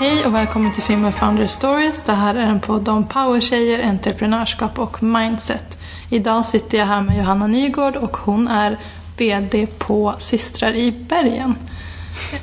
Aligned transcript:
Hej 0.00 0.26
och 0.26 0.34
välkommen 0.34 0.72
till 0.72 0.82
Female 0.82 1.12
Founder 1.12 1.46
Stories. 1.46 2.02
Det 2.02 2.12
här 2.12 2.34
är 2.34 2.46
en 2.46 2.60
podd 2.60 2.88
om 2.88 3.06
powertjejer, 3.06 3.88
entreprenörskap 3.88 4.78
och 4.78 5.02
mindset. 5.02 5.78
Idag 6.10 6.46
sitter 6.46 6.78
jag 6.78 6.86
här 6.86 7.00
med 7.02 7.16
Johanna 7.16 7.46
Nygård 7.46 7.96
och 7.96 8.16
hon 8.16 8.48
är 8.48 8.78
VD 9.16 9.66
på 9.78 10.14
Systrar 10.18 10.74
i 10.74 10.92
bergen. 10.92 11.54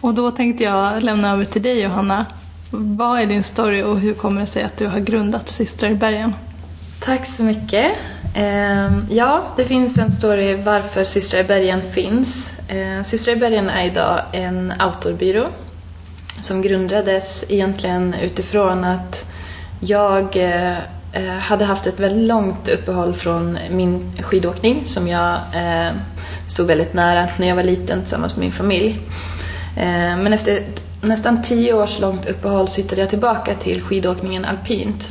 Och 0.01 0.13
då 0.13 0.31
tänkte 0.31 0.63
jag 0.63 1.03
lämna 1.03 1.31
över 1.31 1.45
till 1.45 1.61
dig 1.61 1.81
Johanna. 1.81 2.25
Vad 2.71 3.19
är 3.19 3.25
din 3.25 3.43
story 3.43 3.83
och 3.83 3.99
hur 3.99 4.13
kommer 4.13 4.41
det 4.41 4.47
sig 4.47 4.63
att 4.63 4.77
du 4.77 4.87
har 4.87 4.99
grundat 4.99 5.49
Systrar 5.49 5.89
i 5.89 5.95
bergen? 5.95 6.33
Tack 6.99 7.25
så 7.25 7.43
mycket. 7.43 7.91
Ehm, 8.35 9.05
ja, 9.09 9.43
det 9.55 9.65
finns 9.65 9.97
en 9.97 10.11
story 10.11 10.55
varför 10.55 11.03
Systrar 11.03 11.39
i 11.39 11.43
bergen 11.43 11.81
finns. 11.91 12.53
Ehm, 12.69 13.03
Systrar 13.03 13.33
i 13.33 13.37
bergen 13.37 13.69
är 13.69 13.85
idag 13.85 14.21
en 14.31 14.73
outdoorbyrå 14.85 15.47
som 16.39 16.61
grundades 16.61 17.45
egentligen 17.49 18.13
utifrån 18.13 18.83
att 18.83 19.31
jag 19.79 20.35
eh, 20.35 20.77
eh, 21.11 21.37
hade 21.39 21.65
haft 21.65 21.87
ett 21.87 21.99
väldigt 21.99 22.27
långt 22.27 22.69
uppehåll 22.69 23.13
från 23.13 23.57
min 23.71 24.11
skidåkning 24.23 24.81
som 24.85 25.07
jag 25.07 25.33
eh, 25.33 25.91
stod 26.45 26.67
väldigt 26.67 26.93
nära 26.93 27.27
när 27.37 27.47
jag 27.47 27.55
var 27.55 27.63
liten 27.63 28.01
tillsammans 28.01 28.35
med 28.35 28.43
min 28.43 28.51
familj. 28.51 28.99
Eh, 29.77 30.17
men 30.17 30.33
efter 30.33 30.57
ett 30.57 30.83
nästan 31.01 31.41
tio 31.41 31.73
års 31.73 31.99
långt 31.99 32.25
uppehåll 32.25 32.67
så 32.67 32.81
hittade 32.81 33.01
jag 33.01 33.09
tillbaka 33.09 33.53
till 33.53 33.81
skidåkningen 33.81 34.45
alpint 34.45 35.07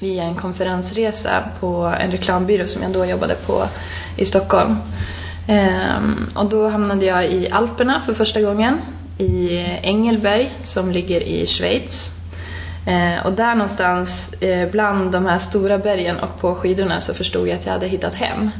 via 0.00 0.22
en 0.22 0.34
konferensresa 0.34 1.42
på 1.60 1.94
en 2.00 2.10
reklambyrå 2.10 2.66
som 2.66 2.82
jag 2.82 2.92
då 2.92 3.04
jobbade 3.06 3.34
på 3.34 3.64
i 4.16 4.24
Stockholm. 4.24 4.76
Ehm, 5.46 6.26
och 6.34 6.48
då 6.48 6.68
hamnade 6.68 7.06
jag 7.06 7.26
i 7.26 7.50
Alperna 7.50 8.00
för 8.00 8.14
första 8.14 8.40
gången 8.40 8.78
i 9.22 9.66
Engelberg 9.82 10.50
som 10.60 10.92
ligger 10.92 11.20
i 11.20 11.46
Schweiz. 11.46 12.22
Eh, 12.86 13.26
och 13.26 13.32
där 13.32 13.54
någonstans 13.54 14.32
eh, 14.32 14.70
bland 14.70 15.12
de 15.12 15.26
här 15.26 15.38
stora 15.38 15.78
bergen 15.78 16.18
och 16.18 16.40
på 16.40 16.54
skidorna 16.54 17.00
så 17.00 17.14
förstod 17.14 17.48
jag 17.48 17.54
att 17.54 17.66
jag 17.66 17.72
hade 17.72 17.86
hittat 17.86 18.14
hem 18.14 18.50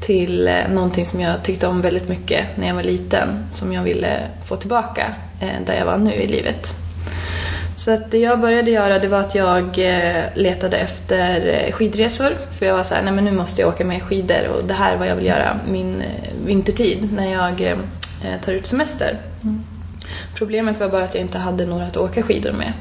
till 0.00 0.48
eh, 0.48 0.68
någonting 0.70 1.06
som 1.06 1.20
jag 1.20 1.42
tyckte 1.44 1.66
om 1.66 1.80
väldigt 1.80 2.08
mycket 2.08 2.46
när 2.56 2.66
jag 2.66 2.74
var 2.74 2.82
liten 2.82 3.46
som 3.50 3.72
jag 3.72 3.82
ville 3.82 4.20
få 4.48 4.56
tillbaka 4.56 5.14
eh, 5.40 5.64
där 5.66 5.74
jag 5.74 5.84
var 5.84 5.98
nu 5.98 6.12
i 6.12 6.26
livet. 6.26 6.74
Så 7.74 7.94
att 7.94 8.10
det 8.10 8.18
jag 8.18 8.40
började 8.40 8.70
göra 8.70 8.98
det 8.98 9.08
var 9.08 9.20
att 9.20 9.34
jag 9.34 9.78
eh, 9.78 10.24
letade 10.34 10.76
efter 10.76 11.46
eh, 11.46 11.72
skidresor 11.72 12.30
för 12.58 12.66
jag 12.66 12.76
var 12.76 12.84
såhär, 12.84 13.02
nej 13.02 13.12
men 13.12 13.24
nu 13.24 13.32
måste 13.32 13.60
jag 13.60 13.68
åka 13.68 13.84
med 13.84 14.02
skidor 14.02 14.48
och 14.56 14.64
det 14.64 14.74
här 14.74 14.92
är 14.92 14.96
vad 14.98 15.08
jag 15.08 15.16
vill 15.16 15.26
göra 15.26 15.60
min 15.68 16.02
vintertid 16.46 17.08
när 17.12 17.32
jag 17.32 17.76
tar 18.44 18.52
ut 18.52 18.66
semester. 18.66 19.18
Mm. 19.42 19.75
Problemet 20.34 20.80
var 20.80 20.88
bara 20.88 21.04
att 21.04 21.14
jag 21.14 21.20
inte 21.20 21.38
hade 21.38 21.66
några 21.66 21.86
att 21.86 21.96
åka 21.96 22.22
skidor 22.22 22.52
med. 22.52 22.72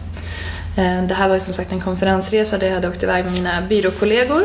Eh, 0.77 1.03
det 1.07 1.13
här 1.13 1.27
var 1.27 1.35
ju 1.35 1.41
som 1.41 1.53
sagt 1.53 1.71
en 1.71 1.81
konferensresa 1.81 2.57
där 2.57 2.67
jag 2.67 2.73
hade 2.73 2.87
åkt 2.87 3.03
iväg 3.03 3.25
med 3.25 3.33
mina 3.33 3.61
byråkollegor. 3.61 4.43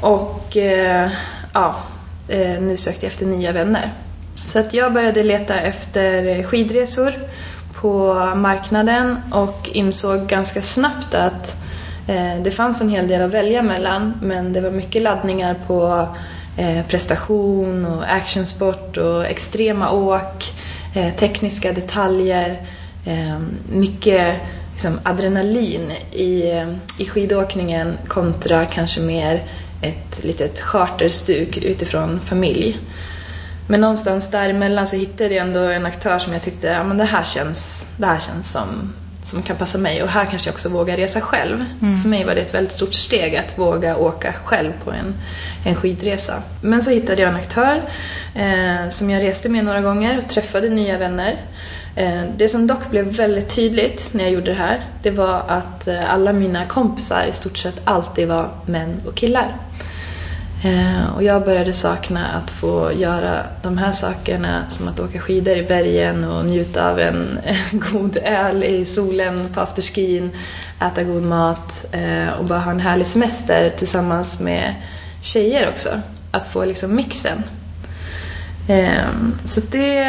Och 0.00 0.56
eh, 0.56 1.10
ja, 1.52 1.76
eh, 2.28 2.60
nu 2.60 2.76
sökte 2.76 3.06
jag 3.06 3.10
efter 3.10 3.26
nya 3.26 3.52
vänner. 3.52 3.92
Så 4.44 4.58
att 4.58 4.74
jag 4.74 4.92
började 4.92 5.22
leta 5.22 5.60
efter 5.60 6.42
skidresor 6.42 7.12
på 7.74 8.14
marknaden 8.36 9.16
och 9.32 9.70
insåg 9.72 10.26
ganska 10.26 10.62
snabbt 10.62 11.14
att 11.14 11.56
det 12.42 12.50
fanns 12.50 12.80
en 12.80 12.88
hel 12.88 13.08
del 13.08 13.22
att 13.22 13.30
välja 13.30 13.62
mellan 13.62 14.14
men 14.22 14.52
det 14.52 14.60
var 14.60 14.70
mycket 14.70 15.02
laddningar 15.02 15.56
på 15.66 16.08
prestation 16.88 17.86
och 17.86 18.12
actionsport 18.12 18.96
och 18.96 19.26
extrema 19.26 19.90
åk 19.90 20.52
Eh, 20.94 21.14
tekniska 21.14 21.72
detaljer, 21.72 22.62
eh, 23.04 23.38
mycket 23.70 24.36
liksom, 24.72 25.00
adrenalin 25.02 25.92
i, 26.12 26.42
i 26.98 27.04
skidåkningen 27.04 27.98
kontra 28.08 28.66
kanske 28.66 29.00
mer 29.00 29.42
ett 29.82 30.24
litet 30.24 30.60
charterstuk 30.60 31.56
utifrån 31.56 32.20
familj. 32.20 32.78
Men 33.66 33.80
någonstans 33.80 34.30
däremellan 34.30 34.86
så 34.86 34.96
hittade 34.96 35.34
jag 35.34 35.46
ändå 35.46 35.60
en 35.60 35.86
aktör 35.86 36.18
som 36.18 36.32
jag 36.32 36.42
tyckte, 36.42 36.66
ja 36.66 36.84
men 36.84 36.98
det 36.98 37.04
här 37.04 37.24
känns, 37.24 37.88
det 37.96 38.06
här 38.06 38.20
känns 38.20 38.52
som, 38.52 38.92
som 39.28 39.42
kan 39.42 39.56
passa 39.56 39.78
mig 39.78 40.02
och 40.02 40.08
här 40.08 40.26
kanske 40.26 40.48
jag 40.48 40.54
också 40.54 40.68
vågar 40.68 40.96
resa 40.96 41.20
själv. 41.20 41.64
Mm. 41.82 42.02
För 42.02 42.08
mig 42.08 42.24
var 42.24 42.34
det 42.34 42.40
ett 42.40 42.54
väldigt 42.54 42.72
stort 42.72 42.94
steg 42.94 43.36
att 43.36 43.58
våga 43.58 43.96
åka 43.96 44.32
själv 44.32 44.72
på 44.84 44.90
en, 44.90 45.14
en 45.64 45.74
skidresa. 45.74 46.42
Men 46.60 46.82
så 46.82 46.90
hittade 46.90 47.22
jag 47.22 47.28
en 47.28 47.36
aktör 47.36 47.82
eh, 48.34 48.88
som 48.88 49.10
jag 49.10 49.22
reste 49.22 49.48
med 49.48 49.64
några 49.64 49.80
gånger 49.80 50.18
och 50.18 50.28
träffade 50.28 50.68
nya 50.68 50.98
vänner. 50.98 51.36
Eh, 51.96 52.22
det 52.36 52.48
som 52.48 52.66
dock 52.66 52.90
blev 52.90 53.04
väldigt 53.04 53.54
tydligt 53.54 54.08
när 54.12 54.24
jag 54.24 54.32
gjorde 54.32 54.50
det 54.50 54.58
här, 54.58 54.84
det 55.02 55.10
var 55.10 55.42
att 55.48 55.88
eh, 55.88 56.14
alla 56.14 56.32
mina 56.32 56.66
kompisar 56.66 57.24
i 57.28 57.32
stort 57.32 57.58
sett 57.58 57.80
alltid 57.84 58.28
var 58.28 58.50
män 58.66 59.02
och 59.06 59.14
killar. 59.14 59.56
Eh, 60.62 61.14
och 61.14 61.22
jag 61.22 61.44
började 61.44 61.72
sakna 61.72 62.26
att 62.26 62.50
få 62.50 62.92
göra 62.92 63.46
de 63.62 63.78
här 63.78 63.92
sakerna 63.92 64.70
som 64.70 64.88
att 64.88 65.00
åka 65.00 65.18
skidor 65.18 65.56
i 65.56 65.62
bergen 65.62 66.24
och 66.24 66.44
njuta 66.44 66.90
av 66.90 67.00
en 67.00 67.38
god 67.72 68.16
öl 68.16 68.64
i 68.64 68.84
solen 68.84 69.48
på 69.54 69.60
afterskin, 69.60 70.30
äta 70.80 71.02
god 71.02 71.22
mat 71.22 71.84
eh, 71.92 72.28
och 72.28 72.44
bara 72.44 72.58
ha 72.58 72.70
en 72.70 72.80
härlig 72.80 73.06
semester 73.06 73.70
tillsammans 73.70 74.40
med 74.40 74.74
tjejer 75.22 75.70
också. 75.70 75.88
Att 76.30 76.46
få 76.46 76.64
liksom 76.64 76.94
mixen. 76.94 77.42
Eh, 78.68 79.08
så 79.44 79.60
det, 79.60 80.04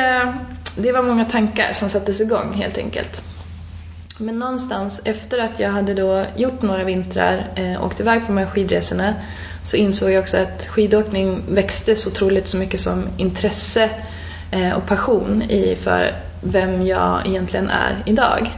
det 0.76 0.92
var 0.92 1.02
många 1.02 1.26
tankar 1.26 1.74
som 1.74 1.90
sattes 1.90 2.22
igång 2.22 2.54
helt 2.54 2.78
enkelt. 2.78 3.24
Men 4.20 4.40
någonstans 4.40 5.02
efter 5.06 5.40
att 5.40 5.60
jag 5.60 5.70
hade 5.70 5.94
då 5.94 6.26
gjort 6.36 6.62
några 6.62 6.84
vintrar, 6.84 7.48
åkt 7.81 8.00
iväg 8.00 8.22
på 8.22 8.28
de 8.28 8.38
här 8.38 8.46
skidresorna, 8.46 9.14
så 9.64 9.78
insåg 9.78 10.12
jag 10.12 10.22
också 10.22 10.38
att 10.38 10.66
skidåkning 10.66 11.44
växte 11.50 11.96
så 11.96 12.09
otroligt 12.09 12.47
så 12.47 12.58
mycket 12.58 12.80
som 12.80 13.08
intresse 13.18 13.90
eh, 14.52 14.72
och 14.72 14.88
passion 14.88 15.42
i 15.42 15.75
för 15.75 16.16
vem 16.42 16.86
jag 16.86 17.28
egentligen 17.28 17.69
är 17.69 18.03
idag. 18.06 18.52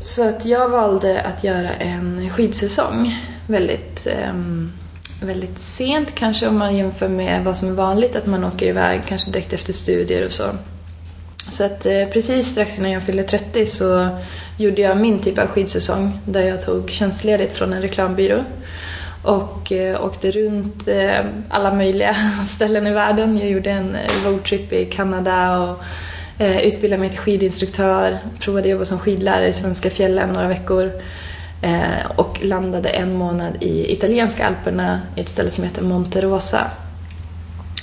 Så 0.00 0.28
att 0.28 0.44
jag 0.44 0.68
valde 0.68 1.22
att 1.22 1.44
göra 1.44 1.70
en 1.70 2.30
skidsäsong 2.30 3.18
väldigt, 3.46 4.06
ehm, 4.06 4.72
väldigt 5.22 5.58
sent 5.58 6.14
kanske 6.14 6.48
om 6.48 6.58
man 6.58 6.76
jämför 6.76 7.08
med 7.08 7.44
vad 7.44 7.56
som 7.56 7.68
är 7.68 7.72
vanligt, 7.72 8.16
att 8.16 8.26
man 8.26 8.44
åker 8.44 8.66
iväg 8.66 9.02
kanske 9.06 9.30
direkt 9.30 9.52
efter 9.52 9.72
studier 9.72 10.24
och 10.24 10.32
så. 10.32 10.44
Så 11.50 11.64
att 11.64 11.86
eh, 11.86 12.06
precis 12.12 12.46
strax 12.46 12.78
innan 12.78 12.90
jag 12.90 13.02
fyllde 13.02 13.22
30 13.22 13.66
så 13.66 14.08
gjorde 14.56 14.82
jag 14.82 14.96
min 14.96 15.20
typ 15.20 15.38
av 15.38 15.46
skidsäsong 15.46 16.18
där 16.24 16.42
jag 16.42 16.60
tog 16.60 16.90
tjänstledigt 16.90 17.52
från 17.52 17.72
en 17.72 17.82
reklambyrå 17.82 18.44
och 19.22 19.72
eh, 19.72 20.04
åkte 20.04 20.30
runt 20.30 20.88
eh, 20.88 21.20
alla 21.48 21.74
möjliga 21.74 22.16
ställen 22.48 22.86
i 22.86 22.92
världen. 22.92 23.38
Jag 23.38 23.50
gjorde 23.50 23.70
en 23.70 23.94
eh, 23.94 24.10
roadtrip 24.24 24.72
i 24.72 24.84
Kanada 24.84 25.58
och 25.58 25.78
eh, 26.38 26.60
utbildade 26.60 27.00
mig 27.00 27.10
till 27.10 27.18
skidinstruktör, 27.18 28.18
provade 28.40 28.68
jobba 28.68 28.84
som 28.84 28.98
skidlärare 28.98 29.48
i 29.48 29.52
svenska 29.52 29.90
fjällen 29.90 30.30
några 30.30 30.48
veckor 30.48 30.92
eh, 31.62 32.10
och 32.16 32.44
landade 32.44 32.88
en 32.88 33.14
månad 33.14 33.56
i 33.60 33.92
italienska 33.92 34.46
alperna 34.46 35.00
i 35.16 35.20
ett 35.20 35.28
ställe 35.28 35.50
som 35.50 35.64
heter 35.64 35.82
Monterosa. 35.82 36.70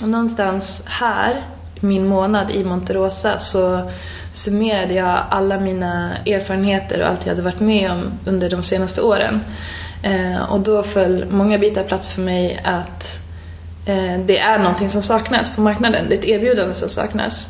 Och 0.02 0.08
någonstans 0.08 0.84
här, 0.88 1.42
min 1.80 2.06
månad 2.06 2.50
i 2.50 2.64
Monterosa, 2.64 3.38
så 3.38 3.90
summerade 4.32 4.94
jag 4.94 5.18
alla 5.30 5.60
mina 5.60 6.16
erfarenheter 6.26 7.00
och 7.00 7.08
allt 7.08 7.26
jag 7.26 7.32
hade 7.32 7.42
varit 7.42 7.60
med 7.60 7.90
om 7.90 8.12
under 8.24 8.50
de 8.50 8.62
senaste 8.62 9.02
åren. 9.02 9.40
Eh, 10.02 10.52
och 10.52 10.60
då 10.60 10.82
föll 10.82 11.26
många 11.30 11.58
bitar 11.58 11.82
plats 11.82 12.08
för 12.08 12.22
mig 12.22 12.60
att 12.64 13.20
eh, 13.86 14.18
det 14.26 14.38
är 14.38 14.58
någonting 14.58 14.88
som 14.88 15.02
saknas 15.02 15.54
på 15.54 15.60
marknaden. 15.60 16.06
Det 16.08 16.14
är 16.14 16.18
ett 16.18 16.24
erbjudande 16.24 16.74
som 16.74 16.88
saknas. 16.88 17.48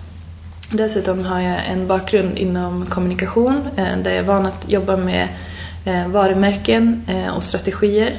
Dessutom 0.72 1.24
har 1.24 1.40
jag 1.40 1.66
en 1.66 1.86
bakgrund 1.86 2.38
inom 2.38 2.86
kommunikation 2.86 3.68
eh, 3.76 3.98
där 3.98 4.10
jag 4.10 4.18
är 4.18 4.22
van 4.22 4.46
att 4.46 4.64
jobba 4.68 4.96
med 4.96 5.28
eh, 5.84 6.08
varumärken 6.08 7.04
eh, 7.08 7.36
och 7.36 7.44
strategier 7.44 8.16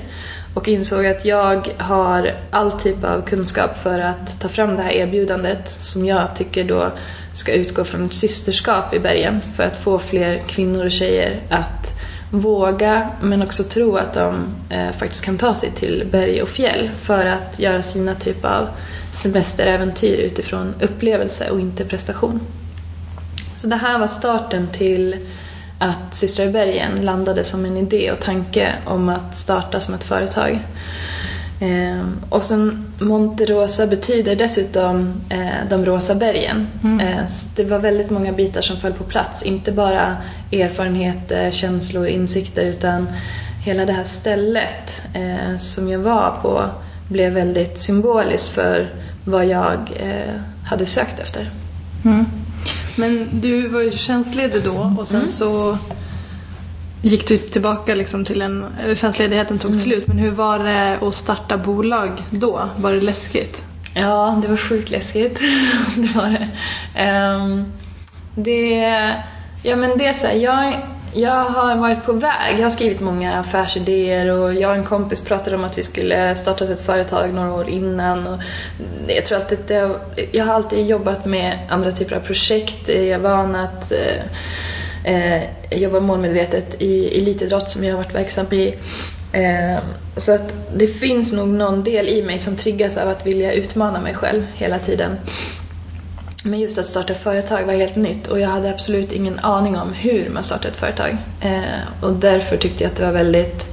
och 0.53 0.67
insåg 0.67 1.05
att 1.05 1.25
jag 1.25 1.67
har 1.77 2.33
all 2.51 2.71
typ 2.71 3.03
av 3.03 3.21
kunskap 3.21 3.77
för 3.77 3.99
att 3.99 4.39
ta 4.39 4.47
fram 4.47 4.75
det 4.75 4.81
här 4.81 4.91
erbjudandet 4.91 5.69
som 5.69 6.05
jag 6.05 6.35
tycker 6.35 6.63
då 6.63 6.91
ska 7.33 7.51
utgå 7.51 7.83
från 7.83 8.05
ett 8.05 8.13
systerskap 8.13 8.93
i 8.93 8.99
bergen 8.99 9.41
för 9.55 9.63
att 9.63 9.77
få 9.77 9.99
fler 9.99 10.43
kvinnor 10.47 10.85
och 10.85 10.91
tjejer 10.91 11.41
att 11.49 12.00
våga 12.31 13.09
men 13.21 13.41
också 13.41 13.63
tro 13.63 13.95
att 13.97 14.13
de 14.13 14.55
eh, 14.69 14.91
faktiskt 14.91 15.25
kan 15.25 15.37
ta 15.37 15.55
sig 15.55 15.71
till 15.71 16.07
berg 16.11 16.41
och 16.41 16.49
fjäll 16.49 16.89
för 16.99 17.25
att 17.25 17.59
göra 17.59 17.81
sina 17.81 18.15
typ 18.15 18.45
av 18.45 18.67
semesteräventyr 19.11 20.17
utifrån 20.17 20.73
upplevelse 20.81 21.49
och 21.49 21.59
inte 21.59 21.85
prestation. 21.85 22.39
Så 23.55 23.67
det 23.67 23.75
här 23.75 23.99
var 23.99 24.07
starten 24.07 24.67
till 24.67 25.15
att 25.79 26.15
Systrar 26.15 26.45
i 26.45 26.49
bergen 26.49 27.05
landade 27.05 27.43
som 27.43 27.65
en 27.65 27.77
idé 27.77 28.11
och 28.11 28.19
tanke 28.19 28.75
om 28.85 29.09
att 29.09 29.35
starta 29.35 29.79
som 29.79 29.93
ett 29.93 30.03
företag. 30.03 30.59
Eh, 31.61 32.05
och 32.29 32.43
sen 32.43 32.93
Monte 32.99 33.45
Rosa 33.45 33.87
betyder 33.87 34.35
dessutom 34.35 35.13
eh, 35.29 35.69
de 35.69 35.85
rosa 35.85 36.15
bergen. 36.15 36.67
Eh, 37.01 37.25
det 37.55 37.63
var 37.63 37.79
väldigt 37.79 38.09
många 38.09 38.31
bitar 38.31 38.61
som 38.61 38.77
föll 38.77 38.93
på 38.93 39.03
plats. 39.03 39.43
Inte 39.43 39.71
bara 39.71 40.17
erfarenheter, 40.51 41.51
känslor, 41.51 42.07
insikter 42.07 42.65
utan 42.65 43.07
hela 43.65 43.85
det 43.85 43.93
här 43.93 44.03
stället 44.03 45.01
eh, 45.13 45.57
som 45.57 45.89
jag 45.89 45.99
var 45.99 46.37
på 46.41 46.65
blev 47.09 47.33
väldigt 47.33 47.79
symboliskt 47.79 48.49
för 48.49 48.89
vad 49.25 49.45
jag 49.45 49.79
eh, 49.95 50.35
hade 50.65 50.85
sökt 50.85 51.19
efter. 51.19 51.51
Mm. 52.05 52.25
Men 52.95 53.29
du 53.31 53.67
var 53.67 53.81
ju 53.81 53.91
tjänstledig 53.91 54.63
då 54.63 54.95
och 54.99 55.07
sen 55.07 55.17
mm. 55.17 55.27
så 55.27 55.77
gick 57.01 57.27
du 57.27 57.37
tillbaka 57.37 57.95
liksom 57.95 58.25
till 58.25 58.41
en... 58.41 58.65
Eller 58.83 58.95
tjänstledigheten 58.95 59.59
tog 59.59 59.71
mm. 59.71 59.83
slut. 59.83 60.07
Men 60.07 60.17
hur 60.17 60.31
var 60.31 60.59
det 60.59 61.07
att 61.07 61.15
starta 61.15 61.57
bolag 61.57 62.23
då? 62.29 62.69
Var 62.77 62.93
det 62.93 63.01
läskigt? 63.01 63.63
Ja, 63.95 64.39
det 64.41 64.47
var 64.47 64.57
sjukt 64.57 64.89
läskigt. 64.89 65.39
det 65.95 66.15
var 66.15 66.29
det. 66.29 66.47
Um, 67.11 67.65
det... 68.35 69.15
Ja 69.63 69.75
men 69.75 69.97
det 69.97 70.07
är 70.07 70.13
så 70.13 70.27
här, 70.27 70.35
jag 70.35 70.73
jag 71.13 71.43
har 71.43 71.75
varit 71.75 72.05
på 72.05 72.13
väg. 72.13 72.55
Jag 72.57 72.63
har 72.63 72.69
skrivit 72.69 73.01
många 73.01 73.39
affärsidéer 73.39 74.29
och 74.29 74.53
jag 74.53 74.69
och 74.69 74.75
en 74.75 74.83
kompis 74.83 75.21
pratade 75.21 75.55
om 75.55 75.63
att 75.63 75.77
vi 75.77 75.83
skulle 75.83 76.35
starta 76.35 76.65
ett 76.65 76.81
företag 76.81 77.33
några 77.33 77.53
år 77.53 77.69
innan. 77.69 78.27
Och 78.27 78.41
jag, 79.07 79.25
tror 79.25 79.37
alltid 79.37 79.59
det, 79.67 79.99
jag 80.31 80.45
har 80.45 80.53
alltid 80.53 80.85
jobbat 80.85 81.25
med 81.25 81.59
andra 81.69 81.91
typer 81.91 82.15
av 82.15 82.19
projekt. 82.19 82.87
Jag 82.87 82.97
är 82.97 83.17
van 83.17 83.55
att 83.55 83.91
eh, 83.91 84.23
Eh, 85.03 85.43
jag 85.69 85.79
jobbar 85.79 85.99
målmedvetet 85.99 86.81
i 86.81 87.17
elitidrott 87.21 87.69
som 87.69 87.83
jag 87.83 87.93
har 87.93 88.03
varit 88.03 88.15
verksam 88.15 88.45
i. 88.51 88.75
Eh, 89.31 89.79
så 90.17 90.31
att 90.35 90.53
det 90.75 90.87
finns 90.87 91.33
nog 91.33 91.47
någon 91.47 91.83
del 91.83 92.07
i 92.07 92.23
mig 92.23 92.39
som 92.39 92.55
triggas 92.55 92.97
av 92.97 93.09
att 93.09 93.25
vilja 93.25 93.53
utmana 93.53 94.01
mig 94.01 94.13
själv 94.13 94.43
hela 94.53 94.79
tiden. 94.79 95.15
Men 96.43 96.59
just 96.59 96.77
att 96.77 96.85
starta 96.85 97.13
företag 97.13 97.65
var 97.65 97.73
helt 97.73 97.95
nytt 97.95 98.27
och 98.27 98.39
jag 98.39 98.49
hade 98.49 98.69
absolut 98.69 99.11
ingen 99.11 99.39
aning 99.39 99.77
om 99.77 99.93
hur 99.93 100.29
man 100.29 100.43
startar 100.43 100.69
ett 100.69 100.77
företag. 100.77 101.17
Eh, 101.41 102.03
och 102.03 102.13
därför 102.13 102.57
tyckte 102.57 102.83
jag 102.83 102.91
att 102.91 102.97
det 102.97 103.05
var 103.05 103.11
väldigt 103.11 103.65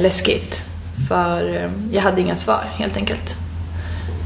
läskigt. 0.00 0.62
För 1.08 1.70
jag 1.90 2.02
hade 2.02 2.20
inga 2.20 2.34
svar 2.34 2.70
helt 2.76 2.96
enkelt. 2.96 3.37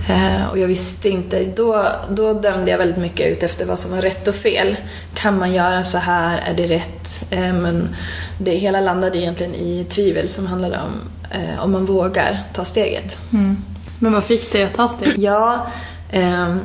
Eh, 0.08 0.46
och 0.50 0.58
jag 0.58 0.68
visste 0.68 1.08
inte, 1.08 1.44
då, 1.44 1.86
då 2.10 2.32
dömde 2.32 2.70
jag 2.70 2.78
väldigt 2.78 2.96
mycket 2.96 3.26
ut 3.26 3.42
efter 3.42 3.66
vad 3.66 3.78
som 3.78 3.90
var 3.90 4.02
rätt 4.02 4.28
och 4.28 4.34
fel. 4.34 4.76
Kan 5.14 5.38
man 5.38 5.52
göra 5.52 5.84
så 5.84 5.98
här? 5.98 6.38
Är 6.38 6.54
det 6.54 6.66
rätt? 6.66 7.24
Eh, 7.30 7.52
men 7.52 7.96
det 8.38 8.54
hela 8.54 8.80
landade 8.80 9.18
egentligen 9.18 9.54
i 9.54 9.86
tvivel 9.88 10.28
som 10.28 10.46
handlade 10.46 10.80
om 10.80 11.00
eh, 11.30 11.64
om 11.64 11.72
man 11.72 11.84
vågar 11.84 12.42
ta 12.52 12.64
steget. 12.64 13.18
Mm. 13.32 13.56
Men 13.98 14.12
vad 14.12 14.24
fick 14.24 14.52
dig 14.52 14.62
att 14.62 14.74
ta 14.74 14.88
steget? 14.88 15.18
Ja, 15.18 15.66
ehm, 16.10 16.60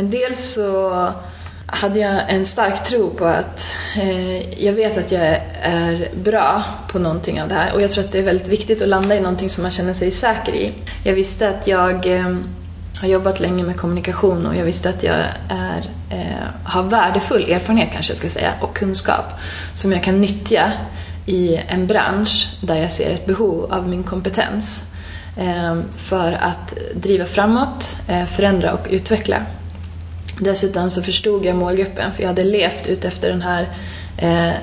Dels 0.00 0.54
så 0.54 1.08
hade 1.66 2.00
jag 2.00 2.20
en 2.28 2.46
stark 2.46 2.84
tro 2.84 3.10
på 3.10 3.24
att 3.24 3.76
eh, 4.00 4.64
jag 4.64 4.72
vet 4.72 4.98
att 4.98 5.12
jag 5.12 5.40
är 5.62 6.10
bra 6.14 6.62
på 6.88 6.98
någonting 6.98 7.42
av 7.42 7.48
det 7.48 7.54
här 7.54 7.74
och 7.74 7.82
jag 7.82 7.90
tror 7.90 8.04
att 8.04 8.12
det 8.12 8.18
är 8.18 8.22
väldigt 8.22 8.48
viktigt 8.48 8.82
att 8.82 8.88
landa 8.88 9.16
i 9.16 9.20
någonting 9.20 9.48
som 9.48 9.62
man 9.62 9.70
känner 9.70 9.92
sig 9.92 10.10
säker 10.10 10.54
i. 10.54 10.72
Jag 11.04 11.14
visste 11.14 11.48
att 11.48 11.66
jag 11.66 12.06
eh, 12.18 12.36
har 13.02 13.08
jobbat 13.08 13.40
länge 13.40 13.64
med 13.64 13.76
kommunikation 13.76 14.46
och 14.46 14.56
jag 14.56 14.64
visste 14.64 14.88
att 14.88 15.02
jag 15.02 15.16
är, 15.48 15.90
eh, 16.10 16.46
har 16.64 16.82
värdefull 16.82 17.50
erfarenhet 17.50 17.88
kanske 17.92 18.10
jag 18.10 18.18
ska 18.18 18.28
säga 18.28 18.52
och 18.60 18.76
kunskap 18.76 19.24
som 19.74 19.92
jag 19.92 20.02
kan 20.02 20.20
nyttja 20.20 20.72
i 21.26 21.56
en 21.68 21.86
bransch 21.86 22.48
där 22.60 22.76
jag 22.76 22.92
ser 22.92 23.10
ett 23.10 23.26
behov 23.26 23.72
av 23.72 23.88
min 23.88 24.02
kompetens 24.02 24.92
eh, 25.36 25.80
för 25.96 26.32
att 26.32 26.74
driva 26.94 27.24
framåt, 27.24 27.96
eh, 28.08 28.26
förändra 28.26 28.72
och 28.72 28.86
utveckla. 28.90 29.36
Dessutom 30.38 30.90
så 30.90 31.02
förstod 31.02 31.44
jag 31.44 31.56
målgruppen 31.56 32.12
för 32.12 32.22
jag 32.22 32.28
hade 32.28 32.44
levt 32.44 32.86
ut 32.86 33.04
efter 33.04 33.30
den 33.30 33.42
här 33.42 33.68
eh, 34.16 34.54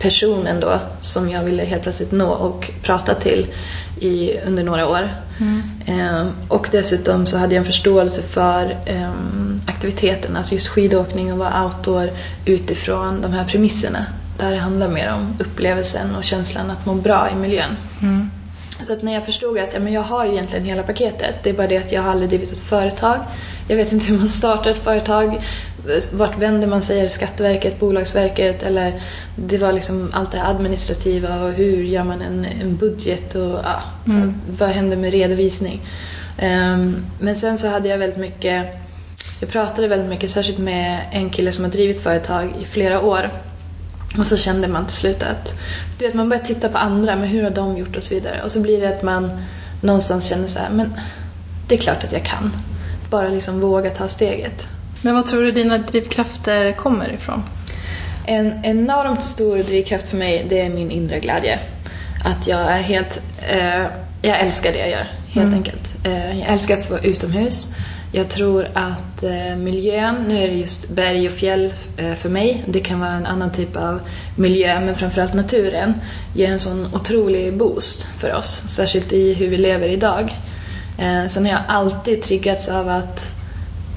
personen 0.00 0.60
då 0.60 0.78
som 1.00 1.30
jag 1.30 1.44
ville 1.44 1.64
helt 1.64 1.82
plötsligt 1.82 2.12
nå 2.12 2.28
och 2.28 2.70
prata 2.82 3.14
till 3.14 3.46
i, 4.02 4.40
under 4.46 4.64
några 4.64 4.88
år. 4.88 5.14
Mm. 5.38 5.62
Eh, 5.86 6.26
och 6.48 6.68
dessutom 6.72 7.26
så 7.26 7.36
hade 7.36 7.54
jag 7.54 7.60
en 7.60 7.66
förståelse 7.66 8.22
för 8.22 8.76
eh, 8.86 9.10
aktiviteten, 9.66 10.36
alltså 10.36 10.54
just 10.54 10.68
skidåkning 10.68 11.32
och 11.32 11.38
vara 11.38 11.64
outdoor 11.64 12.10
utifrån 12.44 13.20
de 13.20 13.32
här 13.32 13.44
premisserna. 13.44 14.06
Där 14.38 14.50
det 14.50 14.58
handlar 14.58 14.88
mer 14.88 15.12
om 15.12 15.36
upplevelsen 15.38 16.14
och 16.14 16.24
känslan 16.24 16.70
att 16.70 16.86
må 16.86 16.94
bra 16.94 17.28
i 17.32 17.34
miljön. 17.34 17.76
Mm. 18.02 18.30
Så 18.82 18.92
att 18.92 19.02
när 19.02 19.12
jag 19.12 19.24
förstod 19.24 19.58
att 19.58 19.74
ja, 19.74 19.80
men 19.80 19.92
jag 19.92 20.02
har 20.02 20.26
ju 20.26 20.32
egentligen 20.32 20.64
hela 20.64 20.82
paketet, 20.82 21.34
det 21.42 21.50
är 21.50 21.54
bara 21.54 21.66
det 21.66 21.78
att 21.78 21.92
jag 21.92 22.02
har 22.02 22.10
aldrig 22.10 22.30
drivit 22.30 22.52
ett 22.52 22.58
företag. 22.58 23.20
Jag 23.68 23.76
vet 23.76 23.92
inte 23.92 24.06
hur 24.06 24.18
man 24.18 24.28
startar 24.28 24.70
ett 24.70 24.84
företag. 24.84 25.42
Vart 26.12 26.38
vänder 26.38 26.66
man 26.66 26.82
sig? 26.82 26.98
Är 26.98 27.02
det 27.02 27.08
Skatteverket, 27.08 27.80
Bolagsverket? 27.80 28.62
Eller 28.62 29.02
det 29.36 29.58
var 29.58 29.72
liksom 29.72 30.10
allt 30.12 30.32
det 30.32 30.42
administrativa 30.46 31.42
och 31.42 31.52
hur 31.52 31.82
gör 31.82 32.04
man 32.04 32.22
en, 32.22 32.44
en 32.44 32.76
budget 32.76 33.34
och 33.34 33.60
ja, 33.64 33.82
så 34.06 34.16
mm. 34.16 34.34
vad 34.58 34.68
händer 34.68 34.96
med 34.96 35.10
redovisning? 35.10 35.80
Um, 36.42 37.06
men 37.20 37.36
sen 37.36 37.58
så 37.58 37.68
hade 37.68 37.88
jag 37.88 37.98
väldigt 37.98 38.18
mycket, 38.18 38.66
jag 39.40 39.48
pratade 39.48 39.88
väldigt 39.88 40.08
mycket, 40.08 40.30
särskilt 40.30 40.58
med 40.58 41.04
en 41.12 41.30
kille 41.30 41.52
som 41.52 41.64
har 41.64 41.72
drivit 41.72 42.00
företag 42.00 42.54
i 42.60 42.64
flera 42.64 43.00
år. 43.00 43.30
Och 44.18 44.26
så 44.26 44.36
kände 44.36 44.68
man 44.68 44.86
till 44.86 44.96
slut 44.96 45.22
att 45.22 45.54
du 45.98 46.06
vet, 46.06 46.14
man 46.14 46.28
börjar 46.28 46.42
titta 46.42 46.68
på 46.68 46.78
andra, 46.78 47.16
men 47.16 47.28
hur 47.28 47.42
har 47.42 47.50
de 47.50 47.76
gjort 47.76 47.96
och 47.96 48.02
så 48.02 48.14
vidare. 48.14 48.42
Och 48.42 48.52
så 48.52 48.60
blir 48.60 48.80
det 48.80 48.88
att 48.88 49.02
man 49.02 49.30
någonstans 49.80 50.26
känner 50.26 50.48
så 50.48 50.58
här, 50.58 50.70
men 50.70 50.94
det 51.68 51.74
är 51.74 51.78
klart 51.78 52.04
att 52.04 52.12
jag 52.12 52.24
kan 52.24 52.52
bara 53.12 53.28
liksom 53.28 53.60
våga 53.60 53.90
ta 53.90 54.08
steget. 54.08 54.68
Men 55.02 55.14
vad 55.14 55.26
tror 55.26 55.42
du 55.42 55.50
dina 55.50 55.78
drivkrafter 55.78 56.72
kommer 56.72 57.12
ifrån? 57.12 57.42
En 58.26 58.64
enormt 58.64 59.24
stor 59.24 59.58
drivkraft 59.58 60.08
för 60.08 60.16
mig, 60.16 60.46
det 60.48 60.60
är 60.60 60.70
min 60.70 60.90
inre 60.90 61.20
glädje. 61.20 61.58
Att 62.24 62.46
jag 62.46 62.60
är 62.60 62.82
helt... 62.82 63.20
Eh, 63.48 63.86
jag 64.22 64.40
älskar 64.40 64.72
det 64.72 64.78
jag 64.78 64.90
gör, 64.90 65.06
helt 65.28 65.46
mm. 65.46 65.54
enkelt. 65.54 65.94
Eh, 66.04 66.38
jag 66.38 66.48
älskar 66.48 66.74
att 66.74 66.90
vara 66.90 67.00
utomhus. 67.00 67.66
Jag 68.14 68.28
tror 68.28 68.68
att 68.74 69.22
eh, 69.22 69.56
miljön, 69.56 70.14
nu 70.28 70.42
är 70.42 70.48
det 70.48 70.54
just 70.54 70.88
berg 70.90 71.26
och 71.26 71.32
fjäll 71.32 71.72
eh, 71.96 72.14
för 72.14 72.28
mig, 72.28 72.64
det 72.66 72.80
kan 72.80 73.00
vara 73.00 73.10
en 73.10 73.26
annan 73.26 73.52
typ 73.52 73.76
av 73.76 74.00
miljö, 74.36 74.80
men 74.80 74.94
framförallt 74.94 75.34
naturen, 75.34 75.94
ger 76.34 76.52
en 76.52 76.60
sån 76.60 76.94
otrolig 76.94 77.56
boost 77.56 78.06
för 78.18 78.34
oss, 78.34 78.62
särskilt 78.66 79.12
i 79.12 79.34
hur 79.34 79.48
vi 79.48 79.56
lever 79.56 79.88
idag. 79.88 80.34
Eh, 81.02 81.28
sen 81.28 81.44
har 81.44 81.52
jag 81.52 81.62
alltid 81.68 82.22
triggats 82.22 82.68
av 82.68 82.88
att 82.88 83.36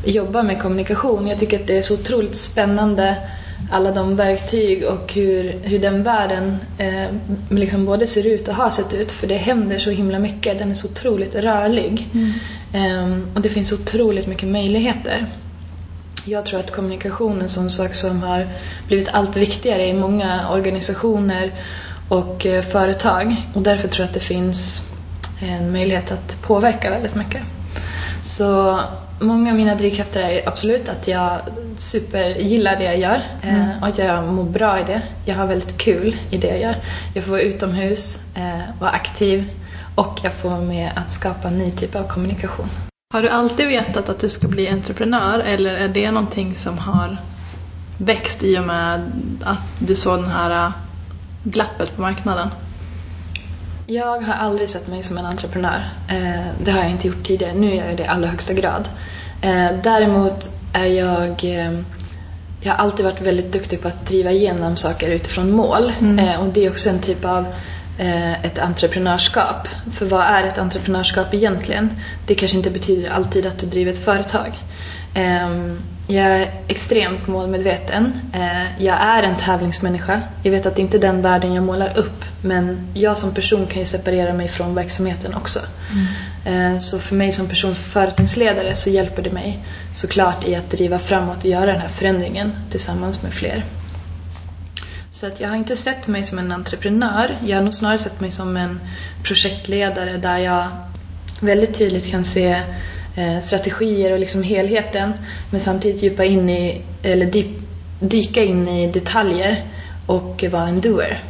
jobba 0.05 0.43
med 0.43 0.61
kommunikation. 0.61 1.27
Jag 1.27 1.37
tycker 1.37 1.59
att 1.59 1.67
det 1.67 1.77
är 1.77 1.81
så 1.81 1.93
otroligt 1.93 2.37
spännande 2.37 3.17
alla 3.71 3.91
de 3.91 4.15
verktyg 4.15 4.83
och 4.83 5.13
hur, 5.13 5.59
hur 5.63 5.79
den 5.79 6.03
världen 6.03 6.57
eh, 6.77 7.05
liksom 7.49 7.85
både 7.85 8.07
ser 8.07 8.27
ut 8.27 8.47
och 8.47 8.55
har 8.55 8.69
sett 8.69 8.93
ut. 8.93 9.11
För 9.11 9.27
det 9.27 9.37
händer 9.37 9.77
så 9.77 9.89
himla 9.89 10.19
mycket. 10.19 10.59
Den 10.59 10.71
är 10.71 10.73
så 10.73 10.87
otroligt 10.87 11.35
rörlig. 11.35 12.09
Mm. 12.13 12.31
Eh, 12.73 13.35
och 13.35 13.41
det 13.41 13.49
finns 13.49 13.71
otroligt 13.71 14.27
mycket 14.27 14.49
möjligheter. 14.49 15.25
Jag 16.25 16.45
tror 16.45 16.59
att 16.59 16.71
kommunikation 16.71 17.37
är 17.37 17.41
en 17.41 17.49
sån 17.49 17.69
sak 17.69 17.93
som 17.95 18.23
har 18.23 18.47
blivit 18.87 19.09
allt 19.11 19.37
viktigare 19.37 19.87
i 19.87 19.93
många 19.93 20.49
organisationer 20.49 21.53
och 22.09 22.45
eh, 22.45 22.61
företag. 22.61 23.35
Och 23.53 23.61
därför 23.61 23.87
tror 23.87 24.03
jag 24.03 24.07
att 24.07 24.13
det 24.13 24.19
finns 24.19 24.91
en 25.39 25.71
möjlighet 25.71 26.11
att 26.11 26.41
påverka 26.41 26.89
väldigt 26.89 27.15
mycket. 27.15 27.41
Så 28.21 28.79
många 29.19 29.51
av 29.51 29.57
mina 29.57 29.75
drivkrafter 29.75 30.21
är 30.21 30.47
absolut 30.47 30.89
att 30.89 31.07
jag 31.07 31.39
supergillar 31.77 32.75
det 32.75 32.83
jag 32.83 32.97
gör 32.97 33.21
eh, 33.41 33.55
mm. 33.55 33.81
och 33.81 33.87
att 33.87 33.97
jag 33.97 34.23
mår 34.23 34.43
bra 34.43 34.79
i 34.79 34.83
det. 34.83 35.01
Jag 35.25 35.35
har 35.35 35.47
väldigt 35.47 35.77
kul 35.77 36.15
i 36.29 36.37
det 36.37 36.47
jag 36.47 36.59
gör. 36.59 36.75
Jag 37.13 37.23
får 37.23 37.31
vara 37.31 37.41
utomhus, 37.41 38.35
eh, 38.35 38.79
vara 38.79 38.91
aktiv 38.91 39.49
och 39.95 40.19
jag 40.23 40.33
får 40.33 40.49
vara 40.49 40.61
med 40.61 40.91
att 40.95 41.11
skapa 41.11 41.47
en 41.47 41.57
ny 41.57 41.71
typ 41.71 41.95
av 41.95 42.07
kommunikation. 42.07 42.69
Har 43.13 43.21
du 43.21 43.29
alltid 43.29 43.67
vetat 43.67 44.09
att 44.09 44.19
du 44.19 44.29
ska 44.29 44.47
bli 44.47 44.69
entreprenör 44.69 45.39
eller 45.39 45.75
är 45.75 45.87
det 45.87 46.11
någonting 46.11 46.55
som 46.55 46.77
har 46.77 47.17
växt 47.97 48.43
i 48.43 48.59
och 48.59 48.63
med 48.63 49.11
att 49.43 49.63
du 49.79 49.95
såg 49.95 50.19
den 50.19 50.31
här 50.31 50.71
glappet 51.43 51.95
på 51.95 52.01
marknaden? 52.01 52.49
Jag 53.87 54.21
har 54.21 54.33
aldrig 54.33 54.69
sett 54.69 54.87
mig 54.87 55.03
som 55.03 55.17
en 55.17 55.25
entreprenör. 55.25 55.89
Eh, 56.09 56.45
det 56.63 56.71
har 56.71 56.79
jag 56.79 56.91
inte 56.91 57.07
gjort 57.07 57.23
tidigare. 57.23 57.53
Nu 57.53 57.71
är 57.71 57.87
jag 57.87 57.97
det 57.97 58.03
i 58.03 58.07
allra 58.07 58.27
högsta 58.27 58.53
grad. 58.53 58.89
Eh, 59.41 59.67
däremot 59.83 60.49
är 60.73 60.85
jag... 60.85 61.43
Eh, 61.43 61.79
jag 62.61 62.73
har 62.73 62.83
alltid 62.83 63.05
varit 63.05 63.21
väldigt 63.21 63.53
duktig 63.53 63.81
på 63.81 63.87
att 63.87 64.05
driva 64.05 64.31
igenom 64.31 64.75
saker 64.75 65.09
utifrån 65.09 65.51
mål. 65.51 65.91
Mm. 66.01 66.39
Och 66.39 66.53
det 66.53 66.65
är 66.65 66.69
också 66.69 66.89
en 66.89 66.99
typ 66.99 67.25
av 67.25 67.45
ett 68.43 68.59
entreprenörskap. 68.59 69.67
För 69.93 70.05
vad 70.05 70.21
är 70.21 70.43
ett 70.43 70.57
entreprenörskap 70.57 71.33
egentligen? 71.33 71.89
Det 72.27 72.35
kanske 72.35 72.57
inte 72.57 72.71
betyder 72.71 73.09
alltid 73.09 73.45
att 73.45 73.59
du 73.59 73.65
driver 73.65 73.91
ett 73.91 74.05
företag. 74.05 74.51
Jag 76.07 76.25
är 76.25 76.51
extremt 76.67 77.27
målmedveten. 77.27 78.13
Eh, 78.33 78.83
jag 78.83 79.01
är 79.01 79.23
en 79.23 79.37
tävlingsmänniska. 79.37 80.21
Jag 80.43 80.51
vet 80.51 80.65
att 80.65 80.75
det 80.75 80.81
inte 80.81 80.97
är 80.97 81.01
den 81.01 81.21
världen 81.21 81.53
jag 81.53 81.63
målar 81.63 81.97
upp 81.97 82.25
men 82.41 82.87
jag 82.93 83.17
som 83.17 83.33
person 83.33 83.67
kan 83.67 83.79
ju 83.79 83.85
separera 83.85 84.33
mig 84.33 84.47
från 84.47 84.75
verksamheten 84.75 85.33
också. 85.33 85.59
Eh, 86.45 86.77
så 86.77 86.99
för 86.99 87.15
mig 87.15 87.31
som 87.31 87.47
person, 87.47 87.75
som 87.75 87.85
företagsledare, 87.85 88.75
så 88.75 88.89
hjälper 88.89 89.21
det 89.21 89.31
mig 89.31 89.59
såklart 89.93 90.47
i 90.47 90.55
att 90.55 90.69
driva 90.69 90.99
framåt 90.99 91.37
och 91.37 91.45
göra 91.45 91.65
den 91.65 91.81
här 91.81 91.89
förändringen 91.89 92.51
tillsammans 92.71 93.23
med 93.23 93.33
fler. 93.33 93.65
Så 95.11 95.27
att 95.27 95.39
jag 95.39 95.49
har 95.49 95.55
inte 95.55 95.75
sett 95.75 96.07
mig 96.07 96.23
som 96.23 96.39
en 96.39 96.51
entreprenör. 96.51 97.37
Jag 97.45 97.57
har 97.57 97.63
nog 97.63 97.73
snarare 97.73 97.99
sett 97.99 98.19
mig 98.19 98.31
som 98.31 98.57
en 98.57 98.79
projektledare 99.23 100.17
där 100.17 100.37
jag 100.37 100.67
väldigt 101.39 101.73
tydligt 101.73 102.11
kan 102.11 102.23
se 102.23 102.61
strategier 103.41 104.11
och 104.11 104.19
liksom 104.19 104.43
helheten 104.43 105.13
men 105.49 105.59
samtidigt 105.59 106.03
djupa 106.03 106.25
in 106.25 106.49
i, 106.49 106.81
eller 107.03 107.25
dyp, 107.25 107.47
dyka 107.99 108.43
in 108.43 108.67
i 108.67 108.91
detaljer 108.91 109.63
och 110.05 110.43
vara 110.51 110.67
en 110.67 110.81
doer. 110.81 111.23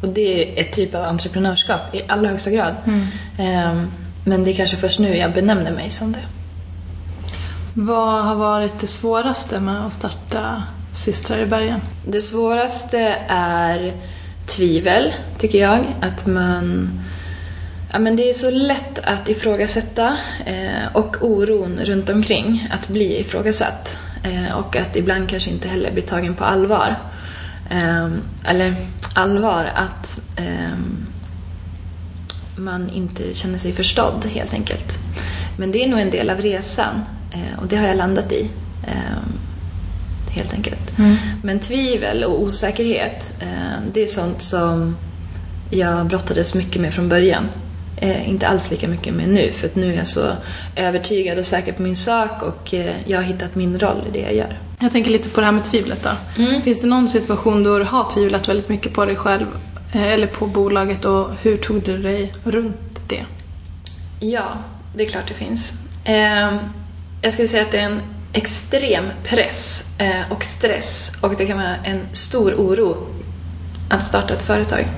Och 0.00 0.08
det 0.08 0.42
är 0.42 0.60
ett 0.60 0.72
typ 0.72 0.94
av 0.94 1.04
entreprenörskap 1.04 1.94
i 1.94 2.02
allra 2.06 2.28
högsta 2.28 2.50
grad. 2.50 2.74
Mm. 2.86 3.70
Um, 3.70 3.90
men 4.24 4.44
det 4.44 4.50
är 4.50 4.54
kanske 4.54 4.76
först 4.76 4.98
nu 4.98 5.16
jag 5.16 5.32
benämner 5.32 5.72
mig 5.72 5.90
som 5.90 6.12
det. 6.12 6.26
Vad 7.74 8.24
har 8.24 8.36
varit 8.36 8.80
det 8.80 8.86
svåraste 8.86 9.60
med 9.60 9.86
att 9.86 9.92
starta 9.92 10.62
Systrar 10.92 11.38
i 11.38 11.46
bergen? 11.46 11.80
Det 12.06 12.20
svåraste 12.20 13.16
är 13.28 13.94
tvivel, 14.46 15.12
tycker 15.38 15.58
jag. 15.58 15.86
Att 16.00 16.26
man... 16.26 16.90
Ja, 17.92 17.98
men 17.98 18.16
det 18.16 18.30
är 18.30 18.34
så 18.34 18.50
lätt 18.50 18.98
att 18.98 19.28
ifrågasätta 19.28 20.16
eh, 20.46 20.86
och 20.92 21.16
oron 21.20 21.80
runt 21.84 22.08
omkring 22.10 22.68
att 22.70 22.88
bli 22.88 23.20
ifrågasatt. 23.20 23.98
Eh, 24.22 24.58
och 24.58 24.76
att 24.76 24.96
ibland 24.96 25.28
kanske 25.28 25.50
inte 25.50 25.68
heller 25.68 25.92
bli 25.92 26.02
tagen 26.02 26.34
på 26.34 26.44
allvar. 26.44 26.96
Eh, 27.70 28.08
eller 28.44 28.76
allvar, 29.14 29.70
att 29.74 30.20
ehm, 30.36 31.06
man 32.56 32.90
inte 32.90 33.34
känner 33.34 33.58
sig 33.58 33.72
förstådd 33.72 34.24
helt 34.34 34.52
enkelt. 34.52 34.98
Men 35.56 35.72
det 35.72 35.84
är 35.84 35.88
nog 35.88 36.00
en 36.00 36.10
del 36.10 36.30
av 36.30 36.40
resan 36.40 37.04
eh, 37.32 37.60
och 37.60 37.66
det 37.66 37.76
har 37.76 37.86
jag 37.86 37.96
landat 37.96 38.32
i. 38.32 38.50
Ehm, 38.86 39.38
helt 40.30 40.52
enkelt. 40.52 40.98
Mm. 40.98 41.16
Men 41.42 41.60
tvivel 41.60 42.24
och 42.24 42.42
osäkerhet, 42.42 43.32
eh, 43.40 43.82
det 43.92 44.02
är 44.02 44.06
sånt 44.06 44.42
som 44.42 44.96
jag 45.70 46.06
brottades 46.06 46.54
mycket 46.54 46.82
med 46.82 46.94
från 46.94 47.08
början. 47.08 47.48
Eh, 48.00 48.28
inte 48.28 48.48
alls 48.48 48.70
lika 48.70 48.88
mycket 48.88 49.14
med 49.14 49.28
nu, 49.28 49.50
för 49.50 49.66
att 49.66 49.74
nu 49.74 49.92
är 49.92 49.96
jag 49.96 50.06
så 50.06 50.32
övertygad 50.76 51.38
och 51.38 51.44
säker 51.44 51.72
på 51.72 51.82
min 51.82 51.96
sak 51.96 52.42
och 52.42 52.74
jag 53.06 53.18
har 53.18 53.22
hittat 53.22 53.54
min 53.54 53.78
roll 53.78 54.04
i 54.08 54.10
det 54.12 54.18
jag 54.18 54.34
gör. 54.34 54.58
Jag 54.80 54.92
tänker 54.92 55.10
lite 55.10 55.28
på 55.28 55.40
det 55.40 55.46
här 55.46 55.52
med 55.52 55.64
tvivlet 55.64 56.02
då. 56.02 56.42
Mm. 56.42 56.62
Finns 56.62 56.80
det 56.80 56.86
någon 56.86 57.08
situation 57.08 57.62
då 57.62 57.78
du 57.78 57.84
har 57.84 58.10
tvivlat 58.10 58.48
väldigt 58.48 58.68
mycket 58.68 58.92
på 58.92 59.04
dig 59.04 59.16
själv 59.16 59.46
eller 59.92 60.26
på 60.26 60.46
bolaget 60.46 61.04
och 61.04 61.30
hur 61.42 61.56
tog 61.56 61.82
du 61.82 61.98
dig 61.98 62.32
runt 62.44 63.00
det? 63.06 63.24
Ja, 64.20 64.44
det 64.94 65.02
är 65.02 65.06
klart 65.06 65.28
det 65.28 65.34
finns. 65.34 65.74
Ehm, 66.04 66.58
jag 67.22 67.32
skulle 67.32 67.48
säga 67.48 67.62
att 67.62 67.70
det 67.70 67.78
är 67.78 67.86
en 67.86 68.00
extrem 68.32 69.04
press 69.24 69.86
eh, 69.98 70.32
och 70.32 70.44
stress 70.44 71.12
och 71.20 71.34
det 71.36 71.46
kan 71.46 71.56
vara 71.56 71.76
en 71.84 72.00
stor 72.12 72.54
oro 72.54 73.06
att 73.88 74.04
starta 74.04 74.34
ett 74.34 74.42
företag. 74.42 74.88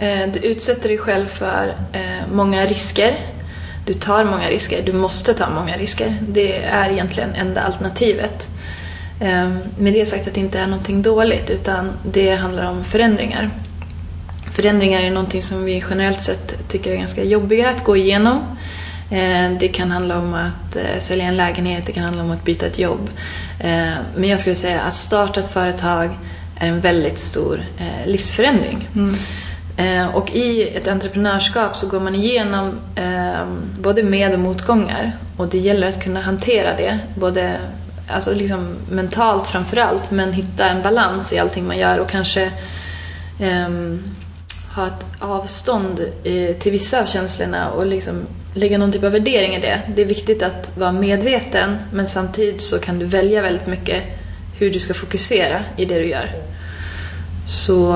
Eh, 0.00 0.32
du 0.32 0.38
utsätter 0.38 0.88
dig 0.88 0.98
själv 0.98 1.26
för 1.26 1.74
eh, 1.92 2.32
många 2.32 2.66
risker. 2.66 3.16
Du 3.86 3.92
tar 3.92 4.24
många 4.24 4.48
risker, 4.48 4.82
du 4.82 4.92
måste 4.92 5.34
ta 5.34 5.50
många 5.50 5.76
risker. 5.76 6.16
Det 6.28 6.56
är 6.56 6.90
egentligen 6.90 7.34
enda 7.34 7.60
alternativet. 7.60 8.50
Ehm, 9.20 9.58
med 9.78 9.92
det 9.92 10.06
sagt 10.06 10.28
att 10.28 10.34
det 10.34 10.40
inte 10.40 10.58
är 10.58 10.66
någonting 10.66 11.02
dåligt 11.02 11.50
utan 11.50 11.92
det 12.12 12.34
handlar 12.34 12.70
om 12.70 12.84
förändringar. 12.84 13.50
Förändringar 14.52 15.00
är 15.00 15.10
någonting 15.10 15.42
som 15.42 15.64
vi 15.64 15.84
generellt 15.90 16.22
sett 16.22 16.68
tycker 16.68 16.92
är 16.92 16.96
ganska 16.96 17.24
jobbiga 17.24 17.70
att 17.70 17.84
gå 17.84 17.96
igenom. 17.96 18.42
Eh, 19.10 19.50
det 19.60 19.68
kan 19.68 19.90
handla 19.90 20.18
om 20.18 20.34
att 20.34 21.02
sälja 21.02 21.24
en 21.24 21.36
lägenhet, 21.36 21.86
det 21.86 21.92
kan 21.92 22.04
handla 22.04 22.22
om 22.22 22.30
att 22.30 22.44
byta 22.44 22.66
ett 22.66 22.78
jobb. 22.78 23.10
Men 24.16 24.28
jag 24.28 24.40
skulle 24.40 24.56
säga 24.56 24.80
att 24.80 24.94
starta 24.94 25.40
ett 25.40 25.48
företag 25.48 26.10
är 26.56 26.68
en 26.68 26.80
väldigt 26.80 27.18
stor 27.18 27.64
livsförändring. 28.06 28.88
Mm. 28.94 29.16
Eh, 29.80 30.14
och 30.14 30.30
i 30.30 30.76
ett 30.76 30.88
entreprenörskap 30.88 31.76
så 31.76 31.86
går 31.86 32.00
man 32.00 32.14
igenom 32.14 32.80
eh, 32.94 33.46
både 33.80 34.02
med 34.02 34.32
och 34.32 34.38
motgångar 34.38 35.16
och 35.36 35.48
det 35.48 35.58
gäller 35.58 35.88
att 35.88 36.02
kunna 36.02 36.20
hantera 36.20 36.76
det, 36.76 36.98
både 37.14 37.60
alltså 38.08 38.34
liksom 38.34 38.76
mentalt 38.90 39.46
framförallt, 39.46 40.10
men 40.10 40.32
hitta 40.32 40.68
en 40.68 40.82
balans 40.82 41.32
i 41.32 41.38
allting 41.38 41.66
man 41.66 41.78
gör 41.78 41.98
och 41.98 42.08
kanske 42.08 42.42
eh, 43.40 43.68
ha 44.74 44.86
ett 44.86 45.06
avstånd 45.18 46.00
eh, 46.24 46.56
till 46.56 46.72
vissa 46.72 47.02
av 47.02 47.06
känslorna 47.06 47.70
och 47.70 47.86
liksom 47.86 48.26
lägga 48.54 48.78
någon 48.78 48.92
typ 48.92 49.04
av 49.04 49.12
värdering 49.12 49.54
i 49.54 49.60
det. 49.60 49.82
Det 49.94 50.02
är 50.02 50.06
viktigt 50.06 50.42
att 50.42 50.76
vara 50.76 50.92
medveten 50.92 51.76
men 51.92 52.06
samtidigt 52.06 52.62
så 52.62 52.78
kan 52.78 52.98
du 52.98 53.06
välja 53.06 53.42
väldigt 53.42 53.66
mycket 53.66 54.02
hur 54.58 54.70
du 54.70 54.78
ska 54.78 54.94
fokusera 54.94 55.60
i 55.76 55.84
det 55.84 55.98
du 55.98 56.08
gör. 56.08 56.30
Så 57.46 57.94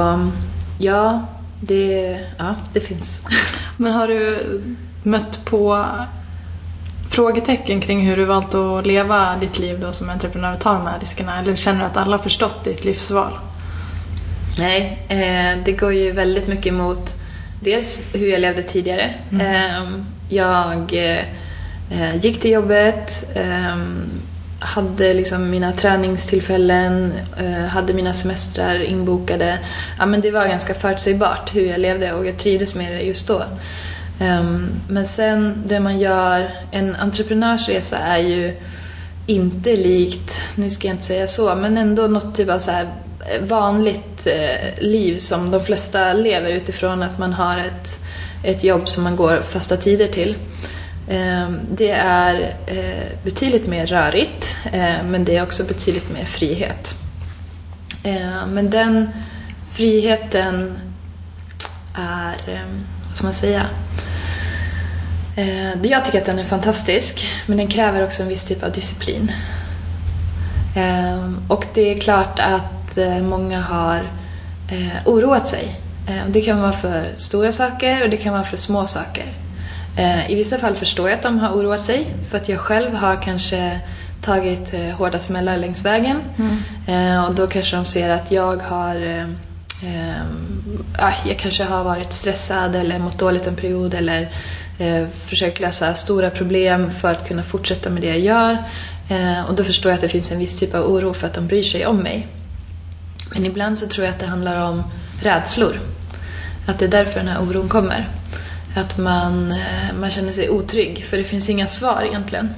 ja, 0.79 1.27
det, 1.67 2.19
ja, 2.39 2.55
det 2.73 2.81
finns. 2.81 3.21
Men 3.77 3.93
har 3.93 4.09
du 4.09 4.39
mött 5.03 5.45
på 5.45 5.87
frågetecken 7.11 7.81
kring 7.81 8.07
hur 8.07 8.17
du 8.17 8.25
valt 8.25 8.55
att 8.55 8.87
leva 8.87 9.37
ditt 9.41 9.59
liv 9.59 9.81
då 9.81 9.93
som 9.93 10.11
entreprenör 10.11 10.55
och 10.55 10.61
ta 10.61 10.73
de 10.73 10.87
här 10.87 11.01
riskerna? 11.01 11.39
Eller 11.39 11.57
känner 11.57 11.81
du 11.81 11.87
att 11.87 11.97
alla 11.97 12.17
har 12.17 12.23
förstått 12.23 12.65
ditt 12.65 12.85
livsval? 12.85 13.33
Nej, 14.59 15.07
eh, 15.09 15.65
det 15.65 15.73
går 15.73 15.93
ju 15.93 16.13
väldigt 16.13 16.49
mycket 16.49 16.67
emot 16.67 17.15
dels 17.61 18.15
hur 18.15 18.29
jag 18.29 18.41
levde 18.41 18.63
tidigare. 18.63 19.15
Mm. 19.31 19.47
Ehm, 19.47 20.07
jag 20.29 20.93
eh, 21.91 22.17
gick 22.17 22.41
till 22.41 22.51
jobbet, 22.51 23.25
ehm, 23.35 24.11
hade 24.65 25.15
liksom 25.15 25.51
mina 25.51 25.73
träningstillfällen, 25.73 27.13
eh, 27.37 27.65
hade 27.65 27.93
mina 27.93 28.13
semestrar 28.13 28.83
inbokade. 28.83 29.59
Ja, 29.99 30.07
men 30.07 30.21
det 30.21 30.31
var 30.31 30.47
ganska 30.47 30.75
förutsägbart 30.75 31.55
hur 31.55 31.67
jag 31.67 31.81
levde 31.81 32.13
och 32.13 32.27
jag 32.27 32.39
trivdes 32.39 32.75
med 32.75 32.93
det 32.93 33.01
just 33.01 33.29
då. 33.29 33.43
Ehm, 34.21 34.69
men 34.89 35.05
sen 35.05 35.63
det 35.67 35.81
man 35.81 35.99
gör, 35.99 36.51
en 36.71 36.97
entreprenörsresa 36.97 37.99
är 37.99 38.19
ju 38.19 38.57
inte 39.27 39.77
likt, 39.77 40.43
nu 40.55 40.71
ska 40.71 40.89
jag 40.89 40.95
inte 40.95 41.05
säga 41.05 41.27
så, 41.27 41.55
men 41.55 41.79
ändå 41.79 42.07
något 42.07 42.35
typ 42.35 42.51
av 42.51 42.59
så 42.59 42.71
eh, 42.71 42.87
vanligt 43.43 44.27
eh, 44.27 44.83
liv 44.85 45.17
som 45.17 45.51
de 45.51 45.65
flesta 45.65 46.13
lever 46.13 46.51
utifrån 46.51 47.03
att 47.03 47.19
man 47.19 47.33
har 47.33 47.59
ett, 47.59 48.01
ett 48.43 48.65
jobb 48.65 48.89
som 48.89 49.05
man 49.05 49.17
går 49.17 49.43
fasta 49.43 49.77
tider 49.77 50.09
till. 50.09 50.37
Ehm, 51.09 51.61
det 51.71 51.91
är 51.91 52.55
eh, 52.67 53.25
betydligt 53.25 53.67
mer 53.67 53.87
rörigt 53.87 54.57
eh, 54.73 55.05
men 55.05 55.25
det 55.25 55.37
är 55.37 55.43
också 55.43 55.65
betydligt 55.65 56.11
mer 56.11 56.25
frihet. 56.25 56.95
Ehm, 58.03 58.51
men 58.51 58.71
den 58.71 59.09
friheten 59.73 60.79
är, 61.95 62.55
ehm, 62.55 62.87
vad 63.07 63.17
ska 63.17 63.27
man 63.27 63.35
säga, 63.35 63.67
jag 65.83 66.05
tycker 66.05 66.19
att 66.19 66.27
den 66.27 66.39
är 66.39 66.45
fantastisk 66.45 67.33
men 67.47 67.59
den 67.59 67.67
kräver 67.67 68.05
också 68.05 68.23
en 68.23 68.29
viss 68.29 68.45
typ 68.45 68.63
av 68.63 68.73
disciplin. 68.73 69.33
Och 71.49 71.67
det 71.75 71.95
är 71.95 71.99
klart 71.99 72.39
att 72.39 72.99
eh, 72.99 73.19
många 73.19 73.61
har 73.61 74.11
oroat 75.05 75.49
sig. 75.49 75.81
Det 76.29 76.41
kan 76.41 76.61
vara 76.61 76.73
för 76.73 77.13
stora 77.17 77.53
saker 77.53 78.03
och 78.03 78.11
det 78.11 78.17
kan 78.17 78.33
vara 78.33 78.45
för 78.45 78.57
små 78.57 78.87
saker. 78.87 79.44
I 80.29 80.35
vissa 80.35 80.59
fall 80.59 80.75
förstår 80.75 81.09
jag 81.09 81.17
att 81.17 81.23
de 81.23 81.39
har 81.39 81.51
oroat 81.51 81.81
sig 81.81 82.07
för 82.31 82.37
att 82.39 82.49
jag 82.49 82.59
själv 82.59 82.95
har 82.95 83.23
kanske 83.23 83.81
tagit 84.23 84.75
hårda 84.97 85.19
smällar 85.19 85.57
längs 85.57 85.85
vägen. 85.85 86.21
Mm. 86.87 87.25
Och 87.25 87.35
då 87.35 87.47
kanske 87.47 87.77
de 87.77 87.85
ser 87.85 88.11
att 88.11 88.31
jag 88.31 88.63
har 88.63 89.27
jag 91.25 91.39
kanske 91.39 91.65
har 91.65 91.85
varit 91.85 92.13
stressad 92.13 92.77
eller 92.77 92.99
mått 92.99 93.19
dåligt 93.19 93.47
en 93.47 93.57
period 93.57 93.95
eller 93.95 94.29
försökt 95.27 95.61
lösa 95.61 95.95
stora 95.95 96.31
problem 96.31 96.91
för 96.91 97.13
att 97.13 97.29
kunna 97.29 97.43
fortsätta 97.43 97.91
med 97.91 98.03
det 98.03 98.09
jag 98.09 98.19
gör. 98.19 98.65
Och 99.49 99.55
då 99.55 99.65
förstår 99.65 99.91
jag 99.91 99.97
att 99.97 100.03
det 100.03 100.09
finns 100.09 100.33
en 100.33 100.39
viss 100.39 100.57
typ 100.57 100.75
av 100.75 100.85
oro 100.93 101.13
för 101.15 101.27
att 101.27 101.35
de 101.35 101.47
bryr 101.47 101.63
sig 101.63 101.87
om 101.87 101.97
mig. 101.97 102.27
Men 103.31 103.47
ibland 103.47 103.79
så 103.79 103.87
tror 103.87 104.05
jag 104.07 104.15
att 104.15 104.21
det 104.21 104.27
handlar 104.27 104.71
om 104.71 104.83
rädslor. 105.23 105.81
Att 106.67 106.79
det 106.79 106.85
är 106.85 106.89
därför 106.89 107.21
den 107.21 107.29
här 107.29 107.43
oron 107.43 107.69
kommer. 107.69 108.09
Att 108.75 108.99
man, 108.99 109.53
eh, 109.53 109.95
man 110.01 110.11
känner 110.11 110.33
sig 110.33 110.51
otrygg, 110.51 111.05
för 111.05 111.17
det 111.17 111.25
finns 111.25 111.51
inga 111.51 111.67
svar 111.67 112.03
egentligen. 112.09 112.49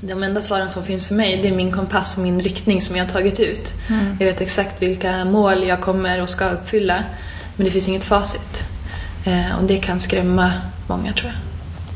De 0.00 0.22
enda 0.22 0.40
svaren 0.40 0.68
som 0.68 0.84
finns 0.84 1.06
för 1.06 1.14
mig 1.14 1.40
det 1.42 1.48
är 1.48 1.56
min 1.56 1.72
kompass 1.72 2.16
och 2.16 2.22
min 2.22 2.40
riktning 2.40 2.80
som 2.80 2.96
jag 2.96 3.04
har 3.04 3.10
tagit 3.10 3.40
ut. 3.40 3.72
Mm. 3.88 4.16
Jag 4.20 4.26
vet 4.26 4.40
exakt 4.40 4.82
vilka 4.82 5.24
mål 5.24 5.64
jag 5.64 5.80
kommer 5.80 6.22
och 6.22 6.28
ska 6.28 6.50
uppfylla, 6.50 7.04
men 7.56 7.64
det 7.64 7.70
finns 7.70 7.88
inget 7.88 8.04
facit. 8.04 8.64
Eh, 9.24 9.58
och 9.58 9.64
det 9.64 9.78
kan 9.78 10.00
skrämma 10.00 10.52
många 10.86 11.12
tror 11.12 11.32
jag. 11.32 11.40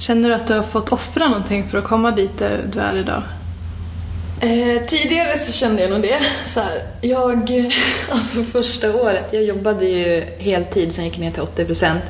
Känner 0.02 0.28
du 0.28 0.34
att 0.34 0.46
du 0.46 0.54
har 0.54 0.62
fått 0.62 0.92
offra 0.92 1.28
någonting 1.28 1.68
för 1.68 1.78
att 1.78 1.84
komma 1.84 2.10
dit 2.10 2.38
du 2.72 2.80
är 2.80 2.96
idag? 2.96 3.22
Eh, 4.40 4.86
tidigare 4.86 5.38
så 5.38 5.52
kände 5.52 5.82
jag 5.82 5.90
nog 5.90 6.02
det. 6.02 6.20
Så 6.44 6.60
här, 6.60 6.82
jag, 7.00 7.50
alltså 8.10 8.42
första 8.42 8.94
året, 8.94 9.28
jag 9.32 9.42
jobbade 9.42 9.84
ju 9.84 10.24
heltid, 10.38 10.92
sen 10.92 11.04
gick 11.04 11.14
jag 11.14 11.20
ner 11.20 11.30
till 11.30 11.42
80 11.42 11.64
procent. 11.64 12.02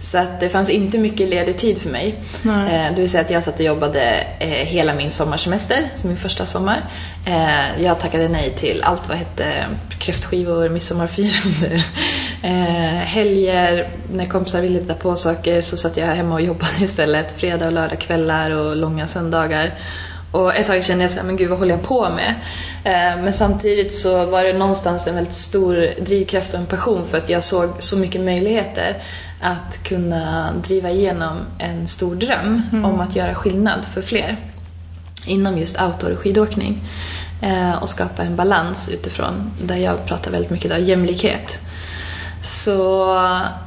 Så 0.00 0.18
att 0.18 0.40
det 0.40 0.48
fanns 0.48 0.70
inte 0.70 0.98
mycket 0.98 1.28
ledig 1.28 1.56
tid 1.56 1.78
för 1.78 1.90
mig. 1.90 2.14
Eh, 2.44 2.94
det 2.94 3.00
vill 3.00 3.10
säga 3.10 3.20
att 3.20 3.30
jag 3.30 3.42
satt 3.42 3.54
och 3.54 3.66
jobbade 3.66 4.26
eh, 4.40 4.48
hela 4.48 4.94
min 4.94 5.10
sommarsemester, 5.10 5.88
som 5.96 6.08
min 6.08 6.16
första 6.16 6.46
sommar. 6.46 6.84
Eh, 7.26 7.82
jag 7.84 8.00
tackade 8.00 8.28
nej 8.28 8.54
till 8.56 8.82
allt 8.82 9.08
vad 9.08 9.16
hette 9.16 9.66
kräftskivor, 9.98 10.68
midsommarfirande, 10.68 11.84
eh, 12.42 13.04
helger, 13.04 13.90
när 14.12 14.24
kompisar 14.24 14.62
ville 14.62 14.78
hitta 14.78 14.94
på 14.94 15.16
saker 15.16 15.60
så 15.60 15.76
satt 15.76 15.96
jag 15.96 16.06
hemma 16.06 16.34
och 16.34 16.40
jobbade 16.40 16.72
istället. 16.80 17.40
Fredag 17.40 17.66
och 17.66 17.72
lördagskvällar 17.72 18.50
och 18.50 18.76
långa 18.76 19.06
söndagar. 19.06 19.74
Och 20.30 20.56
ett 20.56 20.66
tag 20.66 20.84
kände 20.84 21.04
jag 21.04 21.10
såhär, 21.10 21.26
men 21.26 21.36
gud 21.36 21.48
vad 21.50 21.58
håller 21.58 21.74
jag 21.74 21.82
på 21.82 22.10
med? 22.10 22.34
Eh, 22.84 23.22
men 23.22 23.32
samtidigt 23.32 23.94
så 23.94 24.26
var 24.26 24.44
det 24.44 24.52
någonstans 24.52 25.06
en 25.06 25.14
väldigt 25.14 25.34
stor 25.34 26.00
drivkraft 26.00 26.54
och 26.54 26.60
en 26.60 26.66
passion 26.66 27.06
för 27.08 27.18
att 27.18 27.28
jag 27.28 27.44
såg 27.44 27.68
så 27.78 27.96
mycket 27.96 28.20
möjligheter 28.20 29.02
att 29.40 29.82
kunna 29.82 30.52
driva 30.52 30.90
igenom 30.90 31.38
en 31.58 31.86
stor 31.86 32.14
dröm 32.14 32.62
mm. 32.72 32.84
om 32.84 33.00
att 33.00 33.16
göra 33.16 33.34
skillnad 33.34 33.84
för 33.84 34.02
fler 34.02 34.36
inom 35.26 35.58
just 35.58 35.82
outdoor 35.82 36.12
och 36.12 36.18
skidåkning 36.18 36.82
eh, 37.42 37.82
och 37.82 37.88
skapa 37.88 38.22
en 38.22 38.36
balans 38.36 38.88
utifrån 38.88 39.50
där 39.62 39.76
jag 39.76 40.06
pratar 40.06 40.30
väldigt 40.30 40.50
mycket 40.50 40.72
om 40.72 40.84
jämlikhet. 40.84 41.60
Så 42.42 42.80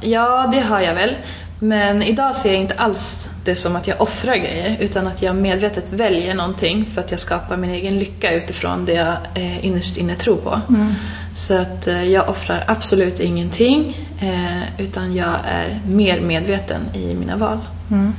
ja, 0.00 0.48
det 0.52 0.60
har 0.60 0.80
jag 0.80 0.94
väl. 0.94 1.16
Men 1.64 2.02
idag 2.02 2.36
ser 2.36 2.52
jag 2.52 2.60
inte 2.60 2.74
alls 2.74 3.30
det 3.44 3.54
som 3.54 3.76
att 3.76 3.86
jag 3.86 4.00
offrar 4.00 4.36
grejer 4.36 4.76
utan 4.80 5.06
att 5.06 5.22
jag 5.22 5.36
medvetet 5.36 5.92
väljer 5.92 6.34
någonting 6.34 6.84
för 6.84 7.00
att 7.00 7.10
jag 7.10 7.20
skapar 7.20 7.56
min 7.56 7.70
egen 7.70 7.98
lycka 7.98 8.32
utifrån 8.32 8.84
det 8.84 8.92
jag 8.92 9.16
eh, 9.34 9.66
innerst 9.66 9.96
inne 9.96 10.16
tror 10.16 10.36
på. 10.36 10.60
Mm. 10.68 10.94
Så 11.32 11.54
att 11.54 11.86
eh, 11.86 12.04
jag 12.04 12.28
offrar 12.28 12.64
absolut 12.68 13.20
ingenting 13.20 13.96
eh, 14.20 14.80
utan 14.80 15.14
jag 15.14 15.34
är 15.44 15.80
mer 15.86 16.20
medveten 16.20 16.80
i 16.94 17.14
mina 17.14 17.36
val. 17.36 17.58
Mm. 17.90 18.12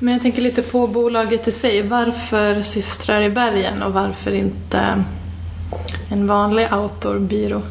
Men 0.00 0.12
jag 0.12 0.22
tänker 0.22 0.42
lite 0.42 0.62
på 0.62 0.86
bolaget 0.86 1.48
i 1.48 1.52
sig. 1.52 1.82
Varför 1.82 2.62
Systrar 2.62 3.22
i 3.22 3.30
bergen 3.30 3.82
och 3.82 3.92
varför 3.92 4.34
inte 4.34 5.04
en 6.10 6.26
vanlig 6.26 6.68
outdoorbyrå? 6.72 7.62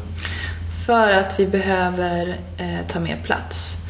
För 0.86 1.12
att 1.12 1.40
vi 1.40 1.46
behöver 1.46 2.36
eh, 2.56 2.86
ta 2.88 3.00
mer 3.00 3.16
plats 3.24 3.81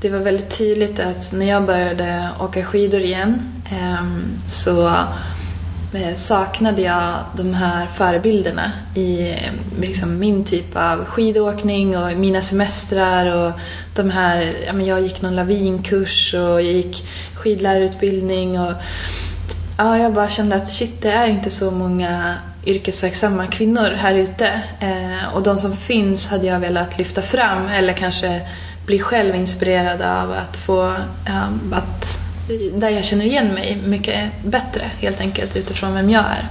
det 0.00 0.10
var 0.10 0.18
väldigt 0.18 0.58
tydligt 0.58 1.00
att 1.00 1.32
när 1.32 1.46
jag 1.46 1.64
började 1.64 2.30
åka 2.40 2.64
skidor 2.64 3.00
igen 3.00 3.42
ehm, 3.70 4.38
så 4.46 4.88
eh, 5.92 6.14
saknade 6.14 6.82
jag 6.82 7.14
de 7.36 7.54
här 7.54 7.86
förebilderna 7.86 8.72
i 8.94 9.34
liksom 9.80 10.18
min 10.18 10.44
typ 10.44 10.76
av 10.76 11.04
skidåkning 11.04 11.98
och 11.98 12.16
mina 12.16 12.42
semestrar 12.42 13.36
och 13.36 13.52
de 13.94 14.10
här, 14.10 14.54
ja, 14.66 14.72
men 14.72 14.86
jag 14.86 15.00
gick 15.00 15.22
någon 15.22 15.36
lavinkurs 15.36 16.34
och 16.34 16.40
jag 16.40 16.72
gick 16.72 17.06
skidlärarutbildning 17.34 18.60
och 18.60 18.72
ja, 19.78 19.98
jag 19.98 20.14
bara 20.14 20.28
kände 20.28 20.56
att 20.56 20.72
shit, 20.72 21.02
det 21.02 21.10
är 21.10 21.26
inte 21.26 21.50
så 21.50 21.70
många 21.70 22.34
yrkesverksamma 22.66 23.46
kvinnor 23.46 23.90
här 23.96 24.14
ute. 24.14 24.46
Eh, 24.80 25.34
och 25.34 25.42
de 25.42 25.58
som 25.58 25.76
finns 25.76 26.28
hade 26.28 26.46
jag 26.46 26.60
velat 26.60 26.98
lyfta 26.98 27.22
fram 27.22 27.66
eller 27.66 27.92
kanske 27.92 28.48
bli 28.88 28.98
själv 28.98 29.34
inspirerad 29.34 30.02
av 30.02 30.32
att 30.32 30.56
få, 30.56 30.82
um, 30.86 31.72
att, 31.72 32.20
där 32.72 32.90
jag 32.90 33.04
känner 33.04 33.24
igen 33.24 33.54
mig 33.54 33.78
mycket 33.86 34.30
bättre 34.44 34.90
helt 34.98 35.20
enkelt 35.20 35.56
utifrån 35.56 35.94
vem 35.94 36.10
jag 36.10 36.24
är. 36.24 36.48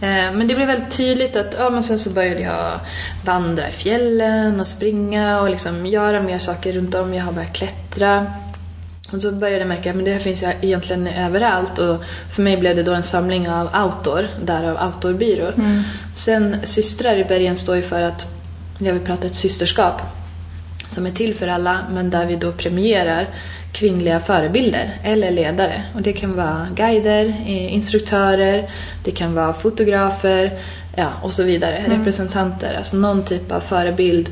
Eh, 0.00 0.32
men 0.32 0.48
det 0.48 0.54
blev 0.54 0.66
väldigt 0.66 0.96
tydligt 0.96 1.36
att 1.36 1.54
ja, 1.58 1.70
men 1.70 1.82
sen 1.82 1.98
så 1.98 2.10
började 2.10 2.40
jag 2.40 2.80
vandra 3.24 3.68
i 3.68 3.72
fjällen 3.72 4.60
och 4.60 4.68
springa 4.68 5.40
och 5.40 5.50
liksom 5.50 5.86
göra 5.86 6.22
mer 6.22 6.38
saker 6.38 6.72
runt 6.72 6.94
om. 6.94 7.14
Jag 7.14 7.24
har 7.24 7.32
börjat 7.32 7.52
klättra. 7.52 8.26
Och 9.12 9.22
så 9.22 9.32
började 9.32 9.58
jag 9.58 9.68
märka 9.68 9.90
att 9.90 10.04
det 10.04 10.12
här 10.12 10.18
finns 10.18 10.44
egentligen 10.60 11.06
överallt 11.06 11.78
och 11.78 12.04
för 12.32 12.42
mig 12.42 12.56
blev 12.56 12.76
det 12.76 12.82
då 12.82 12.94
en 12.94 13.02
samling 13.02 13.48
av 13.48 13.84
outdoor, 13.84 14.28
därav 14.44 14.86
outdoorbyrån. 14.86 15.52
Mm. 15.54 15.82
Sen 16.14 16.56
Systrar 16.62 17.16
i 17.16 17.24
bergen 17.24 17.56
står 17.56 17.76
ju 17.76 17.82
för 17.82 18.02
att 18.02 18.26
jag 18.78 18.92
vill 18.92 19.02
prata 19.02 19.26
ett 19.26 19.36
systerskap 19.36 20.02
som 20.90 21.06
är 21.06 21.10
till 21.10 21.34
för 21.34 21.48
alla 21.48 21.86
men 21.92 22.10
där 22.10 22.26
vi 22.26 22.36
då 22.36 22.52
premierar 22.52 23.28
kvinnliga 23.72 24.20
förebilder 24.20 24.98
eller 25.04 25.30
ledare. 25.30 25.82
Och 25.94 26.02
det 26.02 26.12
kan 26.12 26.36
vara 26.36 26.66
guider, 26.74 27.24
eh, 27.24 27.74
instruktörer, 27.74 28.70
det 29.04 29.10
kan 29.10 29.34
vara 29.34 29.52
fotografer 29.52 30.58
ja, 30.96 31.08
och 31.22 31.32
så 31.32 31.44
vidare. 31.44 31.76
Mm. 31.76 31.98
Representanter, 31.98 32.74
alltså 32.76 32.96
någon 32.96 33.24
typ 33.24 33.52
av 33.52 33.60
förebild 33.60 34.30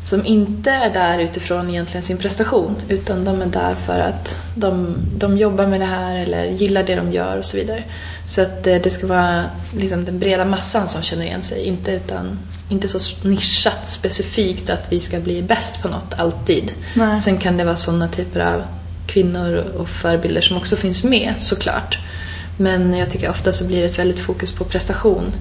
som 0.00 0.26
inte 0.26 0.70
är 0.70 0.94
där 0.94 1.18
utifrån 1.18 1.70
egentligen 1.70 2.02
sin 2.02 2.16
prestation 2.16 2.74
utan 2.88 3.24
de 3.24 3.42
är 3.42 3.46
där 3.46 3.74
för 3.74 4.00
att 4.00 4.40
de, 4.54 4.96
de 5.16 5.38
jobbar 5.38 5.66
med 5.66 5.80
det 5.80 5.86
här 5.86 6.16
eller 6.16 6.44
gillar 6.44 6.82
det 6.82 6.94
de 6.94 7.12
gör 7.12 7.36
och 7.36 7.44
så 7.44 7.56
vidare. 7.56 7.84
Så 8.28 8.42
att 8.42 8.66
eh, 8.66 8.76
det 8.82 8.90
ska 8.90 9.06
vara 9.06 9.44
liksom 9.76 10.04
den 10.04 10.18
breda 10.18 10.44
massan 10.44 10.88
som 10.88 11.02
känner 11.02 11.24
igen 11.24 11.42
sig, 11.42 11.64
inte, 11.64 11.92
utan, 11.92 12.38
inte 12.68 12.88
så 12.88 13.28
nischat 13.28 13.88
specifikt 13.88 14.70
att 14.70 14.92
vi 14.92 15.00
ska 15.00 15.20
bli 15.20 15.42
bäst 15.42 15.82
på 15.82 15.88
något 15.88 16.14
alltid. 16.16 16.72
Nej. 16.94 17.20
Sen 17.20 17.38
kan 17.38 17.56
det 17.56 17.64
vara 17.64 17.76
sådana 17.76 18.08
typer 18.08 18.40
av 18.40 18.62
kvinnor 19.06 19.56
och 19.56 19.88
förebilder 19.88 20.40
som 20.40 20.56
också 20.56 20.76
finns 20.76 21.04
med 21.04 21.34
såklart. 21.38 21.98
Men 22.56 22.94
jag 22.94 23.10
tycker 23.10 23.30
ofta 23.30 23.52
så 23.52 23.66
blir 23.66 23.78
det 23.78 23.84
ett 23.84 23.98
väldigt 23.98 24.20
fokus 24.20 24.52
på 24.52 24.64
prestation 24.64 25.32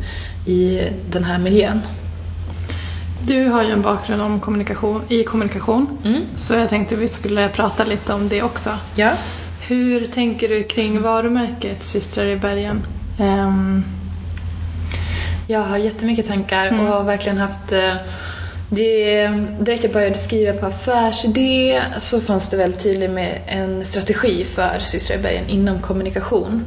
i 0.45 0.82
den 1.12 1.23
här 1.23 1.38
miljön. 1.38 1.82
Du 3.23 3.47
har 3.47 3.63
ju 3.63 3.71
en 3.71 3.82
bakgrund 3.82 4.21
om 4.21 4.39
kommunikation, 4.39 5.02
i 5.08 5.23
kommunikation, 5.23 5.97
mm. 6.06 6.23
så 6.36 6.54
jag 6.54 6.69
tänkte 6.69 6.95
vi 6.95 7.08
skulle 7.08 7.50
prata 7.50 7.86
lite 7.86 8.13
om 8.13 8.30
det 8.30 8.43
också. 8.43 8.78
Ja. 8.95 9.12
Hur 9.68 10.08
tänker 10.08 10.50
du 10.50 10.64
kring 10.64 11.02
varumärket 11.02 11.84
Systrar 11.84 12.26
i 12.26 12.36
bergen? 12.36 12.86
Um... 13.20 13.86
Jag 15.48 15.60
har 15.60 15.78
jättemycket 15.78 16.28
tankar 16.28 16.68
mm. 16.68 16.80
och 16.80 16.88
har 16.88 17.04
verkligen 17.04 17.38
haft 17.38 17.72
eh, 17.72 17.94
det, 18.70 19.28
direkt 19.60 19.84
jag 19.84 19.94
började 19.94 20.18
skriva 20.18 20.54
på 20.54 20.66
affärsidé 20.66 21.82
så 22.00 22.22
fanns 22.22 22.50
det 22.50 22.58
väldigt 22.58 22.84
tydligt 22.84 23.12
med 23.12 23.42
en 23.48 23.86
strategi 23.86 24.44
för 24.44 24.80
Systrar 24.80 25.18
i 25.18 25.22
bergen 25.22 25.50
inom 25.50 25.82
kommunikation. 25.82 26.64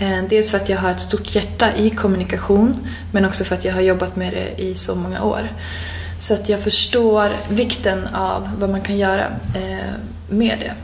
Eh, 0.00 0.24
dels 0.28 0.50
för 0.50 0.56
att 0.56 0.68
jag 0.68 0.78
har 0.78 0.90
ett 0.90 1.00
stort 1.00 1.34
hjärta 1.34 1.76
i 1.76 1.90
kommunikation 1.90 2.86
men 3.12 3.24
också 3.24 3.44
för 3.44 3.54
att 3.54 3.64
jag 3.64 3.74
har 3.74 3.80
jobbat 3.80 4.16
med 4.16 4.32
det 4.32 4.62
i 4.62 4.74
så 4.74 4.94
många 4.94 5.22
år. 5.22 5.52
Så 6.18 6.34
att 6.34 6.48
jag 6.48 6.60
förstår 6.60 7.28
vikten 7.48 8.06
av 8.14 8.48
vad 8.58 8.70
man 8.70 8.80
kan 8.80 8.98
göra 8.98 9.26
eh, 9.54 9.92
med 10.28 10.58
det. 10.60 10.74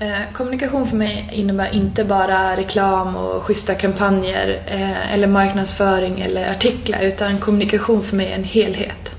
Eh, 0.00 0.32
kommunikation 0.32 0.86
för 0.86 0.96
mig 0.96 1.30
innebär 1.32 1.74
inte 1.74 2.04
bara 2.04 2.56
reklam 2.56 3.16
och 3.16 3.42
schyssta 3.42 3.74
kampanjer 3.74 4.60
eller 5.12 5.26
marknadsföring 5.26 6.20
eller 6.20 6.50
artiklar 6.50 7.00
utan 7.02 7.38
kommunikation 7.38 8.02
för 8.02 8.16
mig 8.16 8.26
är 8.30 8.34
en 8.34 8.44
helhet. 8.44 9.14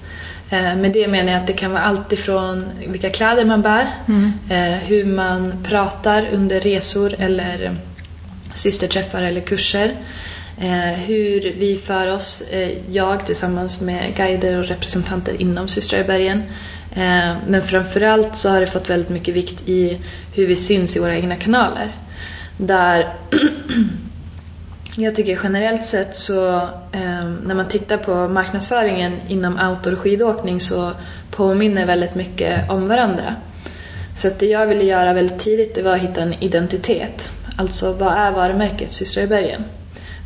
Med 0.52 0.92
det 0.92 1.08
menar 1.08 1.32
jag 1.32 1.42
att 1.42 1.48
det 1.48 1.54
kan 1.54 1.72
vara 1.72 1.82
allt 1.82 2.14
ifrån 2.14 2.66
vilka 2.88 3.10
kläder 3.10 3.46
man 3.46 3.62
bär, 3.62 3.94
mm. 4.08 4.32
hur 4.80 5.06
man 5.06 5.64
pratar 5.64 6.28
under 6.34 6.60
resor 6.60 7.16
eller 7.20 7.78
systerträffar 8.54 9.22
eller 9.22 9.42
kurser. 9.42 9.96
Eh, 10.62 10.94
hur 10.94 11.56
vi 11.60 11.78
för 11.78 12.14
oss, 12.14 12.42
eh, 12.42 12.72
jag 12.90 13.26
tillsammans 13.26 13.82
med 13.82 14.16
guider 14.16 14.60
och 14.60 14.66
representanter 14.66 15.42
inom 15.42 15.68
Systrar 15.68 16.00
i 16.00 16.04
bergen. 16.04 16.44
Eh, 16.92 17.36
men 17.48 17.62
framförallt 17.62 18.38
så 18.38 18.50
har 18.50 18.60
det 18.60 18.68
fått 18.68 18.90
väldigt 18.90 19.10
mycket 19.10 19.36
vikt 19.36 19.70
i 19.70 19.98
hur 20.34 20.48
vi 20.48 20.56
syns 20.56 20.96
i 20.96 21.00
våra 21.00 21.16
egna 21.16 21.36
kanaler. 21.36 21.92
Där 22.58 23.14
jag 24.96 25.16
tycker 25.16 25.40
generellt 25.44 25.86
sett 25.86 26.16
så 26.16 26.56
eh, 26.92 27.30
när 27.46 27.56
man 27.56 27.68
tittar 27.68 27.98
på 27.98 28.28
marknadsföringen 28.28 29.20
inom 29.28 29.60
outdoor 29.70 29.94
och 29.94 30.00
skidåkning 30.00 30.60
så 30.60 30.92
påminner 31.32 31.86
väldigt 31.86 32.16
mycket 32.16 32.70
om 32.70 32.88
varandra. 32.88 33.36
Så 34.16 34.30
det 34.40 34.46
jag 34.46 34.68
ville 34.68 34.84
göra 34.84 35.14
väldigt 35.14 35.40
tidigt 35.40 35.76
det 35.76 35.82
var 35.82 35.96
att 35.96 36.02
hitta 36.02 36.22
en 36.22 36.34
identitet. 36.34 37.32
Alltså 37.58 37.94
vad 37.94 38.14
är 38.14 38.32
varumärket 38.32 38.94
Systrar 38.94 39.24
i 39.24 39.28
bergen? 39.28 39.64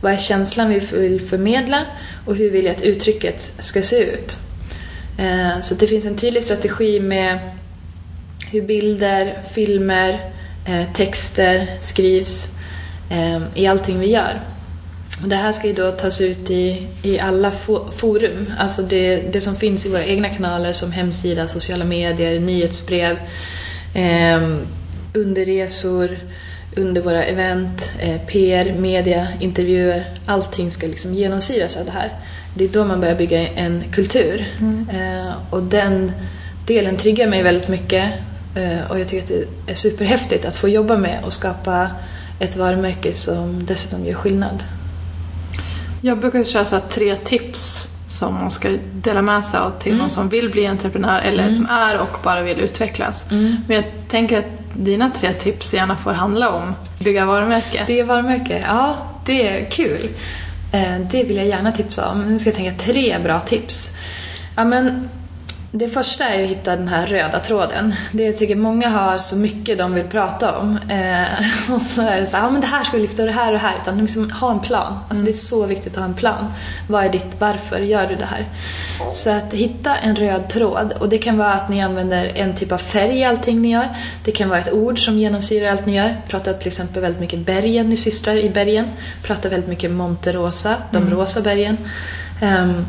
Vad 0.01 0.13
är 0.13 0.17
känslan 0.17 0.69
vi 0.69 0.79
vill 0.79 1.21
förmedla 1.21 1.85
och 2.25 2.35
hur 2.35 2.51
vill 2.51 2.65
jag 2.65 2.75
att 2.75 2.81
uttrycket 2.81 3.41
ska 3.41 3.81
se 3.81 4.03
ut? 4.03 4.37
Eh, 5.17 5.59
så 5.61 5.75
det 5.75 5.87
finns 5.87 6.05
en 6.05 6.17
tydlig 6.17 6.43
strategi 6.43 6.99
med 6.99 7.39
hur 8.51 8.61
bilder, 8.61 9.41
filmer, 9.53 10.31
eh, 10.67 10.93
texter 10.93 11.67
skrivs 11.79 12.55
eh, 13.09 13.41
i 13.55 13.67
allting 13.67 13.99
vi 13.99 14.09
gör. 14.09 14.41
det 15.25 15.35
här 15.35 15.51
ska 15.51 15.67
ju 15.67 15.73
då 15.73 15.91
tas 15.91 16.21
ut 16.21 16.49
i, 16.49 16.87
i 17.03 17.19
alla 17.19 17.51
forum, 17.91 18.53
alltså 18.57 18.81
det, 18.81 19.15
det 19.33 19.41
som 19.41 19.55
finns 19.55 19.85
i 19.85 19.89
våra 19.89 20.05
egna 20.05 20.29
kanaler 20.29 20.73
som 20.73 20.91
hemsida, 20.91 21.47
sociala 21.47 21.85
medier, 21.85 22.39
nyhetsbrev, 22.39 23.19
underresor, 25.13 26.17
under 26.75 27.01
våra 27.01 27.23
event, 27.23 27.91
eh, 27.99 28.21
PR, 28.27 28.73
media, 28.79 29.27
intervjuer. 29.39 30.05
Allting 30.25 30.71
ska 30.71 30.87
liksom 30.87 31.13
genomsyras 31.13 31.77
av 31.77 31.85
det 31.85 31.91
här. 31.91 32.11
Det 32.53 32.63
är 32.63 32.69
då 32.69 32.85
man 32.85 32.99
börjar 33.01 33.15
bygga 33.15 33.47
en 33.47 33.83
kultur. 33.91 34.45
Eh, 34.93 35.33
och 35.49 35.63
den 35.63 36.11
delen 36.67 36.97
triggar 36.97 37.27
mig 37.27 37.43
väldigt 37.43 37.67
mycket. 37.67 38.13
Eh, 38.55 38.91
och 38.91 38.99
jag 38.99 39.07
tycker 39.07 39.23
att 39.23 39.47
det 39.67 39.71
är 39.71 39.75
superhäftigt 39.75 40.45
att 40.45 40.55
få 40.55 40.69
jobba 40.69 40.97
med 40.97 41.23
och 41.23 41.33
skapa 41.33 41.87
ett 42.39 42.55
varumärke 42.55 43.13
som 43.13 43.65
dessutom 43.65 44.05
gör 44.05 44.13
skillnad. 44.13 44.63
Jag 46.01 46.19
brukar 46.19 46.43
köra 46.43 46.65
så 46.65 46.79
tre 46.79 47.15
tips 47.15 47.87
som 48.07 48.33
man 48.33 48.51
ska 48.51 48.69
dela 48.93 49.21
med 49.21 49.45
sig 49.45 49.59
av 49.59 49.71
till 49.79 49.95
någon 49.95 50.09
som 50.09 50.29
vill 50.29 50.49
bli 50.49 50.67
entreprenör 50.67 51.19
eller 51.19 51.49
som 51.49 51.65
är 51.69 51.99
och 51.99 52.17
bara 52.23 52.41
vill 52.41 52.59
utvecklas. 52.59 53.27
Men 53.31 53.63
jag 53.67 53.85
tänker 54.07 54.37
att 54.37 54.45
dina 54.73 55.09
tre 55.09 55.33
tips 55.33 55.73
gärna 55.73 55.95
får 55.97 56.11
handla 56.11 56.49
om 56.49 56.75
bygga 56.99 57.25
varumärke. 57.25 57.83
Bygga 57.87 58.05
varumärke, 58.05 58.63
ja 58.67 58.97
det 59.25 59.47
är 59.47 59.71
kul. 59.71 60.09
Eh, 60.73 60.99
det 61.11 61.23
vill 61.23 61.37
jag 61.37 61.47
gärna 61.47 61.71
tipsa 61.71 62.09
om. 62.09 62.21
Nu 62.21 62.39
ska 62.39 62.49
jag 62.49 62.57
tänka 62.57 62.83
tre 62.83 63.19
bra 63.23 63.39
tips. 63.39 63.95
Ja, 64.55 64.63
men 64.63 65.09
det 65.75 65.89
första 65.89 66.25
är 66.25 66.43
att 66.43 66.49
hitta 66.49 66.75
den 66.75 66.87
här 66.87 67.07
röda 67.07 67.39
tråden. 67.39 67.93
Det 68.11 68.23
jag 68.23 68.37
tycker 68.37 68.55
många 68.55 68.89
har 68.89 69.17
så 69.17 69.35
mycket 69.35 69.77
de 69.77 69.93
vill 69.93 70.03
prata 70.03 70.57
om. 70.57 70.77
Eh, 70.89 71.71
och 71.75 71.81
så 71.81 72.01
är 72.01 72.21
det 72.21 72.27
så 72.27 72.37
här, 72.37 72.43
ja 72.43 72.49
men 72.49 72.61
det 72.61 72.67
här 72.67 72.83
ska 72.83 72.97
vi 72.97 73.01
lyfta 73.01 73.21
och 73.23 73.27
det 73.27 73.33
här 73.33 73.47
och 73.47 73.53
det 73.53 73.59
här. 73.59 73.77
Utan 73.81 73.97
liksom 73.97 74.31
ha 74.31 74.51
en 74.51 74.59
plan. 74.59 74.99
Alltså 75.09 75.25
det 75.25 75.31
är 75.31 75.33
så 75.33 75.65
viktigt 75.65 75.93
att 75.93 75.99
ha 75.99 76.05
en 76.05 76.13
plan. 76.13 76.53
Vad 76.87 77.05
är 77.05 77.09
ditt 77.09 77.35
varför 77.39 77.79
gör 77.79 78.07
du 78.07 78.15
det 78.15 78.25
här? 78.25 78.47
Så 79.11 79.29
att 79.29 79.53
hitta 79.53 79.95
en 79.95 80.15
röd 80.15 80.49
tråd. 80.49 80.93
Och 80.99 81.09
det 81.09 81.17
kan 81.17 81.37
vara 81.37 81.53
att 81.53 81.69
ni 81.69 81.81
använder 81.81 82.31
en 82.35 82.55
typ 82.55 82.71
av 82.71 82.77
färg 82.77 83.19
i 83.19 83.23
allting 83.23 83.61
ni 83.61 83.71
gör. 83.71 83.89
Det 84.25 84.31
kan 84.31 84.49
vara 84.49 84.59
ett 84.59 84.73
ord 84.73 85.05
som 85.05 85.17
genomsyrar 85.17 85.71
allt 85.71 85.85
ni 85.85 85.95
gör. 85.95 86.15
Pratar 86.27 86.53
till 86.53 86.67
exempel 86.67 87.01
väldigt 87.01 87.21
mycket 87.21 87.39
bergen, 87.39 87.89
ni 87.89 87.97
systrar 87.97 88.37
i 88.37 88.49
bergen. 88.49 88.85
Pratar 89.23 89.49
väldigt 89.49 89.69
mycket 89.69 89.91
Monte 89.91 90.31
Rosa, 90.31 90.75
de 90.91 91.09
rosa 91.09 91.41
bergen. 91.41 91.77
Ehm, 92.41 92.85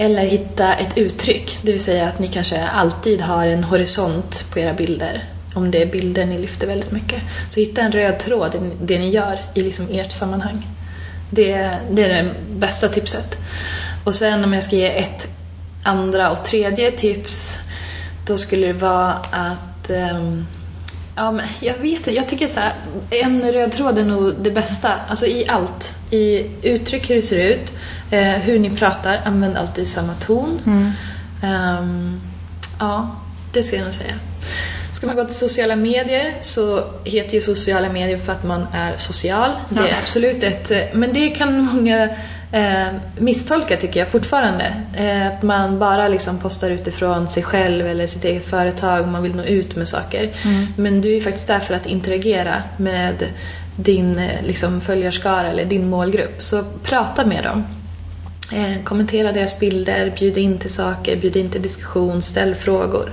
eller 0.00 0.22
hitta 0.22 0.74
ett 0.74 0.98
uttryck, 0.98 1.58
det 1.62 1.72
vill 1.72 1.84
säga 1.84 2.08
att 2.08 2.18
ni 2.18 2.28
kanske 2.28 2.62
alltid 2.62 3.20
har 3.20 3.46
en 3.46 3.64
horisont 3.64 4.44
på 4.52 4.58
era 4.58 4.72
bilder. 4.72 5.24
Om 5.54 5.70
det 5.70 5.82
är 5.82 5.86
bilder 5.86 6.26
ni 6.26 6.38
lyfter 6.38 6.66
väldigt 6.66 6.90
mycket. 6.90 7.22
Så 7.48 7.60
hitta 7.60 7.80
en 7.80 7.92
röd 7.92 8.18
tråd 8.18 8.54
i 8.54 8.58
det 8.82 8.98
ni 8.98 9.10
gör 9.10 9.38
i 9.54 9.60
liksom 9.60 9.88
ert 9.90 10.12
sammanhang. 10.12 10.66
Det, 11.30 11.70
det 11.90 12.04
är 12.04 12.08
det 12.08 12.30
bästa 12.50 12.88
tipset. 12.88 13.38
Och 14.04 14.14
sen 14.14 14.44
om 14.44 14.52
jag 14.52 14.64
ska 14.64 14.76
ge 14.76 14.98
ett 14.98 15.28
andra 15.82 16.30
och 16.30 16.44
tredje 16.44 16.90
tips 16.90 17.58
då 18.26 18.36
skulle 18.36 18.66
det 18.66 18.72
vara 18.72 19.12
att 19.30 19.90
um, 19.90 20.46
Ja, 21.20 21.30
men 21.30 21.46
jag 21.60 21.74
vet 21.74 21.98
inte. 21.98 22.14
Jag 22.14 22.28
tycker 22.28 22.48
så 22.48 22.60
här, 22.60 22.72
en 23.10 23.52
röd 23.52 23.72
tråd 23.72 23.98
är 23.98 24.04
nog 24.04 24.34
det 24.42 24.50
bästa. 24.50 24.92
Alltså 25.08 25.26
i 25.26 25.48
allt. 25.48 25.94
I 26.10 26.46
uttryck, 26.62 27.10
hur 27.10 27.14
det 27.14 27.22
ser 27.22 27.48
ut, 27.50 27.72
eh, 28.10 28.20
hur 28.20 28.58
ni 28.58 28.70
pratar. 28.70 29.20
Använd 29.24 29.56
alltid 29.56 29.88
samma 29.88 30.14
ton. 30.14 30.60
Ehm, 31.42 32.20
ja, 32.78 33.16
det 33.52 33.62
ska 33.62 33.76
jag 33.76 33.84
nog 33.84 33.92
säga. 33.92 34.14
Ska 34.92 35.06
man 35.06 35.16
gå 35.16 35.24
till 35.24 35.34
sociala 35.34 35.76
medier 35.76 36.34
så 36.40 36.84
heter 37.04 37.34
ju 37.34 37.40
sociala 37.40 37.92
medier 37.92 38.18
för 38.18 38.32
att 38.32 38.44
man 38.44 38.66
är 38.74 38.96
social. 38.96 39.50
Det 39.68 39.80
är 39.80 39.96
absolut 40.02 40.42
ett... 40.42 40.94
Men 40.94 41.12
det 41.12 41.28
kan 41.28 41.60
många 41.60 42.08
eh, 42.52 42.86
misstolka 43.18 43.76
tycker 43.76 44.00
jag 44.00 44.08
fortfarande. 44.08 44.74
Eh, 44.96 45.26
att 45.26 45.42
man 45.42 45.78
bara 45.78 46.08
liksom 46.08 46.38
postar 46.38 46.70
utifrån 46.70 47.28
sig 47.28 47.42
själv 47.42 47.86
eller 47.86 48.06
sitt 48.06 48.24
eget 48.24 48.44
företag 48.44 49.02
och 49.02 49.08
man 49.08 49.22
vill 49.22 49.36
nå 49.36 49.42
ut 49.42 49.76
med 49.76 49.88
saker. 49.88 50.30
Men 50.76 51.00
du 51.00 51.16
är 51.16 51.20
faktiskt 51.20 51.48
där 51.48 51.60
för 51.60 51.74
att 51.74 51.86
interagera 51.86 52.62
med 52.76 53.24
din 53.76 54.18
eh, 54.18 54.42
liksom, 54.46 54.80
följarskara 54.80 55.48
eller 55.48 55.64
din 55.64 55.90
målgrupp. 55.90 56.42
Så 56.42 56.64
prata 56.82 57.26
med 57.26 57.44
dem. 57.44 57.64
Eh, 58.52 58.82
kommentera 58.84 59.32
deras 59.32 59.58
bilder, 59.58 60.12
bjud 60.18 60.38
in 60.38 60.58
till 60.58 60.70
saker, 60.70 61.16
bjud 61.16 61.36
in 61.36 61.50
till 61.50 61.62
diskussion, 61.62 62.22
ställ 62.22 62.54
frågor. 62.54 63.12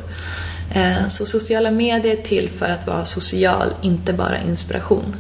Eh, 0.73 1.07
så 1.07 1.25
sociala 1.25 1.71
medier 1.71 2.17
är 2.17 2.21
till 2.21 2.49
för 2.49 2.65
att 2.65 2.87
vara 2.87 3.05
social, 3.05 3.73
inte 3.81 4.13
bara 4.13 4.41
inspiration. 4.41 5.15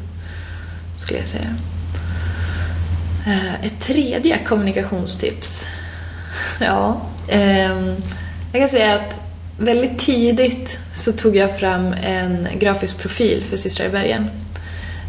Skulle 0.97 1.19
jag 1.19 1.27
säga. 1.27 1.55
Eh, 3.27 3.65
ett 3.65 3.79
tredje 3.81 4.37
kommunikationstips. 4.43 5.65
Ja, 6.59 7.01
ehm, 7.29 7.95
jag 8.51 8.61
kan 8.61 8.69
säga 8.69 8.95
att 8.95 9.19
väldigt 9.59 9.99
tidigt 9.99 10.79
så 10.93 11.11
tog 11.11 11.35
jag 11.35 11.59
fram 11.59 11.93
en 11.93 12.47
grafisk 12.59 12.99
profil 13.01 13.43
för 13.49 13.57
Systrar 13.57 13.85
i 13.85 13.89
bergen. 13.89 14.29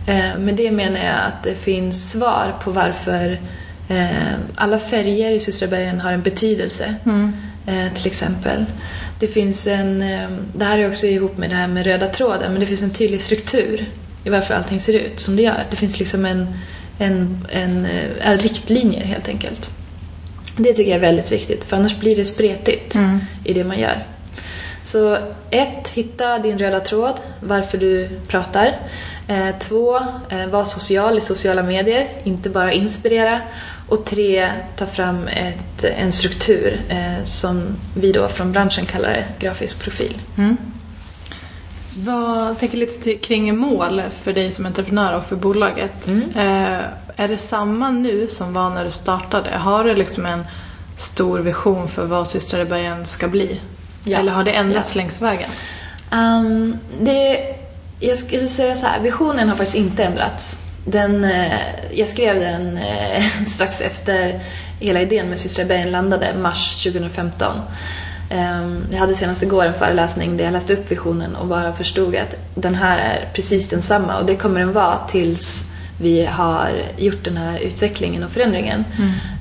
Eh, 0.06 0.38
Med 0.38 0.54
det 0.54 0.70
menar 0.70 0.98
jag 1.04 1.16
att 1.26 1.42
det 1.44 1.54
finns 1.54 2.10
svar 2.12 2.54
på 2.64 2.70
varför 2.70 3.40
eh, 3.88 4.34
alla 4.54 4.78
färger 4.78 5.30
i 5.30 5.40
Systrar 5.40 5.68
i 5.68 5.70
bergen 5.70 6.00
har 6.00 6.12
en 6.12 6.22
betydelse. 6.22 6.94
Eh, 7.66 7.92
Till 7.94 8.06
exempel. 8.06 8.64
Det 9.20 9.26
finns 9.28 9.66
en, 9.66 10.02
eh, 10.02 10.28
det 10.56 10.64
här 10.64 10.78
är 10.78 10.88
också 10.88 11.06
ihop 11.06 11.38
med 11.38 11.50
det 11.50 11.56
här 11.56 11.68
med 11.68 11.86
röda 11.86 12.06
tråden, 12.06 12.52
men 12.52 12.60
det 12.60 12.66
finns 12.66 12.82
en 12.82 12.90
tydlig 12.90 13.20
struktur 13.22 13.86
i 14.24 14.30
varför 14.30 14.54
allting 14.54 14.80
ser 14.80 14.92
ut 14.92 15.20
som 15.20 15.36
det 15.36 15.42
gör. 15.42 15.64
Det 15.70 15.76
finns 15.76 15.98
liksom 15.98 16.24
en, 16.24 16.46
en, 16.98 17.46
en, 17.50 17.86
eh, 17.86 18.38
riktlinjer 18.38 19.04
helt 19.04 19.28
enkelt. 19.28 19.70
Det 20.56 20.72
tycker 20.72 20.90
jag 20.90 20.96
är 20.96 21.00
väldigt 21.00 21.32
viktigt, 21.32 21.64
för 21.64 21.76
annars 21.76 21.96
blir 21.96 22.16
det 22.16 22.24
spretigt 22.24 22.96
i 23.44 23.54
det 23.54 23.64
man 23.64 23.78
gör. 23.78 24.06
Så 24.82 25.18
ett, 25.50 25.88
hitta 25.88 26.38
din 26.38 26.58
röda 26.58 26.80
tråd, 26.80 27.20
varför 27.40 27.78
du 27.78 28.08
pratar. 28.28 28.78
Eh, 29.28 29.58
två, 29.58 29.96
eh, 30.28 30.46
var 30.46 30.64
social 30.64 31.18
i 31.18 31.20
sociala 31.20 31.62
medier, 31.62 32.08
inte 32.24 32.50
bara 32.50 32.72
inspirera. 32.72 33.40
Och 33.88 34.04
tre, 34.04 34.50
ta 34.76 34.86
fram 34.86 35.28
ett, 35.28 35.84
en 35.84 36.12
struktur 36.12 36.80
eh, 36.88 37.24
som 37.24 37.76
vi 37.94 38.12
då 38.12 38.28
från 38.28 38.52
branschen 38.52 38.84
kallar 38.84 39.08
det, 39.08 39.24
grafisk 39.38 39.82
profil. 39.82 40.18
Vad 42.04 42.58
tänker 42.58 42.78
lite 42.78 43.02
till, 43.02 43.20
kring 43.20 43.58
mål 43.58 44.02
för 44.10 44.32
dig 44.32 44.52
som 44.52 44.66
entreprenör 44.66 45.16
och 45.16 45.24
för 45.24 45.36
bolaget. 45.36 46.08
Eh, 46.08 46.80
är 47.16 47.28
det 47.28 47.38
samma 47.38 47.90
nu 47.90 48.28
som 48.28 48.52
var 48.52 48.70
när 48.70 48.84
du 48.84 48.90
startade? 48.90 49.50
Har 49.50 49.84
du 49.84 49.94
liksom 49.94 50.26
en 50.26 50.44
stor 50.96 51.38
vision 51.38 51.88
för 51.88 52.06
vad 52.06 52.28
Systrar 52.28 52.60
i 52.60 52.64
bergen 52.64 53.06
ska 53.06 53.28
bli? 53.28 53.60
Ja. 54.04 54.18
Eller 54.18 54.32
har 54.32 54.44
det 54.44 54.50
ändrats 54.50 54.94
längs 54.94 55.22
vägen? 55.22 55.50
Um, 56.12 56.78
det, 57.00 57.54
jag 58.00 58.18
skulle 58.18 58.48
säga 58.48 58.76
så 58.76 58.86
här, 58.86 59.00
visionen 59.00 59.48
har 59.48 59.56
faktiskt 59.56 59.76
inte 59.76 60.04
ändrats. 60.04 60.64
Den, 60.84 61.24
eh, 61.24 61.58
jag 61.92 62.08
skrev 62.08 62.40
den 62.40 62.78
eh, 62.78 63.22
strax 63.46 63.80
efter 63.80 64.40
hela 64.80 65.00
idén 65.00 65.28
med 65.28 65.38
Systrar 65.38 65.64
i 65.64 65.68
bergen 65.68 65.90
landade, 65.90 66.34
mars 66.38 66.82
2015. 66.82 67.56
Ehm, 68.30 68.84
jag 68.90 68.98
hade 68.98 69.14
senast 69.14 69.42
igår 69.42 69.64
en 69.64 69.74
föreläsning 69.74 70.36
där 70.36 70.44
jag 70.44 70.52
läste 70.52 70.72
upp 70.72 70.90
visionen 70.92 71.36
och 71.36 71.46
bara 71.46 71.72
förstod 71.72 72.16
att 72.16 72.34
den 72.54 72.74
här 72.74 72.98
är 72.98 73.28
precis 73.34 73.68
densamma 73.68 74.18
och 74.18 74.26
det 74.26 74.36
kommer 74.36 74.60
den 74.60 74.72
vara 74.72 74.98
tills 75.08 75.70
vi 76.00 76.26
har 76.26 76.82
gjort 76.96 77.24
den 77.24 77.36
här 77.36 77.58
utvecklingen 77.58 78.22
och 78.22 78.30
förändringen. 78.30 78.84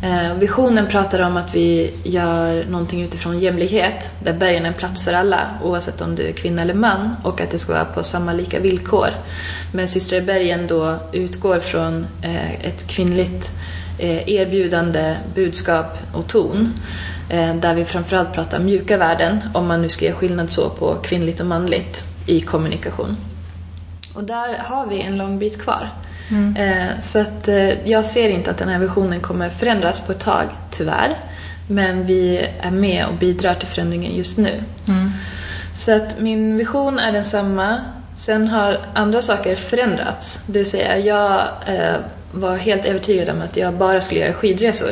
Eh, 0.04 0.34
visionen 0.34 0.88
pratar 0.88 1.22
om 1.22 1.38
att 1.38 1.56
vi 1.56 1.94
gör 2.04 2.66
någonting 2.66 3.04
utifrån 3.04 3.40
jämlikhet, 3.40 4.12
där 4.24 4.34
bergen 4.34 4.64
är 4.64 4.68
en 4.68 4.74
plats 4.74 5.04
för 5.04 5.14
alla, 5.14 5.40
oavsett 5.64 6.02
om 6.02 6.16
du 6.16 6.28
är 6.28 6.32
kvinna 6.32 6.62
eller 6.62 6.74
man, 6.74 7.16
och 7.24 7.42
att 7.42 7.52
det 7.52 7.58
ska 7.58 7.74
vara 7.74 7.86
på 7.86 8.04
samma 8.04 8.34
lika 8.34 8.60
villkor. 8.60 9.10
Men 9.74 9.88
Systrar 9.88 10.18
i 10.18 10.22
bergen 10.22 10.68
då 10.68 11.00
utgår 11.12 11.60
från 11.60 12.08
eh, 12.22 12.66
ett 12.66 12.88
kvinnligt 12.88 13.52
eh, 14.00 14.30
erbjudande 14.30 15.16
budskap 15.36 15.98
och 16.14 16.28
ton. 16.28 16.74
Eh, 17.30 17.56
där 17.56 17.74
vi 17.74 17.86
framförallt 17.86 18.34
pratar 18.34 18.60
mjuka 18.60 18.98
värden, 18.98 19.40
om 19.54 19.68
man 19.68 19.82
nu 19.82 19.90
ska 19.90 20.06
göra 20.06 20.16
skillnad 20.16 20.52
så 20.52 20.70
på 20.70 20.96
kvinnligt 20.96 21.40
och 21.40 21.46
manligt 21.46 22.06
i 22.26 22.40
kommunikation. 22.42 23.18
Och 24.16 24.24
där 24.24 24.58
har 24.58 24.86
vi 24.88 25.02
en 25.02 25.18
lång 25.18 25.40
bit 25.40 25.62
kvar. 25.62 25.90
Eh, 26.58 27.00
Så 27.00 27.20
att 27.20 27.48
eh, 27.48 27.90
jag 27.90 28.06
ser 28.06 28.30
inte 28.30 28.52
att 28.52 28.58
den 28.58 28.70
här 28.70 28.80
visionen 28.80 29.20
kommer 29.20 29.50
förändras 29.50 30.00
på 30.06 30.12
ett 30.12 30.20
tag, 30.20 30.46
tyvärr. 30.72 31.18
Men 31.70 32.06
vi 32.06 32.48
är 32.60 32.72
med 32.72 33.06
och 33.06 33.14
bidrar 33.14 33.54
till 33.54 33.68
förändringen 33.68 34.16
just 34.16 34.38
nu. 34.38 34.64
Så 35.74 35.96
att 35.96 36.20
min 36.20 36.58
vision 36.58 37.00
är 37.00 37.12
densamma. 37.12 37.82
Sen 38.14 38.48
har 38.48 38.80
andra 38.94 39.22
saker 39.22 39.56
förändrats. 39.56 40.44
Det 40.48 40.60
vill 40.60 40.70
säga, 40.70 40.98
jag 40.98 41.48
var 42.32 42.56
helt 42.58 42.86
övertygad 42.86 43.30
om 43.30 43.42
att 43.42 43.58
jag 43.58 43.74
bara 43.74 44.02
skulle 44.02 44.20
göra 44.22 44.34
skidresor. 44.34 44.92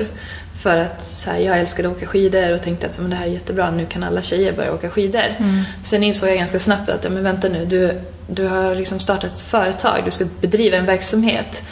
För 0.66 0.78
att 0.78 1.04
så 1.04 1.32
här, 1.32 1.40
jag 1.40 1.60
älskade 1.60 1.88
att 1.90 1.96
åka 1.96 2.06
skidor 2.06 2.54
och 2.54 2.62
tänkte 2.62 2.88
att 2.88 3.00
men 3.00 3.10
det 3.10 3.16
här 3.16 3.26
är 3.26 3.30
jättebra, 3.30 3.72
nu 3.72 3.86
kan 3.86 4.04
alla 4.04 4.22
tjejer 4.22 4.54
börja 4.54 4.74
åka 4.74 4.90
skidor. 4.90 5.24
Sen 5.84 6.04
insåg 6.04 6.30
jag 6.30 6.38
ganska 6.38 6.60
snabbt 6.60 6.90
att, 6.90 7.12
men 7.12 7.24
vänta 7.24 7.50
nu, 7.50 7.66
du, 7.66 8.02
du 8.28 8.48
har 8.48 8.76
liksom 8.76 9.00
startat 9.00 9.32
ett 9.32 9.40
företag, 9.40 10.02
du 10.06 10.12
ska 10.12 10.26
bedriva 10.42 10.78
en 10.78 10.86
verksamhet. 10.86 11.64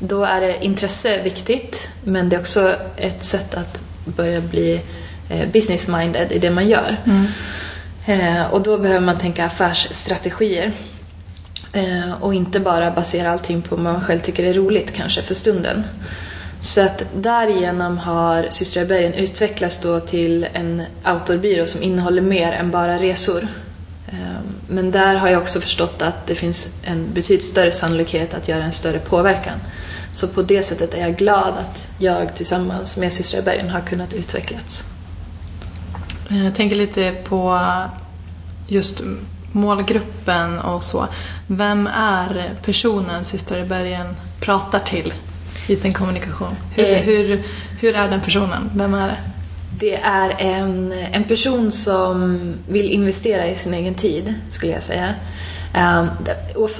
Då 0.00 0.24
är 0.24 0.40
det 0.40 0.64
intresse 0.64 1.22
viktigt, 1.22 1.88
men 2.04 2.28
det 2.28 2.36
är 2.36 2.40
också 2.40 2.74
ett 2.96 3.24
sätt 3.24 3.54
att 3.54 3.82
börja 4.04 4.40
bli 4.40 4.80
eh, 5.30 5.48
business-minded 5.52 6.32
i 6.32 6.38
det 6.38 6.50
man 6.50 6.68
gör. 6.68 6.96
Eh, 8.06 8.44
och 8.50 8.62
då 8.62 8.78
behöver 8.78 9.06
man 9.06 9.18
tänka 9.18 9.44
affärsstrategier. 9.44 10.72
Eh, 11.72 12.22
och 12.22 12.34
inte 12.34 12.60
bara 12.60 12.90
basera 12.90 13.30
allting 13.30 13.62
på 13.62 13.76
vad 13.76 13.84
man 13.84 14.00
själv 14.00 14.20
tycker 14.20 14.44
är 14.44 14.54
roligt 14.54 14.92
kanske 14.92 15.22
för 15.22 15.34
stunden. 15.34 15.84
Så 16.62 16.80
att 16.80 17.04
därigenom 17.14 17.98
har 17.98 18.46
Systrar 18.50 18.82
i 18.82 18.86
bergen 18.86 19.14
utvecklats 19.14 19.78
då 19.78 20.00
till 20.00 20.46
en 20.52 20.82
outdoorbyrå 21.06 21.66
som 21.66 21.82
innehåller 21.82 22.22
mer 22.22 22.52
än 22.52 22.70
bara 22.70 22.98
resor. 22.98 23.48
Ehm, 24.08 24.54
men 24.68 24.90
där 24.90 25.14
har 25.16 25.28
jag 25.28 25.42
också 25.42 25.60
förstått 25.60 26.02
att 26.02 26.26
det 26.26 26.34
finns 26.34 26.76
en 26.84 27.12
betydligt 27.14 27.46
större 27.46 27.72
sannolikhet 27.72 28.34
att 28.34 28.48
göra 28.48 28.64
en 28.64 28.72
större 28.72 28.98
påverkan. 28.98 29.58
Så 30.12 30.28
på 30.28 30.42
det 30.42 30.62
sättet 30.62 30.94
är 30.94 31.00
jag 31.00 31.16
glad 31.16 31.54
att 31.58 31.88
jag 31.98 32.34
tillsammans 32.34 32.96
med 32.96 33.12
Systrar 33.12 33.40
i 33.40 33.42
bergen 33.42 33.70
har 33.70 33.80
kunnat 33.80 34.14
utvecklas. 34.14 34.92
Eh, 36.30 36.44
jag 36.44 36.54
tänker 36.54 36.76
lite 36.76 37.12
på 37.24 37.60
just 38.68 39.00
målgruppen 39.52 40.58
och 40.58 40.84
så. 40.84 41.08
Vem 41.46 41.86
är 41.86 42.54
personen 42.64 43.24
Systrar 43.24 43.58
i 43.58 43.64
bergen 43.64 44.06
pratar 44.40 44.78
till 44.78 45.12
i 45.66 45.76
sin 45.76 45.92
kommunikation? 45.92 46.54
Hur, 46.74 46.84
eh. 46.84 47.02
hur, 47.02 47.42
hur 47.80 47.94
är 47.94 48.08
den 48.08 48.20
personen? 48.20 48.70
Vem 48.74 48.94
är 48.94 49.06
det? 49.06 49.16
Det 49.78 49.94
är 49.96 50.34
en, 50.38 50.92
en 50.92 51.24
person 51.24 51.72
som 51.72 52.38
vill 52.68 52.90
investera 52.90 53.46
i 53.46 53.54
sin 53.54 53.74
egen 53.74 53.94
tid, 53.94 54.34
skulle 54.48 54.72
jag 54.72 54.82
säga. 54.82 55.14
Um, 55.74 56.08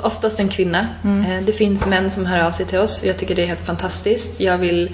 oftast 0.03 0.40
en 0.40 0.49
kvinna. 0.49 0.87
Mm. 1.05 1.31
Uh, 1.31 1.47
det 1.47 1.53
finns 1.53 1.87
män 1.87 2.11
som 2.11 2.27
hör 2.27 2.47
av 2.47 2.53
sig 2.53 2.66
till 2.66 2.79
oss 2.79 3.03
och 3.03 3.09
jag 3.09 3.18
tycker 3.18 3.35
det 3.35 3.42
är 3.42 3.47
helt 3.47 3.66
fantastiskt. 3.66 4.40
Jag 4.40 4.59
vill 4.59 4.90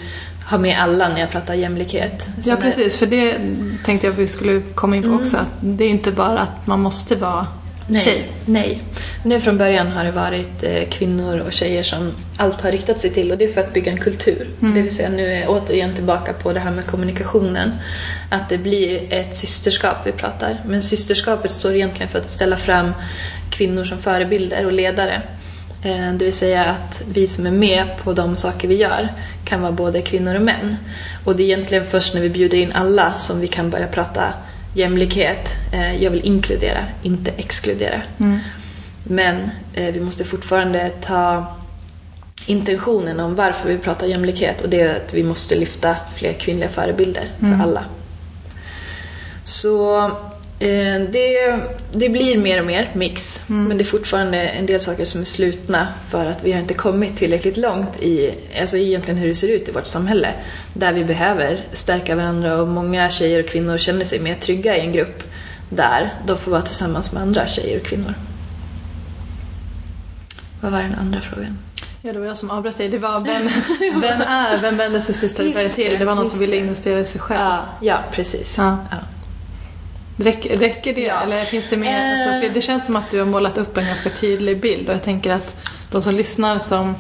ha 0.51 0.59
med 0.59 0.79
alla 0.79 1.09
när 1.09 1.21
jag 1.21 1.31
pratar 1.31 1.55
jämlikhet. 1.55 2.31
ja, 2.45 2.57
precis. 2.57 2.97
För 2.97 3.07
det 3.07 3.37
tänkte 3.85 4.07
jag 4.07 4.13
att 4.13 4.19
vi 4.19 4.29
skulle 4.29 4.61
komma 4.75 4.97
in 4.97 5.03
på 5.03 5.09
mm. 5.09 5.21
också. 5.21 5.37
Att 5.37 5.49
det 5.61 5.85
är 5.85 5.89
inte 5.89 6.13
bara 6.13 6.39
att 6.39 6.67
man 6.67 6.81
måste 6.81 7.17
vara 7.17 7.47
nej, 7.89 8.03
tjej. 8.03 8.33
Nej. 8.45 8.83
Nu 9.25 9.41
från 9.41 9.59
början 9.59 9.87
har 9.87 10.05
det 10.05 10.11
varit 10.11 10.63
eh, 10.63 10.89
kvinnor 10.91 11.39
och 11.39 11.53
tjejer 11.53 11.83
som 11.83 12.13
allt 12.37 12.61
har 12.61 12.73
riktat 12.73 13.01
sig 13.01 13.11
till 13.11 13.33
och 13.33 13.39
det 13.39 13.45
är 13.45 13.53
för 13.53 13.61
att 13.61 13.73
bygga 13.73 13.93
en 13.93 13.99
kultur. 13.99 14.49
Mm. 14.61 14.75
Det 14.75 14.83
vill 14.83 14.95
säga 14.95 15.09
nu 15.09 15.27
är 15.27 15.41
jag 15.41 15.51
återigen 15.51 15.95
tillbaka 15.95 16.33
på 16.33 16.53
det 16.53 16.61
här 16.61 16.71
med 16.71 16.87
kommunikationen. 16.87 17.73
Att 18.31 18.49
det 18.49 18.59
blir 18.59 19.13
ett 19.13 19.35
systerskap 19.35 19.97
vi 20.05 20.13
pratar. 20.13 20.61
Men 20.67 20.83
systerskapet 20.83 21.53
står 21.53 21.75
egentligen 21.75 22.09
för 22.09 22.19
att 22.19 22.29
ställa 22.29 22.57
fram 22.57 22.93
kvinnor 23.51 23.85
som 23.85 23.99
förebilder 23.99 24.67
och 24.67 24.73
ledare. 24.73 25.23
Eh, 25.83 26.13
det 26.13 26.25
vill 26.25 26.33
säga 26.33 26.65
att 26.65 27.03
vi 27.13 27.27
som 27.27 27.47
är 27.47 27.51
med 27.51 27.87
på 28.05 28.13
de 28.13 28.37
saker 28.37 28.69
vi 28.69 28.75
gör 28.75 29.09
kan 29.45 29.61
vara 29.61 29.73
både 29.73 30.03
kvinnor 30.03 30.35
och 30.35 30.43
män. 30.43 30.77
Och 31.25 31.37
det 31.37 31.43
är 31.43 31.45
egentligen 31.45 31.85
först 31.87 32.15
när 32.15 32.21
vi 32.21 32.31
bjuder 32.31 32.59
in 32.59 32.73
alla 32.73 33.13
som 33.13 33.41
vi 33.41 33.47
kan 33.47 33.71
börja 33.71 33.87
prata 33.87 34.33
jämlikhet. 34.79 35.57
Eh, 35.73 36.05
jag 36.05 36.11
vill 36.11 36.27
inkludera, 36.27 36.85
inte 37.03 37.31
exkludera. 37.31 38.03
Mm. 38.21 38.39
Men 39.05 39.51
eh, 39.75 39.95
vi 39.95 40.01
måste 40.01 40.25
fortfarande 40.25 40.91
ta 41.01 41.47
intentionen 42.47 43.21
om 43.21 43.35
varför 43.35 43.69
vi 43.69 43.79
pratar 43.79 44.07
jämlikhet 44.07 44.61
och 44.61 44.69
det 44.69 44.81
är 44.81 44.97
att 44.97 45.15
vi 45.15 45.23
måste 45.23 45.57
lyfta 45.57 45.97
fler 46.17 46.33
kvinnliga 46.33 46.69
förebilder 46.69 47.25
för 47.39 47.47
mm. 47.47 47.61
alla. 47.61 47.85
Så 49.45 50.11
det, 50.59 51.61
det 51.93 52.09
blir 52.09 52.39
mer 52.39 52.61
och 52.61 52.67
mer 52.67 52.91
mix, 52.95 53.43
mm. 53.49 53.65
men 53.65 53.79
det 53.79 53.85
är 53.85 53.87
fortfarande 53.87 54.39
en 54.39 54.67
del 54.67 54.81
saker 54.81 55.05
som 55.05 55.21
är 55.21 55.25
slutna 55.25 55.89
för 56.11 56.27
att 56.27 56.45
vi 56.45 56.53
har 56.53 56.61
inte 56.61 56.75
kommit 56.75 57.17
tillräckligt 57.17 57.57
långt 57.57 58.03
i 58.03 58.35
alltså 58.61 58.77
egentligen 58.77 59.21
hur 59.21 59.29
det 59.29 59.35
ser 59.35 59.49
ut 59.49 59.69
i 59.69 59.73
vårt 59.73 59.87
samhälle. 59.87 60.33
Där 60.73 60.93
vi 60.93 61.05
behöver 61.05 61.65
stärka 61.73 62.17
varandra 62.17 62.57
och 62.57 62.69
många 62.69 63.11
tjejer 63.11 63.43
och 63.43 63.49
kvinnor 63.49 63.79
känner 63.79 64.05
sig 64.05 64.19
mer 64.21 64.35
trygga 64.35 64.77
i 64.77 64.81
en 64.81 64.93
grupp 64.93 65.23
där 65.71 66.13
de 66.27 66.39
får 66.39 66.51
vara 66.51 66.63
tillsammans 66.63 67.13
med 67.13 67.23
andra 67.23 67.47
tjejer 67.47 67.81
och 67.81 67.87
kvinnor. 67.87 68.15
Vad 70.61 70.73
var 70.73 70.83
den 70.83 70.95
andra 70.95 71.21
frågan? 71.21 71.59
Ja, 72.03 72.13
det 72.13 72.19
var 72.19 72.27
jag 72.27 72.37
som 72.37 72.51
avbröt 72.51 72.77
dig. 72.77 72.89
Det 72.89 72.99
var 72.99 73.21
vem, 73.21 73.49
vem 74.01 74.21
är, 74.21 74.59
vem 74.59 74.77
vänder 74.77 75.01
sig 75.01 75.15
sista 75.15 75.43
till? 75.43 75.99
Det 75.99 76.05
var 76.05 76.15
någon 76.15 76.27
som 76.27 76.41
ville 76.41 76.57
investera 76.57 77.01
i 77.01 77.05
sig 77.05 77.21
själv. 77.21 77.41
Ja, 77.41 77.65
ja 77.81 77.99
precis. 78.13 78.59
Ja. 78.59 78.79
Ja. 78.91 78.97
Räcker, 80.21 80.57
räcker 80.57 80.95
det 80.95 81.01
ja. 81.01 81.23
eller 81.23 81.45
finns 81.45 81.71
det 81.71 81.77
mer? 81.77 82.11
Alltså, 82.11 82.29
för 82.29 82.55
det 82.55 82.61
känns 82.61 82.87
som 82.87 82.97
att 82.97 83.11
du 83.11 83.19
har 83.19 83.27
målat 83.27 83.59
upp 83.59 83.77
en 83.77 83.87
ganska 83.87 84.11
tydlig 84.11 84.61
bild 84.61 84.89
och 84.89 84.95
jag 84.95 85.03
tänker 85.03 85.33
att 85.33 85.57
de 85.91 86.03
som 86.03 86.15
lyssnar 86.15 86.59
som 86.59 86.95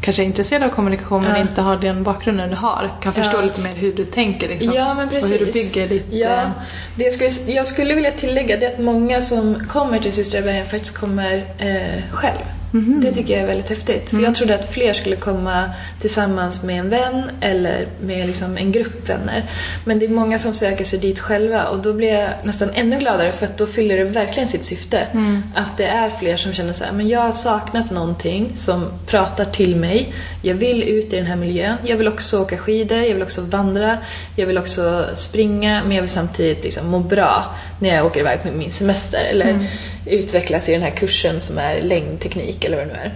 kanske 0.00 0.22
är 0.22 0.26
intresserade 0.26 0.66
av 0.66 0.70
kommunikation 0.70 1.22
men 1.22 1.40
inte 1.40 1.62
har 1.62 1.76
den 1.76 2.02
bakgrunden 2.02 2.50
du 2.50 2.56
har 2.56 2.90
kan 3.02 3.12
förstå 3.12 3.36
ja. 3.36 3.42
lite 3.42 3.60
mer 3.60 3.72
hur 3.72 3.92
du 3.92 4.04
tänker 4.04 4.48
liksom. 4.48 4.72
Ja, 4.72 4.94
men 4.94 5.08
precis. 5.08 5.32
Och 5.32 5.38
hur 5.38 5.46
du 5.46 5.52
bygger 5.52 5.88
ditt... 5.88 6.06
Ja. 6.10 6.28
Eh, 6.28 6.50
det 6.96 7.04
jag, 7.04 7.12
skulle, 7.12 7.52
jag 7.52 7.66
skulle 7.66 7.94
vilja 7.94 8.12
tillägga 8.12 8.56
det 8.56 8.66
att 8.66 8.78
många 8.78 9.20
som 9.20 9.64
kommer 9.68 9.98
till 9.98 10.12
Systrar 10.12 10.64
faktiskt 10.64 10.98
kommer 10.98 11.44
eh, 11.58 12.02
själv. 12.12 12.59
Mm. 12.72 13.00
Det 13.00 13.12
tycker 13.12 13.32
jag 13.32 13.42
är 13.42 13.46
väldigt 13.46 13.68
häftigt. 13.68 14.08
För 14.08 14.16
mm. 14.16 14.24
jag 14.24 14.34
trodde 14.34 14.54
att 14.54 14.72
fler 14.72 14.92
skulle 14.92 15.16
komma 15.16 15.70
tillsammans 16.00 16.62
med 16.62 16.80
en 16.80 16.88
vän 16.88 17.22
eller 17.40 17.88
med 18.02 18.26
liksom 18.26 18.56
en 18.56 18.72
grupp 18.72 19.08
vänner. 19.08 19.44
Men 19.84 19.98
det 19.98 20.06
är 20.06 20.10
många 20.10 20.38
som 20.38 20.52
söker 20.52 20.84
sig 20.84 20.98
dit 20.98 21.20
själva 21.20 21.68
och 21.68 21.78
då 21.78 21.92
blir 21.92 22.14
jag 22.14 22.30
nästan 22.44 22.70
ännu 22.74 22.98
gladare 22.98 23.32
för 23.32 23.46
att 23.46 23.58
då 23.58 23.66
fyller 23.66 23.96
det 23.96 24.04
verkligen 24.04 24.48
sitt 24.48 24.64
syfte. 24.64 24.98
Mm. 24.98 25.42
Att 25.54 25.76
det 25.76 25.84
är 25.84 26.10
fler 26.10 26.36
som 26.36 26.52
känner 26.52 26.72
så 26.72 26.84
här, 26.84 26.92
men 26.92 27.08
jag 27.08 27.20
har 27.20 27.32
saknat 27.32 27.90
någonting 27.90 28.52
som 28.56 28.86
pratar 29.06 29.44
till 29.44 29.76
mig. 29.76 30.14
Jag 30.42 30.54
vill 30.54 30.82
ut 30.82 31.12
i 31.12 31.16
den 31.16 31.26
här 31.26 31.36
miljön. 31.36 31.76
Jag 31.84 31.96
vill 31.96 32.08
också 32.08 32.42
åka 32.42 32.56
skidor, 32.56 32.98
jag 32.98 33.14
vill 33.14 33.22
också 33.22 33.42
vandra, 33.42 33.98
jag 34.36 34.46
vill 34.46 34.58
också 34.58 35.06
springa 35.14 35.82
men 35.82 35.92
jag 35.96 36.02
vill 36.02 36.10
samtidigt 36.10 36.64
liksom 36.64 36.86
må 36.86 36.98
bra 36.98 37.54
när 37.78 37.94
jag 37.94 38.06
åker 38.06 38.20
iväg 38.20 38.42
på 38.42 38.48
min 38.52 38.70
semester. 38.70 39.20
Eller 39.30 39.50
mm. 39.50 39.66
Utvecklas 40.10 40.68
i 40.68 40.72
den 40.72 40.82
här 40.82 40.90
kursen 40.90 41.40
som 41.40 41.58
är 41.58 41.82
längdteknik 41.82 42.64
eller 42.64 42.76
vad 42.76 42.86
det 42.86 42.92
nu 42.92 42.98
är. 42.98 43.14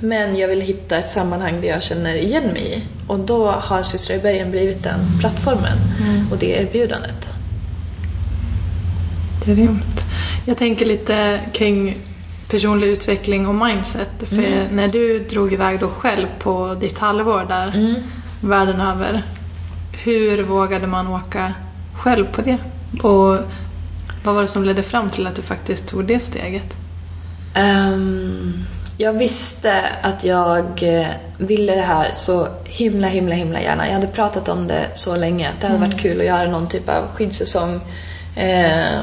Men 0.00 0.36
jag 0.36 0.48
vill 0.48 0.60
hitta 0.60 0.98
ett 0.98 1.10
sammanhang 1.10 1.60
där 1.60 1.68
jag 1.68 1.82
känner 1.82 2.14
igen 2.14 2.46
mig 2.46 2.74
i. 2.76 2.82
Och 3.06 3.18
då 3.18 3.50
har 3.50 3.82
Systrar 3.82 4.16
i 4.16 4.20
bergen 4.20 4.50
blivit 4.50 4.82
den 4.82 5.00
plattformen 5.20 5.78
mm. 6.00 6.32
och 6.32 6.38
det 6.38 6.46
erbjudandet. 6.46 7.28
Grymt. 9.44 10.06
Jag 10.46 10.58
tänker 10.58 10.86
lite 10.86 11.40
kring 11.52 11.96
personlig 12.50 12.86
utveckling 12.86 13.48
och 13.48 13.54
mindset. 13.54 14.10
För 14.18 14.38
mm. 14.38 14.76
när 14.76 14.88
du 14.88 15.18
drog 15.18 15.52
iväg 15.52 15.80
då 15.80 15.88
själv 15.88 16.26
på 16.38 16.76
ditt 16.80 16.98
halvår 16.98 17.46
där, 17.48 17.68
mm. 17.74 17.94
världen 18.40 18.80
över. 18.80 19.22
Hur 20.04 20.42
vågade 20.42 20.86
man 20.86 21.06
åka 21.06 21.52
själv 21.94 22.26
på 22.32 22.42
det? 22.42 22.58
Och 23.02 23.38
vad 24.28 24.34
var 24.34 24.42
det 24.42 24.48
som 24.48 24.64
ledde 24.64 24.82
fram 24.82 25.10
till 25.10 25.26
att 25.26 25.34
du 25.34 25.42
faktiskt 25.42 25.88
tog 25.88 26.04
det 26.04 26.20
steget? 26.20 26.76
Um, 27.92 28.64
jag 28.98 29.12
visste 29.12 29.82
att 30.02 30.24
jag 30.24 30.82
eh, 30.82 31.06
ville 31.38 31.74
det 31.74 31.82
här 31.82 32.10
så 32.12 32.48
himla, 32.64 33.06
himla, 33.06 33.34
himla 33.34 33.60
gärna. 33.60 33.86
Jag 33.86 33.94
hade 33.94 34.06
pratat 34.06 34.48
om 34.48 34.66
det 34.66 34.86
så 34.94 35.16
länge 35.16 35.50
det 35.60 35.66
hade 35.66 35.78
mm. 35.78 35.90
varit 35.90 36.00
kul 36.00 36.20
att 36.20 36.26
göra 36.26 36.50
någon 36.50 36.68
typ 36.68 36.88
av 36.88 37.04
skidsäsong. 37.14 37.74
Uh, 37.74 39.00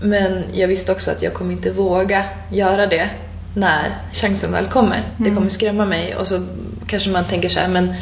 men 0.00 0.44
jag 0.52 0.68
visste 0.68 0.92
också 0.92 1.10
att 1.10 1.22
jag 1.22 1.34
kommer 1.34 1.52
inte 1.52 1.70
våga 1.70 2.24
göra 2.50 2.86
det 2.86 3.10
när 3.54 3.96
chansen 4.12 4.52
väl 4.52 4.66
kommer. 4.66 4.96
Mm. 4.96 5.30
Det 5.30 5.30
kommer 5.36 5.48
skrämma 5.48 5.84
mig 5.84 6.16
och 6.16 6.26
så 6.26 6.46
kanske 6.86 7.10
man 7.10 7.24
tänker 7.24 7.48
så 7.48 7.60
här, 7.60 7.68
men 7.68 7.94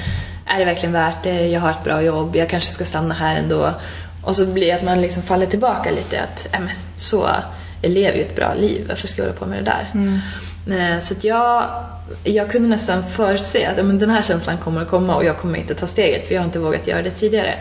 är 0.47 0.59
det 0.59 0.65
verkligen 0.65 0.93
värt 0.93 1.23
det? 1.23 1.47
Jag 1.47 1.61
har 1.61 1.71
ett 1.71 1.85
bra 1.85 2.03
jobb, 2.03 2.37
jag 2.37 2.49
kanske 2.49 2.73
ska 2.73 2.85
stanna 2.85 3.15
här 3.15 3.37
ändå. 3.37 3.75
Och 4.23 4.37
så 4.37 4.47
blir 4.47 4.67
det 4.67 4.73
att 4.73 4.85
man 4.85 5.01
liksom 5.01 5.23
faller 5.23 5.47
tillbaka 5.47 5.91
lite 5.91 6.21
att 6.23 6.55
äh, 6.55 6.61
men 6.61 6.71
så, 6.97 7.29
jag 7.83 7.91
lever 7.91 8.17
ju 8.17 8.23
ett 8.23 8.37
bra 8.37 8.55
liv, 8.55 8.85
varför 8.89 9.09
ska 9.09 9.23
jag 9.23 9.29
hålla 9.29 9.39
på 9.39 9.47
med 9.47 9.59
det 9.59 9.71
där? 9.71 9.91
Mm. 9.95 10.21
Eh, 10.67 10.99
så 10.99 11.15
att 11.15 11.25
jag, 11.25 11.65
jag 12.25 12.51
kunde 12.51 12.69
nästan 12.69 13.05
förutse 13.05 13.67
att 13.67 13.77
men 13.77 13.99
den 13.99 14.11
här 14.11 14.23
känslan 14.23 14.59
kommer 14.59 14.83
att 14.83 14.89
komma 14.89 15.17
och 15.17 15.25
jag 15.25 15.39
kommer 15.39 15.59
inte 15.59 15.75
ta 15.75 15.87
steget 15.87 16.27
för 16.27 16.35
jag 16.35 16.43
har 16.43 16.47
inte 16.47 16.59
vågat 16.59 16.87
göra 16.87 17.03
det 17.03 17.11
tidigare. 17.11 17.55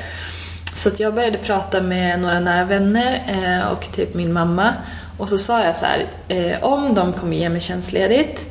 Så 0.74 0.90
att 0.90 1.00
jag 1.00 1.16
började 1.16 1.38
prata 1.38 1.82
med 1.82 2.20
några 2.20 2.40
nära 2.40 2.66
vänner 2.66 3.22
eh, 3.28 3.72
och 3.72 3.92
typ 3.96 4.14
min 4.14 4.34
mamma 4.34 4.74
och 5.18 5.30
så 5.30 5.38
sa 5.38 5.66
jag 5.66 5.76
så 5.76 5.86
här, 5.86 6.06
eh, 6.28 6.64
om 6.64 6.94
de 6.94 7.14
kommer 7.14 7.38
ge 7.38 7.50
mig 7.50 7.62
tjänstledigt, 7.62 8.46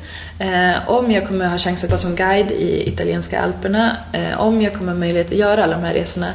om 0.87 1.11
jag 1.11 1.27
kommer 1.27 1.47
ha 1.47 1.57
chans 1.57 1.83
att 1.83 1.89
vara 1.89 1.99
som 1.99 2.15
guide 2.15 2.51
i 2.51 2.89
italienska 2.89 3.41
alperna, 3.41 3.97
om 4.37 4.61
jag 4.61 4.73
kommer 4.73 4.91
ha 4.91 4.99
möjlighet 4.99 5.27
att 5.27 5.37
göra 5.37 5.63
alla 5.63 5.75
de 5.75 5.83
här 5.83 5.93
resorna 5.93 6.33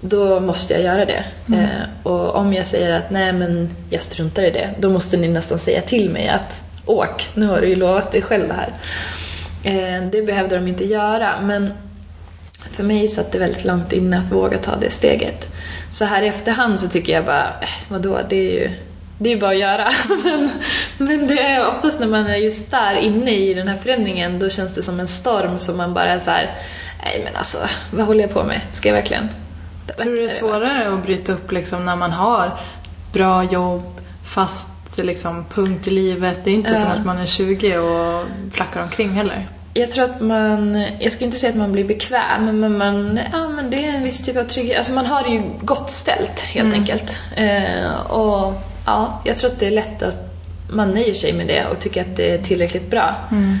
då 0.00 0.40
måste 0.40 0.74
jag 0.74 0.82
göra 0.82 1.04
det. 1.04 1.24
Mm. 1.48 1.60
Eh, 1.60 1.86
och 2.02 2.34
om 2.34 2.52
jag 2.52 2.66
säger 2.66 2.98
att 2.98 3.10
nej 3.10 3.32
men 3.32 3.70
jag 3.90 4.02
struntar 4.02 4.42
i 4.42 4.50
det, 4.50 4.70
då 4.78 4.90
måste 4.90 5.16
ni 5.16 5.28
nästan 5.28 5.58
säga 5.58 5.80
till 5.80 6.10
mig 6.10 6.28
att 6.28 6.62
åk, 6.86 7.28
nu 7.34 7.46
har 7.46 7.60
du 7.60 7.68
ju 7.68 7.74
lovat 7.74 8.12
dig 8.12 8.22
själv 8.22 8.48
det 8.48 8.54
här. 8.54 8.72
Eh, 9.64 10.02
det 10.10 10.22
behövde 10.22 10.56
de 10.56 10.68
inte 10.68 10.84
göra, 10.84 11.40
men 11.40 11.72
för 12.72 12.84
mig 12.84 13.08
satt 13.08 13.32
det 13.32 13.38
väldigt 13.38 13.64
långt 13.64 13.92
inne 13.92 14.18
att 14.18 14.32
våga 14.32 14.58
ta 14.58 14.76
det 14.76 14.90
steget. 14.90 15.48
Så 15.90 16.04
här 16.04 16.22
i 16.22 16.28
efterhand 16.28 16.80
så 16.80 16.88
tycker 16.88 17.12
jag 17.12 17.24
bara, 17.24 17.46
eh, 17.46 17.68
vadå, 17.88 18.18
det 18.28 18.36
är 18.36 18.52
ju 18.52 18.70
det 19.18 19.32
är 19.32 19.40
bara 19.40 19.50
att 19.50 19.58
göra. 19.58 19.92
men, 20.24 20.50
men 20.98 21.26
det 21.26 21.40
är 21.40 21.68
oftast 21.68 22.00
när 22.00 22.06
man 22.06 22.26
är 22.26 22.36
just 22.36 22.70
där 22.70 22.94
inne 22.94 23.30
i 23.30 23.54
den 23.54 23.68
här 23.68 23.76
förändringen, 23.76 24.38
då 24.38 24.48
känns 24.48 24.74
det 24.74 24.82
som 24.82 25.00
en 25.00 25.06
storm 25.06 25.58
som 25.58 25.76
man 25.76 25.94
bara 25.94 26.08
är 26.08 26.18
så 26.18 26.30
här, 26.30 26.54
nej 27.04 27.22
men 27.24 27.36
alltså, 27.36 27.58
vad 27.90 28.06
håller 28.06 28.20
jag 28.20 28.32
på 28.32 28.44
med? 28.44 28.60
Ska 28.72 28.88
jag 28.88 28.94
verkligen? 28.94 29.28
Tror 29.98 30.12
du 30.12 30.16
det 30.16 30.24
är 30.24 30.28
svårare 30.28 30.94
att 30.94 31.02
bryta 31.02 31.32
upp 31.32 31.52
liksom 31.52 31.84
när 31.86 31.96
man 31.96 32.12
har 32.12 32.50
bra 33.12 33.44
jobb, 33.44 34.00
fast 34.24 34.98
liksom, 34.98 35.44
punkt 35.54 35.88
i 35.88 35.90
livet. 35.90 36.38
Det 36.44 36.50
är 36.50 36.54
inte 36.54 36.70
Ja. 36.70 36.76
som 36.76 36.88
att 36.90 37.04
man 37.06 37.18
är 37.18 37.26
20 37.26 37.78
och 37.78 38.24
flackar 38.52 38.82
omkring 38.82 39.10
heller. 39.10 39.48
Jag 39.74 39.90
tror 39.90 40.04
att 40.04 40.20
man, 40.20 40.84
jag 41.00 41.12
ska 41.12 41.24
inte 41.24 41.36
säga 41.36 41.50
att 41.50 41.56
man 41.56 41.72
blir 41.72 41.84
bekväm, 41.84 42.60
men 42.60 42.78
man, 42.78 43.20
ja 43.32 43.48
men 43.48 43.70
det 43.70 43.84
är 43.86 43.94
en 43.94 44.02
viss 44.02 44.24
typ 44.24 44.36
av 44.36 44.44
trygghet. 44.44 44.78
Alltså 44.78 44.92
man 44.92 45.06
har 45.06 45.22
det 45.22 45.28
ju 45.28 45.42
gott 45.60 45.90
ställt 45.90 46.40
helt 46.40 46.74
enkelt. 46.74 47.20
Eh, 47.36 48.00
och 48.10 48.62
ja, 48.86 49.20
jag 49.24 49.36
tror 49.36 49.50
att 49.50 49.58
det 49.58 49.66
är 49.66 49.70
lätt 49.70 50.02
att 50.02 50.32
man 50.70 50.90
nöjer 50.90 51.14
sig 51.14 51.32
med 51.32 51.46
det 51.46 51.66
och 51.66 51.78
tycker 51.80 52.00
att 52.00 52.16
det 52.16 52.30
är 52.30 52.38
tillräckligt 52.42 52.90
bra. 52.90 53.14
Um, 53.32 53.58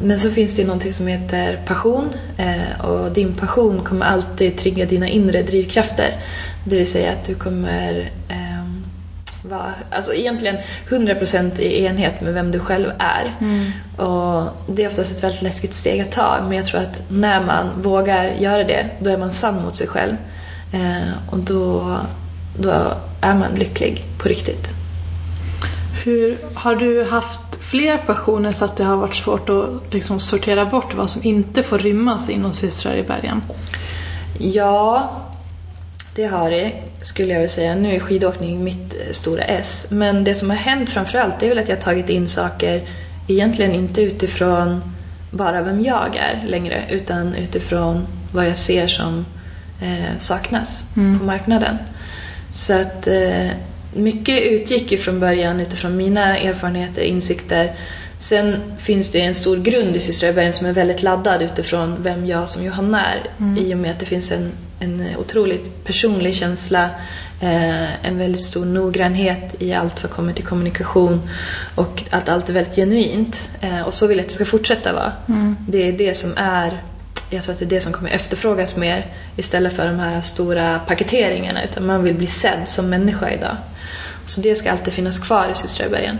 men 0.00 0.18
så 0.18 0.30
finns 0.30 0.56
det 0.56 0.64
någonting 0.64 0.92
som 0.92 1.06
heter 1.06 1.60
passion 1.66 2.08
eh, 2.36 2.86
och 2.86 3.12
din 3.12 3.34
passion 3.34 3.84
kommer 3.84 4.06
alltid 4.06 4.58
trigga 4.58 4.84
dina 4.84 5.08
inre 5.08 5.42
drivkrafter. 5.42 6.18
Det 6.64 6.76
vill 6.76 6.90
säga 6.90 7.12
att 7.12 7.24
du 7.24 7.34
kommer 7.34 8.10
ehm, 8.28 8.84
vara 9.42 9.74
alltså 9.90 10.14
egentligen 10.14 10.56
100% 10.88 11.60
i 11.60 11.84
enhet 11.84 12.20
med 12.20 12.34
vem 12.34 12.50
du 12.50 12.60
själv 12.60 12.90
är. 12.98 13.34
Och 14.04 14.74
Det 14.74 14.84
är 14.84 14.88
oftast 14.88 15.16
ett 15.16 15.24
väldigt 15.24 15.42
läskigt 15.42 15.74
steg 15.74 16.00
att 16.00 16.12
ta 16.12 16.38
men 16.42 16.52
jag 16.52 16.66
tror 16.66 16.80
att 16.80 17.02
när 17.08 17.44
man 17.44 17.82
vågar 17.82 18.24
göra 18.24 18.64
det 18.64 18.86
då 19.00 19.10
är 19.10 19.18
man 19.18 19.30
sann 19.30 19.62
mot 19.62 19.76
sig 19.76 19.88
själv. 19.88 20.16
Eh, 20.72 21.30
och 21.30 21.38
då, 21.38 21.96
då 22.58 22.92
är 23.20 23.34
man 23.34 23.54
lycklig 23.54 24.04
på 24.18 24.28
riktigt. 24.28 24.74
Hur, 26.04 26.36
har 26.54 26.76
du 26.76 27.04
haft 27.04 27.40
fler 27.74 27.96
passioner 27.98 28.52
så 28.52 28.64
att 28.64 28.76
det 28.76 28.84
har 28.84 28.96
varit 28.96 29.14
svårt 29.14 29.48
att 29.48 29.94
liksom 29.94 30.20
sortera 30.20 30.66
bort 30.66 30.94
vad 30.94 31.10
som 31.10 31.22
inte 31.24 31.62
får 31.62 31.78
rymmas 31.78 32.30
inom 32.30 32.52
Systrar 32.52 32.94
i 32.94 33.02
bergen? 33.02 33.42
Ja, 34.38 35.10
det 36.14 36.26
har 36.26 36.50
det 36.50 36.72
skulle 37.00 37.28
jag 37.28 37.40
vilja 37.40 37.48
säga. 37.48 37.74
Nu 37.74 37.94
är 37.94 37.98
skidåkning 37.98 38.64
mitt 38.64 38.94
stora 39.10 39.44
S. 39.44 39.86
Men 39.90 40.24
det 40.24 40.34
som 40.34 40.50
har 40.50 40.56
hänt 40.56 40.90
framförallt 40.90 41.42
är 41.42 41.48
väl 41.48 41.58
att 41.58 41.68
jag 41.68 41.76
har 41.76 41.82
tagit 41.82 42.08
in 42.08 42.28
saker 42.28 42.88
egentligen 43.28 43.72
inte 43.72 44.02
utifrån 44.02 44.80
bara 45.30 45.62
vem 45.62 45.84
jag 45.84 46.16
är 46.16 46.42
längre 46.46 46.84
utan 46.90 47.34
utifrån 47.34 48.06
vad 48.32 48.46
jag 48.46 48.56
ser 48.56 48.86
som 48.86 49.26
eh, 49.82 50.18
saknas 50.18 50.94
på 50.94 51.24
marknaden. 51.24 51.76
Så 52.50 52.80
att 52.80 53.06
eh, 53.06 53.48
mycket 53.94 54.42
utgick 54.42 54.92
ju 54.92 54.98
från 54.98 55.20
början 55.20 55.60
utifrån 55.60 55.96
mina 55.96 56.38
erfarenheter, 56.38 57.02
insikter. 57.02 57.74
Sen 58.18 58.56
finns 58.78 59.12
det 59.12 59.20
en 59.20 59.34
stor 59.34 59.56
grund 59.56 59.96
i 59.96 60.00
Systrar 60.00 60.28
i 60.28 60.32
bergen 60.32 60.52
som 60.52 60.66
är 60.66 60.72
väldigt 60.72 61.02
laddad 61.02 61.42
utifrån 61.42 61.96
vem 62.02 62.26
jag 62.26 62.48
som 62.48 62.64
Johanna 62.64 63.04
är. 63.04 63.20
I 63.58 63.74
och 63.74 63.78
med 63.78 63.90
att 63.90 64.00
det 64.00 64.06
finns 64.06 64.32
en, 64.32 64.52
en 64.80 65.06
otroligt 65.18 65.84
personlig 65.84 66.34
känsla, 66.34 66.90
eh, 67.40 68.06
en 68.06 68.18
väldigt 68.18 68.44
stor 68.44 68.64
noggrannhet 68.64 69.62
i 69.62 69.72
allt 69.72 70.02
vad 70.02 70.12
kommer 70.12 70.32
till 70.32 70.44
kommunikation 70.44 71.28
och 71.74 72.02
att 72.10 72.28
allt 72.28 72.48
är 72.48 72.52
väldigt 72.52 72.76
genuint. 72.76 73.50
Eh, 73.60 73.80
och 73.80 73.94
så 73.94 74.06
vill 74.06 74.16
jag 74.16 74.22
att 74.22 74.28
det 74.28 74.34
ska 74.34 74.44
fortsätta 74.44 74.92
vara. 74.92 75.12
Det 75.68 75.88
är 75.88 75.92
det 75.92 76.14
som 76.14 76.32
är 76.36 76.82
jag 77.30 77.42
tror 77.42 77.52
att 77.52 77.58
det 77.58 77.64
är 77.64 77.68
det 77.68 77.80
som 77.80 77.92
kommer 77.92 78.10
efterfrågas 78.10 78.76
mer 78.76 79.06
istället 79.36 79.72
för 79.72 79.86
de 79.86 79.98
här 79.98 80.20
stora 80.20 80.78
paketeringarna 80.78 81.64
utan 81.64 81.86
man 81.86 82.02
vill 82.02 82.14
bli 82.14 82.26
sedd 82.26 82.68
som 82.68 82.90
människa 82.90 83.30
idag. 83.30 83.56
Så 84.26 84.40
det 84.40 84.54
ska 84.54 84.72
alltid 84.72 84.92
finnas 84.94 85.18
kvar 85.18 85.48
i 85.52 85.54
Systrar. 85.54 86.18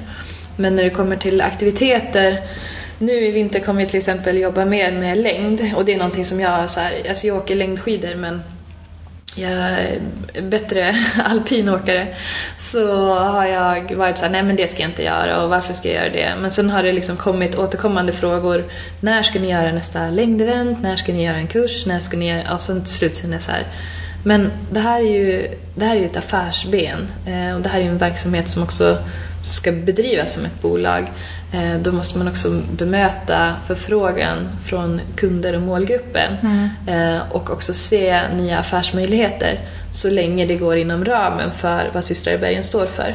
Men 0.57 0.77
när 0.77 0.85
det 0.85 0.90
kommer 0.90 1.17
till 1.17 1.40
aktiviteter 1.40 2.38
nu 2.99 3.27
i 3.27 3.31
vinter 3.31 3.61
kommer 3.61 3.81
vi 3.81 3.87
till 3.87 3.99
exempel 3.99 4.38
jobba 4.38 4.64
mer 4.64 4.93
med 4.93 5.19
längd 5.19 5.61
och 5.77 5.85
det 5.85 5.95
är 5.95 5.99
någonting 5.99 6.25
som 6.25 6.40
jag 6.40 6.71
så 6.71 6.81
här, 6.81 6.93
alltså 7.09 7.27
jag 7.27 7.37
åker 7.37 7.55
längdskidor 7.55 8.14
men 8.14 8.43
jag 9.37 9.53
är 9.53 10.01
bättre 10.43 10.95
alpinåkare 11.25 12.07
så 12.59 13.14
har 13.14 13.47
jag 13.47 13.95
varit 13.95 14.19
såhär, 14.19 14.33
nej 14.33 14.43
men 14.43 14.57
det 14.57 14.69
ska 14.69 14.83
jag 14.83 14.90
inte 14.90 15.03
göra 15.03 15.43
och 15.43 15.51
varför 15.51 15.75
ska 15.75 15.88
jag 15.88 15.97
göra 15.97 16.12
det? 16.12 16.35
Men 16.40 16.51
sen 16.51 16.71
har 16.71 16.83
det 16.83 16.93
liksom 16.93 17.17
kommit 17.17 17.59
återkommande 17.59 18.12
frågor. 18.12 18.64
När 19.01 19.23
ska 19.23 19.40
ni 19.40 19.51
göra 19.51 19.73
nästa 19.73 20.11
längdevent? 20.11 20.83
När 20.83 20.97
ska 20.97 21.12
ni 21.12 21.25
göra 21.25 21.37
en 21.37 21.49
kurs? 21.49 21.87
När 21.87 22.01
ska 22.01 22.17
ni 22.17 22.29
göra... 22.29 22.55
Och 22.55 22.61
sen 22.61 22.81
till 22.81 22.93
slut 22.93 23.17
så 23.17 23.27
är 23.27 23.31
det 23.31 23.40
såhär. 23.40 23.67
Men 24.27 24.51
det 24.71 24.81
här 24.81 25.01
är 25.01 25.05
ju, 25.05 25.59
det 25.75 25.85
här 25.85 25.97
är 25.97 26.01
ju 26.01 26.07
ett 26.07 26.17
affärsben 26.17 27.09
eh, 27.27 27.55
och 27.55 27.61
det 27.61 27.69
här 27.69 27.79
är 27.79 27.85
ju 27.85 27.91
en 27.91 27.99
verksamhet 27.99 28.49
som 28.49 28.63
också 28.63 28.99
ska 29.43 29.73
bedrivas 29.73 30.35
som 30.35 30.45
ett 30.45 30.63
bolag. 30.63 31.13
Eh, 31.53 31.81
då 31.83 31.93
måste 31.93 32.19
man 32.19 32.29
också 32.29 32.63
bemöta 32.73 33.55
förfrågan 33.67 34.49
från 34.65 35.01
kunder 35.17 35.57
och 35.57 35.63
målgruppen 35.63 36.33
eh, 36.87 37.33
och 37.33 37.51
också 37.51 37.75
se 37.75 38.29
nya 38.37 38.59
affärsmöjligheter 38.59 39.61
så 39.93 40.11
länge 40.11 40.47
det 40.47 40.57
går 40.57 40.77
inom 40.77 41.05
ramen 41.05 41.51
för 41.51 41.91
vad 41.95 42.05
Systrar 42.05 42.35
i 42.35 42.39
bergen 42.39 42.65
står 42.65 42.87
för. 42.87 43.15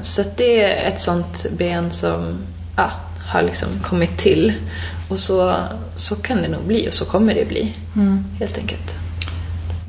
Så 0.00 0.22
det 0.36 0.62
är 0.62 0.92
ett 0.92 1.00
sånt 1.00 1.46
ben 1.50 1.90
som 1.90 2.38
ja, 2.76 2.90
har 3.26 3.42
liksom 3.42 3.68
kommit 3.82 4.18
till 4.18 4.52
och 5.08 5.18
så, 5.18 5.54
så 5.94 6.16
kan 6.16 6.42
det 6.42 6.48
nog 6.48 6.64
bli 6.64 6.88
och 6.88 6.94
så 6.94 7.04
kommer 7.04 7.34
det 7.34 7.44
bli 7.44 7.74
helt 8.38 8.58
enkelt. 8.58 8.99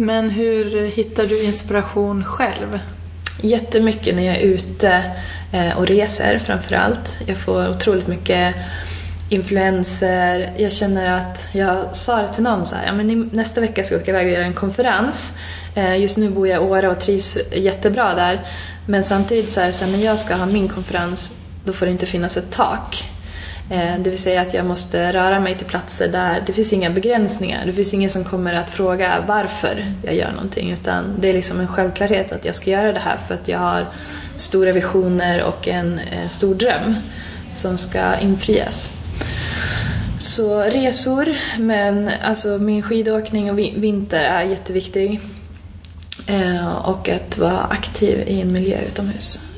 Men 0.02 0.30
hur 0.30 0.86
hittar 0.86 1.24
du 1.24 1.44
inspiration 1.44 2.24
själv? 2.24 2.80
Jättemycket 3.42 4.16
när 4.16 4.24
jag 4.24 4.36
är 4.36 4.42
ute 4.42 5.04
eh, 5.52 5.78
och 5.78 5.88
reser 5.88 6.40
framför 6.40 6.76
allt. 6.76 7.14
Jag 7.26 7.38
får 7.38 7.70
otroligt 7.70 8.08
mycket 8.08 8.56
influenser. 9.30 10.54
Jag 10.58 10.72
känner 10.72 11.18
att 11.18 11.50
jag 11.54 11.96
sa 11.96 12.22
det 12.22 12.34
till 12.34 12.44
någon 12.44 12.66
så 12.66 12.76
här, 12.76 12.86
ja, 12.86 12.94
men 12.94 13.30
nästa 13.34 13.62
vecka 13.62 13.84
ska 13.84 13.96
jag 13.96 14.02
åka 14.02 14.12
iväg 14.12 14.26
och 14.28 14.34
göra 14.34 14.46
en 14.46 14.54
konferens. 14.54 15.38
Eh, 15.76 15.98
just 15.98 16.18
nu 16.18 16.30
bor 16.30 16.48
jag 16.48 16.64
i 16.64 16.66
Åre 16.66 16.90
och 16.90 17.00
trivs 17.00 17.38
jättebra 17.52 18.16
där. 18.16 18.42
Men 18.86 19.04
samtidigt 19.04 19.52
så 19.52 19.62
är 19.62 19.68
det 19.68 19.74
så 19.74 19.86
här, 19.86 19.92
men 19.92 20.02
jag 20.02 20.20
ska 20.20 20.36
ha 20.36 20.46
min 20.46 20.70
konferens, 20.70 21.38
då 21.66 21.74
får 21.74 21.86
det 21.86 21.92
inte 21.92 22.06
finnas 22.06 22.38
ett 22.38 22.52
tak. 22.52 23.04
Eh, 23.70 24.00
det 24.00 24.10
vill 24.10 24.20
säga 24.20 24.42
att 24.42 24.54
jag 24.54 24.66
måste 24.66 25.14
röra 25.14 25.40
mig 25.40 25.58
till 25.58 25.68
platser 25.68 26.08
där 26.08 26.44
det 26.46 26.54
finns 26.54 26.74
inga 26.74 26.90
begränsningar. 26.90 27.66
Det 27.66 27.72
finns 27.72 27.94
ingen 27.94 28.10
som 28.10 28.24
kommer 28.24 28.54
att 28.54 28.70
fråga 28.70 29.24
varför 29.28 29.86
jag 30.04 30.16
gör 30.16 30.32
någonting. 30.32 30.72
Utan 30.72 31.16
det 31.20 31.30
är 31.30 31.34
liksom 31.34 31.60
en 31.60 31.68
självklarhet 31.68 32.32
att 32.32 32.46
jag 32.46 32.56
ska 32.56 32.70
göra 32.70 32.94
det 32.94 33.00
här 33.00 33.18
för 33.28 33.34
att 33.34 33.48
jag 33.48 33.60
har 33.60 33.86
stora 34.36 34.72
visioner 34.72 35.44
och 35.44 35.68
en 35.68 36.00
eh, 36.00 36.28
stor 36.28 36.56
dröm 36.56 36.96
som 37.52 37.78
ska 37.78 38.20
infrias. 38.20 38.98
Så 40.20 40.62
resor, 40.62 41.30
men 41.60 42.10
alltså 42.24 42.48
min 42.48 42.82
skidåkning 42.82 43.52
och 43.52 43.60
vinter 43.60 44.20
är 44.24 44.44
jätteviktig. 44.44 45.20
Eh, 46.28 46.76
och 46.90 47.10
att 47.10 47.38
vara 47.38 47.60
aktiv 47.60 48.24
i 48.28 48.42
en 48.42 48.52
miljö 48.52 48.82
utomhus. 48.88 49.51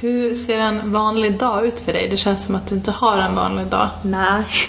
Hur 0.00 0.34
ser 0.34 0.58
en 0.58 0.92
vanlig 0.92 1.38
dag 1.38 1.66
ut 1.66 1.80
för 1.80 1.92
dig? 1.92 2.08
Det 2.10 2.16
känns 2.16 2.42
som 2.42 2.54
att 2.54 2.66
du 2.66 2.74
inte 2.74 2.90
har 2.90 3.18
en 3.18 3.34
vanlig 3.34 3.66
dag. 3.66 3.88
Nej. 4.02 4.42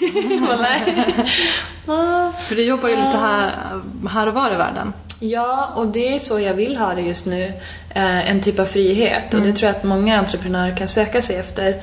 För 2.40 2.54
du 2.54 2.62
jobbar 2.64 2.88
ju 2.88 2.96
lite 2.96 3.16
här, 3.16 3.52
här 4.08 4.26
och 4.26 4.34
var 4.34 4.52
i 4.52 4.56
världen. 4.56 4.92
Ja, 5.20 5.72
och 5.76 5.86
det 5.86 6.14
är 6.14 6.18
så 6.18 6.40
jag 6.40 6.54
vill 6.54 6.76
ha 6.76 6.94
det 6.94 7.00
just 7.00 7.26
nu. 7.26 7.52
Eh, 7.94 8.30
en 8.30 8.40
typ 8.40 8.58
av 8.58 8.64
frihet. 8.64 9.34
Och 9.34 9.40
det 9.40 9.52
tror 9.52 9.66
jag 9.68 9.76
att 9.76 9.84
många 9.84 10.18
entreprenörer 10.18 10.76
kan 10.76 10.88
söka 10.88 11.22
sig 11.22 11.36
efter. 11.36 11.74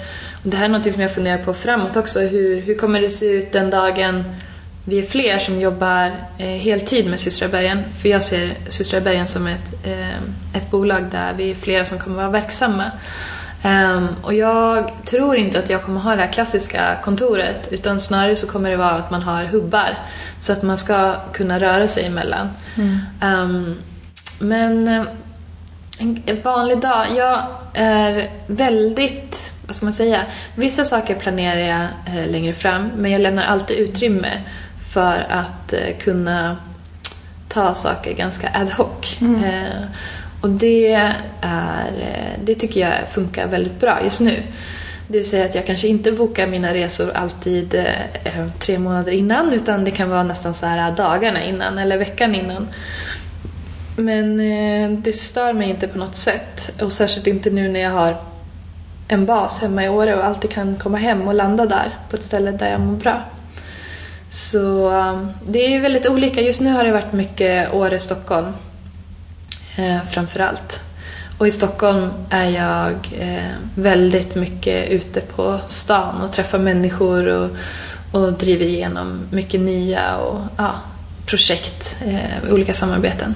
Och 0.43 0.49
det 0.49 0.57
här 0.57 0.65
är 0.65 0.69
något 0.69 0.93
som 0.93 1.01
jag 1.01 1.15
funderar 1.15 1.37
på 1.37 1.53
framåt 1.53 1.97
också. 1.97 2.19
Hur, 2.19 2.61
hur 2.61 2.77
kommer 2.77 3.01
det 3.01 3.09
se 3.09 3.25
ut 3.25 3.51
den 3.51 3.69
dagen 3.69 4.23
vi 4.85 4.99
är 4.99 5.03
fler 5.03 5.39
som 5.39 5.59
jobbar 5.59 6.11
eh, 6.37 6.47
heltid 6.47 7.09
med 7.09 7.19
Systrar 7.19 7.47
i 7.47 7.51
bergen? 7.51 7.83
För 8.01 8.09
jag 8.09 8.23
ser 8.23 8.53
Systrar 8.69 8.99
i 8.99 9.03
bergen 9.03 9.27
som 9.27 9.47
ett, 9.47 9.85
eh, 9.85 10.17
ett 10.53 10.71
bolag 10.71 11.05
där 11.11 11.33
vi 11.33 11.51
är 11.51 11.55
flera 11.55 11.85
som 11.85 11.99
kommer 11.99 12.17
vara 12.17 12.29
verksamma. 12.29 12.91
Ehm, 13.63 14.07
och 14.21 14.33
jag 14.33 14.91
tror 15.05 15.35
inte 15.35 15.59
att 15.59 15.69
jag 15.69 15.83
kommer 15.83 15.99
ha 15.99 16.15
det 16.15 16.21
här 16.21 16.31
klassiska 16.31 16.97
kontoret 17.03 17.67
utan 17.71 17.99
snarare 17.99 18.35
så 18.35 18.47
kommer 18.47 18.69
det 18.69 18.77
vara 18.77 18.91
att 18.91 19.11
man 19.11 19.21
har 19.23 19.45
hubbar 19.45 19.97
så 20.39 20.53
att 20.53 20.63
man 20.63 20.77
ska 20.77 21.15
kunna 21.33 21.59
röra 21.59 21.87
sig 21.87 22.05
emellan. 22.05 22.49
Ehm, 23.21 23.75
men 24.39 24.87
eh, 24.87 25.03
en 25.99 26.41
vanlig 26.43 26.79
dag, 26.79 27.05
jag 27.15 27.47
är 27.73 28.29
väldigt, 28.47 29.51
vad 29.67 29.75
ska 29.75 29.85
man 29.85 29.93
säga, 29.93 30.25
vissa 30.55 30.85
saker 30.85 31.15
planerar 31.15 31.59
jag 31.59 32.15
eh, 32.15 32.31
längre 32.31 32.53
fram 32.53 32.87
men 32.95 33.11
jag 33.11 33.21
lämnar 33.21 33.43
alltid 33.43 33.77
utrymme 33.77 34.41
för 34.93 35.25
att 35.29 35.73
eh, 35.73 35.97
kunna 35.99 36.57
ta 37.49 37.73
saker 37.73 38.13
ganska 38.13 38.49
ad 38.53 38.71
hoc. 38.77 39.17
Eh, 39.21 39.83
och 40.41 40.49
det, 40.49 40.93
är, 40.93 41.15
eh, 41.41 42.39
det 42.43 42.55
tycker 42.55 42.79
jag 42.79 43.07
funkar 43.07 43.47
väldigt 43.47 43.79
bra 43.79 44.03
just 44.03 44.21
nu. 44.21 44.43
Det 45.07 45.17
vill 45.17 45.29
säga 45.29 45.45
att 45.45 45.55
jag 45.55 45.65
kanske 45.65 45.87
inte 45.87 46.11
bokar 46.11 46.47
mina 46.47 46.73
resor 46.73 47.11
alltid 47.11 47.75
eh, 47.75 48.47
tre 48.59 48.79
månader 48.79 49.11
innan 49.11 49.53
utan 49.53 49.83
det 49.83 49.91
kan 49.91 50.09
vara 50.09 50.23
nästan 50.23 50.53
så 50.53 50.65
här 50.65 50.91
dagarna 50.91 51.43
innan 51.43 51.77
eller 51.77 51.97
veckan 51.97 52.35
innan. 52.35 52.67
Men 53.95 54.39
eh, 54.39 54.99
det 54.99 55.13
stör 55.13 55.53
mig 55.53 55.69
inte 55.69 55.87
på 55.87 55.97
något 55.97 56.15
sätt. 56.15 56.81
Och 56.81 56.91
särskilt 56.91 57.27
inte 57.27 57.49
nu 57.49 57.67
när 57.67 57.79
jag 57.79 57.91
har 57.91 58.15
en 59.07 59.25
bas 59.25 59.61
hemma 59.61 59.83
i 59.83 59.89
Åre 59.89 60.15
och 60.15 60.25
alltid 60.25 60.51
kan 60.51 60.75
komma 60.75 60.97
hem 60.97 61.27
och 61.27 61.33
landa 61.33 61.65
där 61.65 61.95
på 62.09 62.15
ett 62.15 62.23
ställe 62.23 62.51
där 62.51 62.71
jag 62.71 62.81
mår 62.81 62.95
bra. 62.95 63.21
Så 64.29 64.91
eh, 64.91 65.27
det 65.45 65.65
är 65.65 65.69
ju 65.69 65.79
väldigt 65.79 66.09
olika. 66.09 66.41
Just 66.41 66.61
nu 66.61 66.71
har 66.71 66.83
det 66.83 66.91
varit 66.91 67.13
mycket 67.13 67.73
Åre-Stockholm 67.73 68.53
eh, 69.77 70.03
framför 70.03 70.39
allt. 70.39 70.81
Och 71.37 71.47
i 71.47 71.51
Stockholm 71.51 72.09
är 72.29 72.49
jag 72.49 72.93
eh, 73.19 73.55
väldigt 73.75 74.35
mycket 74.35 74.89
ute 74.89 75.21
på 75.21 75.59
stan 75.67 76.21
och 76.21 76.31
träffar 76.31 76.59
människor 76.59 77.27
och, 77.27 77.49
och 78.11 78.33
driver 78.33 78.65
igenom 78.65 79.27
mycket 79.31 79.61
nya 79.61 80.17
och, 80.17 80.41
ja, 80.57 80.75
projekt, 81.25 81.97
eh, 82.05 82.53
olika 82.53 82.73
samarbeten. 82.73 83.35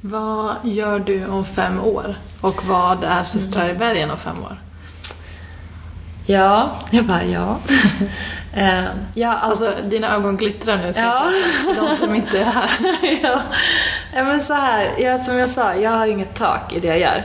Vad 0.00 0.56
gör 0.64 0.98
du 0.98 1.26
om 1.26 1.44
fem 1.44 1.80
år? 1.80 2.18
Och 2.40 2.64
vad 2.64 3.04
är 3.04 3.24
Systrar 3.24 3.68
i 3.68 3.74
bergen 3.74 4.10
om 4.10 4.18
fem 4.18 4.44
år? 4.44 4.60
Ja, 6.26 6.80
jag 6.90 7.04
bara 7.06 7.24
ja. 7.24 7.58
Uh, 8.56 8.88
ja 9.14 9.32
alltså, 9.32 9.72
dina 9.84 10.14
ögon 10.14 10.36
glittrar 10.36 10.76
nu 10.76 10.92
ska 10.92 11.02
ja. 11.02 11.30
jag 11.64 11.74
säga, 11.74 11.88
de 11.88 11.96
som 11.96 12.14
inte 12.14 12.38
är 12.38 12.44
här. 12.44 12.70
ja. 13.22 13.42
ja, 14.14 14.24
men 14.24 14.40
så 14.40 14.54
här, 14.54 14.94
ja, 14.98 15.18
som 15.18 15.38
jag 15.38 15.48
sa, 15.48 15.74
jag 15.74 15.90
har 15.90 16.06
inget 16.06 16.34
tak 16.34 16.72
i 16.76 16.80
det 16.80 16.88
jag 16.88 16.98
gör. 16.98 17.22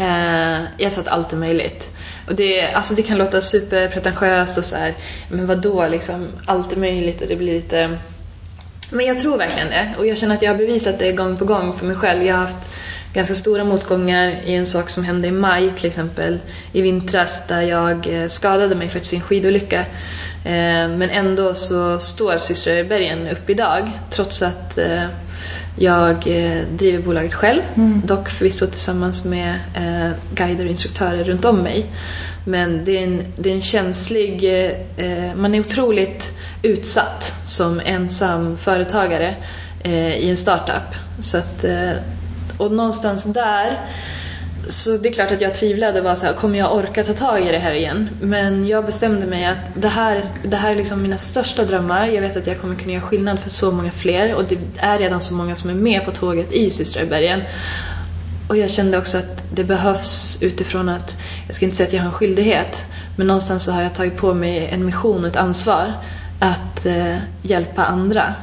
Uh, 0.00 0.66
jag 0.78 0.92
tror 0.92 1.04
att 1.04 1.08
allt 1.08 1.32
är 1.32 1.36
möjligt. 1.36 1.96
Och 2.26 2.34
det, 2.34 2.72
alltså 2.72 2.94
det 2.94 3.02
kan 3.02 3.18
låta 3.18 3.40
superpretentiöst 3.40 4.58
och 4.58 4.64
så 4.64 4.76
här, 4.76 4.94
men 5.28 5.46
vad 5.46 5.58
då 5.58 5.88
liksom, 5.88 6.28
allt 6.46 6.72
är 6.72 6.76
möjligt 6.76 7.20
och 7.20 7.28
det 7.28 7.36
blir 7.36 7.54
lite... 7.54 7.96
Men 8.92 9.06
jag 9.06 9.18
tror 9.18 9.38
verkligen 9.38 9.68
det. 9.68 9.94
Och 9.98 10.06
jag 10.06 10.18
känner 10.18 10.34
att 10.34 10.42
jag 10.42 10.50
har 10.50 10.58
bevisat 10.58 10.98
det 10.98 11.12
gång 11.12 11.36
på 11.36 11.44
gång 11.44 11.76
för 11.76 11.86
mig 11.86 11.96
själv. 11.96 12.22
Jag 12.22 12.34
har 12.34 12.46
haft 12.46 12.70
ganska 13.12 13.34
stora 13.34 13.64
motgångar 13.64 14.34
i 14.44 14.54
en 14.54 14.66
sak 14.66 14.90
som 14.90 15.04
hände 15.04 15.28
i 15.28 15.30
maj 15.30 15.70
till 15.76 15.86
exempel 15.86 16.38
i 16.72 16.80
vintras 16.80 17.46
där 17.46 17.62
jag 17.62 18.22
eh, 18.22 18.26
skadade 18.26 18.74
mig 18.74 18.88
faktiskt 18.88 19.12
i 19.12 19.16
en 19.16 19.22
skidolycka. 19.22 19.80
Eh, 20.44 20.88
men 20.88 21.10
ändå 21.10 21.54
så 21.54 21.98
står 21.98 22.38
Systrar 22.38 22.74
i 22.74 22.84
bergen 22.84 23.28
upp 23.28 23.50
idag 23.50 23.90
trots 24.10 24.42
att 24.42 24.78
eh, 24.78 25.04
jag 25.78 26.16
driver 26.76 27.02
bolaget 27.02 27.34
själv, 27.34 27.62
mm. 27.74 28.02
dock 28.04 28.28
förvisso 28.28 28.66
tillsammans 28.66 29.24
med 29.24 29.58
guider 30.34 30.64
och 30.64 30.70
instruktörer 30.70 31.24
runt 31.24 31.44
om 31.44 31.56
mig. 31.56 31.86
Men 32.44 32.84
det 32.84 32.98
är 32.98 33.02
en, 33.02 33.24
det 33.36 33.50
är 33.50 33.54
en 33.54 33.60
känslig, 33.60 34.44
man 35.36 35.54
är 35.54 35.60
otroligt 35.60 36.38
utsatt 36.62 37.34
som 37.44 37.80
ensam 37.84 38.56
företagare 38.56 39.34
i 40.18 40.30
en 40.30 40.36
startup. 40.36 40.94
Så 41.20 41.38
att 41.38 41.64
och 42.60 42.72
någonstans 42.72 43.24
där 43.24 43.80
så 44.70 44.96
det 44.96 45.08
är 45.08 45.12
klart 45.12 45.32
att 45.32 45.40
jag 45.40 45.54
tvivlade 45.54 45.98
och 45.98 46.04
var 46.04 46.14
så 46.14 46.26
här, 46.26 46.32
kommer 46.32 46.58
jag 46.58 46.76
orka 46.76 47.04
ta 47.04 47.12
tag 47.12 47.46
i 47.46 47.52
det 47.52 47.58
här 47.58 47.72
igen? 47.72 48.08
Men 48.20 48.66
jag 48.66 48.86
bestämde 48.86 49.26
mig 49.26 49.44
att 49.44 49.70
det 49.74 49.88
här, 49.88 50.16
är, 50.16 50.24
det 50.42 50.56
här 50.56 50.70
är 50.70 50.76
liksom 50.76 51.02
mina 51.02 51.18
största 51.18 51.64
drömmar. 51.64 52.06
Jag 52.06 52.22
vet 52.22 52.36
att 52.36 52.46
jag 52.46 52.60
kommer 52.60 52.74
kunna 52.74 52.92
göra 52.92 53.02
skillnad 53.02 53.40
för 53.40 53.50
så 53.50 53.72
många 53.72 53.90
fler 53.90 54.34
och 54.34 54.44
det 54.44 54.58
är 54.76 54.98
redan 54.98 55.20
så 55.20 55.34
många 55.34 55.56
som 55.56 55.70
är 55.70 55.74
med 55.74 56.04
på 56.04 56.10
tåget 56.10 56.52
i 56.52 56.70
Systrar 56.70 57.02
i 57.02 57.06
bergen. 57.06 57.42
Och 58.48 58.56
jag 58.56 58.70
kände 58.70 58.98
också 58.98 59.18
att 59.18 59.44
det 59.54 59.64
behövs 59.64 60.38
utifrån 60.42 60.88
att, 60.88 61.16
jag 61.46 61.56
ska 61.56 61.64
inte 61.64 61.76
säga 61.76 61.86
att 61.86 61.92
jag 61.92 62.00
har 62.00 62.06
en 62.06 62.12
skyldighet, 62.12 62.86
men 63.16 63.26
någonstans 63.26 63.64
så 63.64 63.72
har 63.72 63.82
jag 63.82 63.94
tagit 63.94 64.16
på 64.16 64.34
mig 64.34 64.68
en 64.72 64.86
mission 64.86 65.24
och 65.24 65.30
ett 65.30 65.36
ansvar 65.36 65.92
att 66.40 66.86
eh, 66.86 67.16
hjälpa 67.42 67.84
andra. 67.84 68.34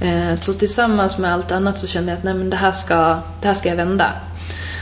Eh, 0.00 0.38
så 0.38 0.52
tillsammans 0.52 1.18
med 1.18 1.32
allt 1.32 1.52
annat 1.52 1.80
så 1.80 1.86
kände 1.86 2.10
jag 2.10 2.18
att 2.18 2.24
nej, 2.24 2.34
men 2.34 2.50
det, 2.50 2.56
här 2.56 2.72
ska, 2.72 3.18
det 3.40 3.48
här 3.48 3.54
ska 3.54 3.68
jag 3.68 3.76
vända. 3.76 4.12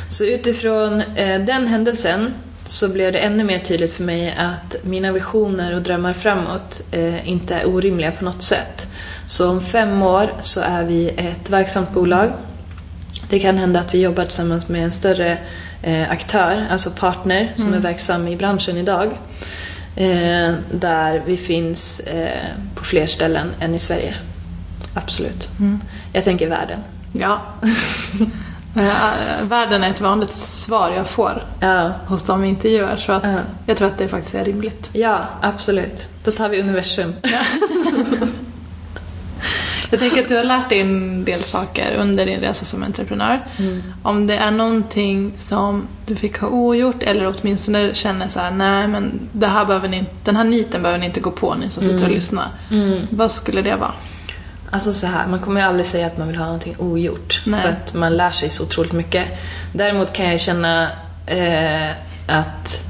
Så 0.08 0.24
utifrån 0.24 1.00
eh, 1.00 1.40
den 1.40 1.66
händelsen 1.66 2.34
så 2.64 2.88
blev 2.88 3.12
det 3.12 3.18
ännu 3.18 3.44
mer 3.44 3.58
tydligt 3.58 3.92
för 3.92 4.04
mig 4.04 4.34
att 4.38 4.76
mina 4.82 5.12
visioner 5.12 5.74
och 5.74 5.82
drömmar 5.82 6.12
framåt 6.12 6.80
eh, 6.90 7.28
inte 7.28 7.54
är 7.54 7.68
orimliga 7.68 8.12
på 8.12 8.24
något 8.24 8.42
sätt. 8.42 8.86
Så 9.26 9.50
om 9.50 9.60
fem 9.60 10.02
år 10.02 10.32
så 10.40 10.60
är 10.60 10.84
vi 10.84 11.08
ett 11.08 11.50
verksamt 11.50 11.92
bolag. 11.92 12.32
Det 13.28 13.38
kan 13.38 13.58
hända 13.58 13.80
att 13.80 13.94
vi 13.94 14.00
jobbar 14.00 14.24
tillsammans 14.24 14.68
med 14.68 14.84
en 14.84 14.92
större 14.92 15.38
aktör, 16.08 16.66
alltså 16.70 16.90
partner 16.90 17.52
som 17.54 17.66
mm. 17.66 17.78
är 17.78 17.82
verksam 17.82 18.28
i 18.28 18.36
branschen 18.36 18.76
idag. 18.76 19.18
där 20.70 21.22
vi 21.26 21.36
finns 21.36 22.02
på 22.74 22.84
fler 22.84 23.06
ställen 23.06 23.50
än 23.60 23.74
i 23.74 23.78
Sverige. 23.78 24.14
Absolut. 25.02 25.50
Mm. 25.60 25.80
Jag 26.12 26.24
tänker 26.24 26.48
världen. 26.48 26.78
Ja. 27.12 27.40
Uh, 28.76 28.82
världen 29.48 29.84
är 29.84 29.90
ett 29.90 30.00
vanligt 30.00 30.32
svar 30.32 30.90
jag 30.96 31.08
får 31.08 31.44
uh. 31.62 31.90
hos 32.06 32.24
de 32.24 32.42
vi 32.42 32.48
intervjuar 32.48 32.96
så 32.96 33.12
att 33.12 33.24
uh. 33.24 33.36
jag 33.66 33.76
tror 33.76 33.88
att 33.88 33.98
det 33.98 34.08
faktiskt 34.08 34.34
är 34.34 34.44
rimligt. 34.44 34.90
Ja, 34.92 35.26
absolut. 35.42 36.08
Då 36.24 36.30
tar 36.30 36.48
vi 36.48 36.60
universum. 36.60 37.14
jag 39.90 40.00
tänker 40.00 40.22
att 40.22 40.28
du 40.28 40.36
har 40.36 40.44
lärt 40.44 40.68
dig 40.68 40.80
en 40.80 41.24
del 41.24 41.44
saker 41.44 41.94
under 41.94 42.26
din 42.26 42.40
resa 42.40 42.64
som 42.64 42.82
entreprenör. 42.82 43.46
Mm. 43.58 43.82
Om 44.02 44.26
det 44.26 44.36
är 44.36 44.50
någonting 44.50 45.32
som 45.36 45.88
du 46.06 46.16
fick 46.16 46.38
ha 46.38 46.48
ogjort 46.48 47.02
eller 47.02 47.34
åtminstone 47.34 47.94
känner 47.94 48.28
så 48.28 48.40
här, 48.40 48.50
nej 48.50 48.88
men 48.88 49.28
det 49.32 49.46
här 49.46 49.64
behöver 49.64 49.88
ni, 49.88 50.04
den 50.24 50.36
här 50.36 50.44
niten 50.44 50.82
behöver 50.82 50.98
ni 50.98 51.06
inte 51.06 51.20
gå 51.20 51.30
på 51.30 51.54
ni 51.54 51.70
som 51.70 51.82
sitter 51.82 51.96
mm. 51.96 52.08
och 52.08 52.14
lyssnar. 52.14 52.48
Mm. 52.70 53.06
Vad 53.10 53.32
skulle 53.32 53.62
det 53.62 53.76
vara? 53.76 53.92
Alltså 54.70 54.92
så 54.92 55.06
här, 55.06 55.26
man 55.26 55.38
kommer 55.38 55.60
ju 55.60 55.66
aldrig 55.66 55.86
säga 55.86 56.06
att 56.06 56.18
man 56.18 56.28
vill 56.28 56.36
ha 56.36 56.44
någonting 56.44 56.76
ogjort. 56.78 57.42
Nej. 57.46 57.60
För 57.60 57.68
att 57.68 57.94
man 57.94 58.16
lär 58.16 58.30
sig 58.30 58.50
så 58.50 58.62
otroligt 58.62 58.92
mycket. 58.92 59.24
Däremot 59.72 60.12
kan 60.12 60.30
jag 60.30 60.40
känna 60.40 60.90
eh, 61.26 61.90
att 62.26 62.84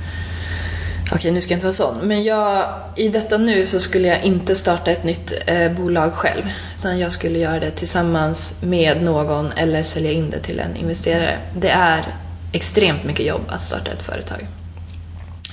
Okej, 1.13 1.31
nu 1.31 1.41
ska 1.41 1.53
jag 1.53 1.57
inte 1.57 1.67
vara 1.67 1.75
sån. 1.75 1.99
Men 2.03 2.25
jag, 2.25 2.75
i 2.97 3.09
detta 3.09 3.39
nu 3.39 3.67
så 3.67 3.81
skulle 3.81 4.09
jag 4.09 4.23
inte 4.23 4.55
starta 4.55 4.91
ett 4.91 5.05
nytt 5.05 5.33
eh, 5.47 5.73
bolag 5.73 6.13
själv. 6.13 6.43
Utan 6.79 6.99
jag 6.99 7.13
skulle 7.13 7.39
göra 7.39 7.61
det 7.61 7.71
tillsammans 7.71 8.63
med 8.63 9.03
någon 9.03 9.53
eller 9.53 9.83
sälja 9.83 10.11
in 10.11 10.31
det 10.31 10.39
till 10.39 10.61
en 10.61 10.77
investerare. 10.77 11.39
Det 11.57 11.71
är 11.71 12.05
extremt 12.53 13.05
mycket 13.05 13.27
jobb 13.27 13.43
att 13.49 13.61
starta 13.61 13.91
ett 13.91 14.03
företag. 14.03 14.47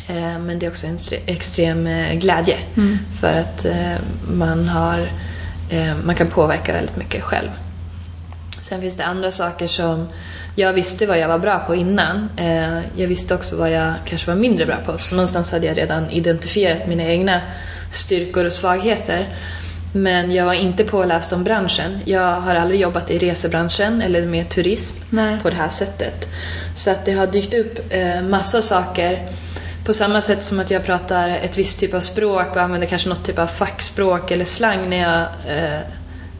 Eh, 0.07 0.39
men 0.39 0.59
det 0.59 0.65
är 0.65 0.69
också 0.69 0.87
en 0.87 0.97
extrem 1.25 1.87
eh, 1.87 2.13
glädje. 2.13 2.57
Mm. 2.77 2.99
För 3.19 3.39
att 3.39 3.65
eh, 3.65 3.95
man 4.27 4.69
har 4.69 5.09
man 6.03 6.15
kan 6.15 6.27
påverka 6.27 6.73
väldigt 6.73 6.97
mycket 6.97 7.23
själv. 7.23 7.49
Sen 8.61 8.81
finns 8.81 8.95
det 8.95 9.05
andra 9.05 9.31
saker 9.31 9.67
som 9.67 10.07
jag 10.55 10.73
visste 10.73 11.05
vad 11.05 11.19
jag 11.19 11.27
var 11.27 11.39
bra 11.39 11.59
på 11.59 11.75
innan. 11.75 12.29
Eh, 12.37 12.79
jag 12.95 13.07
visste 13.07 13.35
också 13.35 13.57
vad 13.57 13.71
jag 13.71 13.93
kanske 14.05 14.27
var 14.27 14.35
mindre 14.35 14.65
bra 14.65 14.77
på. 14.85 14.97
Så 14.97 15.15
någonstans 15.15 15.51
hade 15.51 15.67
jag 15.67 15.77
redan 15.77 16.09
identifierat 16.09 16.87
mina 16.87 17.03
egna 17.03 17.41
styrkor 17.91 18.45
och 18.45 18.51
svagheter. 18.51 19.27
Men 19.93 20.31
jag 20.31 20.45
var 20.45 20.53
inte 20.53 20.83
påläst 20.83 21.33
om 21.33 21.43
branschen. 21.43 21.99
Jag 22.05 22.41
har 22.41 22.55
aldrig 22.55 22.79
jobbat 22.79 23.11
i 23.11 23.17
resebranschen 23.17 24.01
eller 24.01 24.25
med 24.25 24.49
turism 24.49 25.03
Nej. 25.09 25.39
på 25.41 25.49
det 25.49 25.55
här 25.55 25.69
sättet. 25.69 26.27
Så 26.73 26.91
att 26.91 27.05
det 27.05 27.13
har 27.13 27.27
dykt 27.27 27.53
upp 27.53 27.93
eh, 27.93 28.21
massa 28.21 28.61
saker 28.61 29.31
på 29.85 29.93
samma 29.93 30.21
sätt 30.21 30.43
som 30.43 30.59
att 30.59 30.71
jag 30.71 30.83
pratar 30.83 31.29
ett 31.29 31.57
visst 31.57 31.79
typ 31.79 31.93
av 31.93 31.99
språk 31.99 32.47
och 32.55 32.61
använder 32.61 32.87
kanske 32.87 33.09
något 33.09 33.25
typ 33.25 33.39
av 33.39 33.47
fackspråk 33.47 34.31
eller 34.31 34.45
slang 34.45 34.89
när 34.89 34.97
jag 34.97 35.21
eh, 35.57 35.79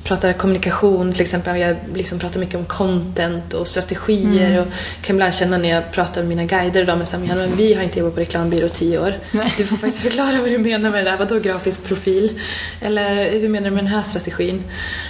pratar 0.06 0.34
kommunikation 0.34 1.12
till 1.12 1.22
exempel. 1.22 1.60
Jag 1.60 1.76
liksom 1.94 2.20
pratar 2.20 2.40
mycket 2.40 2.56
om 2.56 2.66
content 2.66 3.54
och 3.54 3.68
strategier 3.68 4.52
mm. 4.52 4.62
och 4.62 4.68
kan 5.02 5.16
ibland 5.16 5.34
känna 5.34 5.58
när 5.58 5.70
jag 5.70 5.92
pratar 5.92 6.22
med 6.22 6.30
mina 6.30 6.44
guider 6.44 6.82
idag 6.82 6.98
med 6.98 7.08
Samia, 7.08 7.36
men 7.36 7.56
vi 7.56 7.74
har 7.74 7.84
inte 7.84 8.00
jobbat 8.00 8.14
på 8.14 8.20
reklambyrå 8.20 8.66
i 8.66 8.70
tio 8.70 9.00
år. 9.00 9.14
Nej. 9.32 9.54
Du 9.58 9.66
får 9.66 9.78
faktiskt 9.78 10.04
förklara 10.04 10.42
vad 10.42 10.50
du 10.50 10.58
menar 10.58 10.90
med 10.90 11.06
det 11.06 11.12
där. 11.12 11.18
Vadå 11.18 11.40
grafisk 11.40 11.88
profil? 11.88 12.40
Eller 12.82 13.32
hur 13.32 13.50
menar 13.50 13.70
du 13.70 13.76
med 13.76 13.84
den 13.84 13.94
här 13.94 14.02
strategin? 14.02 14.64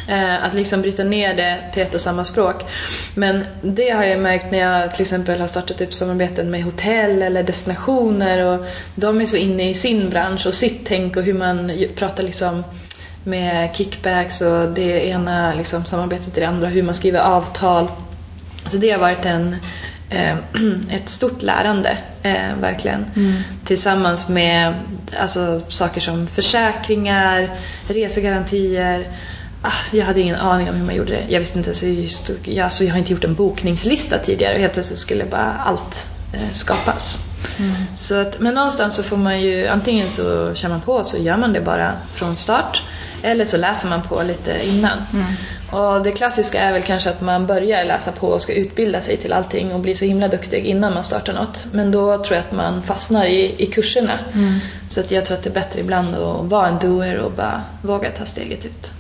Eh, 0.08 0.46
att 0.46 0.54
liksom 0.54 0.82
bryta 0.82 1.04
ner 1.04 1.36
det 1.36 1.60
till 1.74 1.84
ett 1.84 1.96
och 1.96 2.02
samma 2.02 2.26
språk. 2.26 2.64
Men 3.16 3.46
det 3.62 3.90
har 3.90 4.04
jag 4.04 4.20
märkt 4.20 4.52
när 4.52 4.60
jag 4.60 4.92
till 4.92 5.02
exempel 5.02 5.40
har 5.40 5.48
startat 5.48 5.82
upp 5.82 5.94
samarbeten 5.94 6.52
med 6.52 6.64
hotell 6.64 7.22
eller 7.22 7.44
destinationer 7.44 8.46
och 8.46 8.66
de 8.96 9.22
är 9.22 9.26
så 9.26 9.36
inne 9.36 9.70
i 9.70 9.74
sin 9.74 10.10
bransch 10.10 10.48
och 10.48 10.54
sitt 10.54 10.86
tänk 10.86 11.18
och 11.18 11.24
hur 11.24 11.34
man 11.34 11.72
pratar 11.96 12.24
liksom 12.24 12.64
med 13.26 13.76
kickbacks 13.76 14.42
och 14.42 14.70
det 14.70 15.08
ena 15.08 15.54
liksom, 15.54 15.86
samarbetet 15.86 16.34
till 16.34 16.42
det 16.42 16.50
andra, 16.50 16.68
hur 16.68 16.84
man 16.84 16.94
skriver 16.94 17.20
avtal. 17.20 17.88
Så 18.66 18.78
det 18.78 18.92
har 18.92 19.00
varit 19.00 19.26
en, 19.26 19.56
eh, 20.10 20.38
ett 20.92 21.10
stort 21.10 21.42
lärande, 21.42 21.98
eh, 22.24 22.56
verkligen. 22.62 23.06
Mm. 23.16 23.34
Tillsammans 23.64 24.28
med 24.30 24.74
alltså, 25.20 25.62
saker 25.70 26.02
som 26.02 26.28
försäkringar, 26.28 27.60
resegarantier. 27.88 29.08
Ah, 29.62 29.96
jag 29.96 30.06
hade 30.06 30.22
ingen 30.22 30.36
aning 30.36 30.70
om 30.70 30.76
hur 30.76 30.86
man 30.86 30.96
gjorde 30.96 31.12
det. 31.12 31.26
Jag 31.30 31.40
visste 31.40 31.58
inte 31.58 31.70
ens 31.70 31.84
just, 31.84 32.32
jag, 32.44 32.64
alltså, 32.64 32.84
jag 32.84 32.92
har 32.92 32.98
inte 32.98 33.14
gjort 33.14 33.24
en 33.24 33.36
bokningslista 33.36 34.18
tidigare 34.18 34.54
och 34.54 34.60
helt 34.60 34.74
plötsligt 34.74 35.00
skulle 35.00 35.26
bara 35.26 35.54
allt 35.66 36.08
eh, 36.34 36.52
skapas. 36.52 37.28
Mm. 37.60 37.76
Så 37.96 38.16
att, 38.16 38.40
men 38.40 38.54
någonstans 38.54 38.96
så 38.96 39.04
får 39.04 39.18
man 39.18 39.42
ju, 39.42 39.68
antingen 39.68 40.10
så 40.10 40.56
kör 40.56 40.70
man 40.70 40.82
på 40.82 41.04
så 41.04 41.18
gör 41.18 41.38
man 41.38 41.54
det 41.54 41.62
bara 41.62 41.94
från 42.14 42.36
start. 42.36 42.84
Eller 43.24 43.46
så 43.46 43.58
läser 43.58 43.90
man 43.90 44.02
på 44.02 44.24
lite 44.24 44.66
innan. 44.66 44.98
Mm. 45.14 45.26
Och 45.72 46.04
det 46.04 46.12
klassiska 46.12 46.62
är 46.62 46.74
väl 46.74 46.82
kanske 46.82 47.10
att 47.10 47.22
man 47.22 47.48
börjar 47.48 47.86
läsa 47.86 48.12
på 48.12 48.28
och 48.28 48.42
ska 48.42 48.54
utbilda 48.54 49.02
sig 49.02 49.18
till 49.18 49.34
allting 49.34 49.74
och 49.74 49.80
bli 49.80 49.96
så 49.96 50.06
himla 50.06 50.28
duktig 50.28 50.66
innan 50.66 50.94
man 50.94 51.04
startar 51.04 51.34
något. 51.34 51.68
Men 51.72 51.92
då 51.92 52.24
tror 52.24 52.36
jag 52.36 52.46
att 52.46 52.52
man 52.52 52.82
fastnar 52.84 53.26
i, 53.26 53.56
i 53.58 53.66
kurserna. 53.66 54.14
Mm. 54.34 54.60
Så 54.88 55.00
att 55.00 55.12
jag 55.12 55.26
tror 55.26 55.38
att 55.38 55.44
det 55.44 55.50
är 55.50 55.54
bättre 55.54 55.80
ibland 55.80 56.16
att 56.16 56.46
vara 56.46 56.68
en 56.68 56.80
doer 56.80 57.18
och 57.18 57.32
bara 57.32 57.62
våga 57.82 58.10
ta 58.10 58.26
steget 58.26 58.66
ut. 58.66 58.92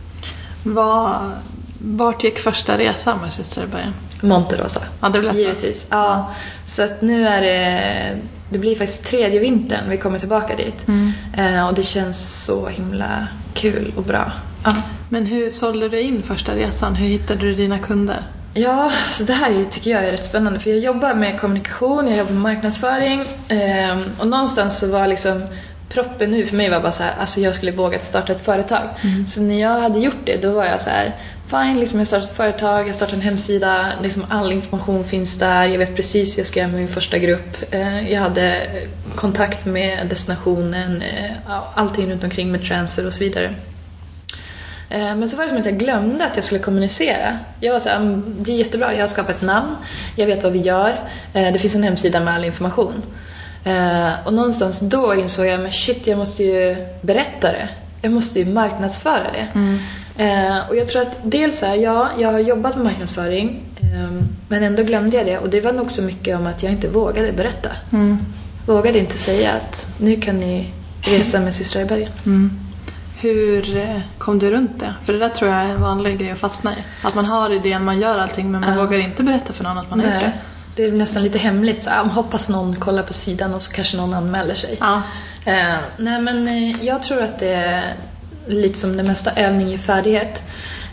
Var, 0.63 1.31
vart 1.79 2.23
gick 2.23 2.39
första 2.39 2.77
resan 2.77 3.21
med 3.21 3.33
Systrar 3.33 3.63
i 3.63 3.67
början? 3.67 3.93
Monterosa. 4.21 4.81
Ja, 5.01 5.09
det 5.09 5.19
blev 5.19 5.31
så. 5.31 5.37
Givetvis. 5.37 5.87
Ja, 5.89 6.33
så 6.65 6.83
att 6.83 7.01
nu 7.01 7.27
är 7.27 7.41
det... 7.41 8.17
Det 8.49 8.59
blir 8.59 8.75
faktiskt 8.75 9.03
tredje 9.03 9.39
vintern 9.39 9.89
vi 9.89 9.97
kommer 9.97 10.19
tillbaka 10.19 10.55
dit. 10.55 10.87
Mm. 10.87 11.11
Eh, 11.37 11.67
och 11.67 11.73
det 11.73 11.83
känns 11.83 12.45
så 12.45 12.67
himla 12.67 13.27
kul 13.55 13.93
och 13.97 14.03
bra. 14.03 14.31
Ja. 14.63 14.73
Men 15.09 15.25
hur 15.25 15.49
sålde 15.49 15.89
du 15.89 15.99
in 15.99 16.23
första 16.23 16.55
resan? 16.55 16.95
Hur 16.95 17.07
hittade 17.07 17.39
du 17.39 17.55
dina 17.55 17.79
kunder? 17.79 18.23
Ja, 18.53 18.91
så 19.11 19.23
det 19.23 19.33
här 19.33 19.51
är- 19.51 19.63
tycker 19.63 19.91
jag 19.91 20.05
är 20.07 20.11
rätt 20.11 20.25
spännande 20.25 20.59
för 20.59 20.69
jag 20.69 20.79
jobbar 20.79 21.13
med 21.13 21.39
kommunikation, 21.39 22.07
jag 22.07 22.17
jobbar 22.17 22.31
med 22.33 22.41
marknadsföring 22.41 23.23
ehm, 23.47 23.99
och 24.19 24.27
någonstans 24.27 24.79
så 24.79 24.91
var 24.91 25.07
liksom 25.07 25.41
proppen 25.89 26.31
nu 26.31 26.45
för 26.45 26.55
mig 26.55 26.69
var 26.69 26.81
bara 26.81 26.91
så 26.91 27.03
här, 27.03 27.13
alltså 27.19 27.39
jag 27.39 27.55
skulle 27.55 27.71
vågat 27.71 28.03
starta 28.03 28.31
ett 28.31 28.39
företag. 28.45 28.81
Så 29.27 29.41
när 29.41 29.61
jag 29.61 29.79
hade 29.79 29.99
gjort 29.99 30.25
det 30.25 30.41
då 30.41 30.51
var 30.53 30.65
jag 30.65 30.81
så 30.81 30.89
här, 30.89 31.11
fine, 31.49 31.79
liksom 31.79 31.99
jag 31.99 32.07
startat 32.07 32.29
ett 32.29 32.37
företag, 32.37 32.87
jag 32.87 32.95
startat 32.95 33.15
en 33.15 33.21
hemsida, 33.21 33.85
liksom 34.03 34.25
all 34.29 34.51
information 34.51 35.03
finns 35.05 35.39
där, 35.39 35.65
jag 35.67 35.77
vet 35.77 35.95
precis 35.95 36.33
hur 36.37 36.39
jag 36.39 36.47
ska 36.47 36.59
göra 36.59 36.69
med 36.71 36.79
min 36.79 36.87
första 36.87 37.17
grupp. 37.17 37.57
Eh, 37.73 38.11
jag 38.11 38.21
hade 38.21 38.61
kontakt 39.15 39.65
med 39.65 40.07
destinationen, 40.09 41.01
eh, 41.01 41.31
allting 41.75 42.11
runt 42.11 42.23
omkring 42.23 42.51
med 42.51 42.63
transfer 42.65 43.07
och 43.07 43.13
så 43.13 43.23
vidare. 43.23 43.55
Eh, 44.89 45.15
Men 45.15 45.29
så 45.29 45.37
var 45.37 45.43
det 45.43 45.49
som 45.49 45.59
att 45.59 45.65
jag 45.65 45.77
glömde 45.79 46.25
att 46.25 46.35
jag 46.35 46.45
skulle 46.45 46.61
kommunicera. 46.61 47.39
Jag 47.59 47.73
var 47.73 47.79
så 47.79 47.89
här, 47.89 47.95
"Mm, 47.95 48.35
det 48.39 48.51
är 48.51 48.55
jättebra, 48.55 48.93
jag 48.93 48.99
har 48.99 49.07
skapat 49.07 49.35
ett 49.35 49.41
namn, 49.41 49.75
jag 50.15 50.25
vet 50.27 50.43
vad 50.43 50.51
vi 50.51 50.59
gör, 50.59 50.99
det 51.33 51.59
finns 51.59 51.75
en 51.75 51.83
hemsida 51.83 52.19
med 52.19 52.33
all 52.33 52.45
information. 52.45 53.03
Eh, 53.65 54.09
Och 54.25 54.33
någonstans 54.33 54.79
då 54.79 55.15
insåg 55.15 55.45
jag, 55.45 55.59
men 55.59 55.71
shit, 55.71 56.07
jag 56.07 56.17
måste 56.17 56.43
ju 56.43 56.75
berätta 57.01 57.51
det. 57.51 57.69
Jag 58.01 58.11
måste 58.11 58.39
ju 58.39 58.45
marknadsföra 58.45 59.31
det. 59.31 59.47
Eh, 60.23 60.69
Och 60.69 60.75
jag 60.75 60.87
tror 60.89 61.01
att 61.01 61.17
dels 61.23 61.63
är 61.63 61.75
ja, 61.75 62.09
jag 62.19 62.31
har 62.31 62.39
jobbat 62.39 62.75
med 62.75 62.83
marknadsföring, 62.85 63.61
eh, 63.81 64.25
men 64.47 64.63
ändå 64.63 64.83
glömde 64.83 65.17
jag 65.17 65.25
det. 65.25 65.37
Och 65.37 65.49
det 65.49 65.61
var 65.61 65.73
nog 65.73 65.91
så 65.91 66.01
mycket 66.01 66.37
om 66.37 66.47
att 66.47 66.63
jag 66.63 66.71
inte 66.71 66.87
vågade 66.87 67.31
berätta. 67.31 67.69
Mm. 67.91 68.17
Vågade 68.67 68.99
inte 68.99 69.17
säga 69.17 69.51
att 69.53 69.87
nu 69.97 70.15
kan 70.21 70.39
ni 70.39 70.71
resa 71.01 71.39
med 71.39 71.53
systrar 71.53 71.81
i 71.81 71.85
bergen. 71.85 72.11
Mm. 72.25 72.59
Hur 73.17 73.77
eh, 73.77 73.99
kom 74.17 74.39
du 74.39 74.51
runt 74.51 74.79
det? 74.79 74.93
För 75.05 75.13
det 75.13 75.19
där 75.19 75.29
tror 75.29 75.51
jag 75.51 75.59
är 75.59 75.69
en 75.69 75.81
vanlig 75.81 76.19
grej 76.19 76.31
att 76.31 76.39
fastna 76.39 76.71
i. 76.71 76.77
Att 77.03 77.15
man 77.15 77.25
har 77.25 77.49
idén, 77.53 77.83
man 77.83 77.99
gör 77.99 78.17
allting 78.17 78.51
men 78.51 78.61
man 78.61 78.73
Ja. 78.77 78.83
vågar 78.85 78.99
inte 78.99 79.23
berätta 79.23 79.53
för 79.53 79.63
någon 79.63 79.77
att 79.77 79.89
man 79.89 79.99
har 79.99 80.05
gjort 80.07 80.19
det. 80.21 80.31
Det 80.75 80.83
är 80.83 80.91
nästan 80.91 81.23
lite 81.23 81.37
hemligt. 81.37 81.83
Så, 81.83 81.89
hoppas 81.89 82.49
någon 82.49 82.75
kollar 82.75 83.03
på 83.03 83.13
sidan 83.13 83.53
och 83.53 83.61
så 83.61 83.71
kanske 83.71 83.97
någon 83.97 84.13
anmäler 84.13 84.55
sig. 84.55 84.77
Ja. 84.79 85.01
Eh, 85.45 85.77
nej 85.97 86.21
men 86.21 86.47
eh, 86.47 86.85
jag 86.85 87.03
tror 87.03 87.23
att 87.23 87.39
det 87.39 87.53
är 87.53 87.93
lite 88.47 88.79
som 88.79 88.97
det 88.97 89.03
mesta 89.03 89.31
övning 89.31 89.73
i 89.73 89.77
färdighet. 89.77 90.43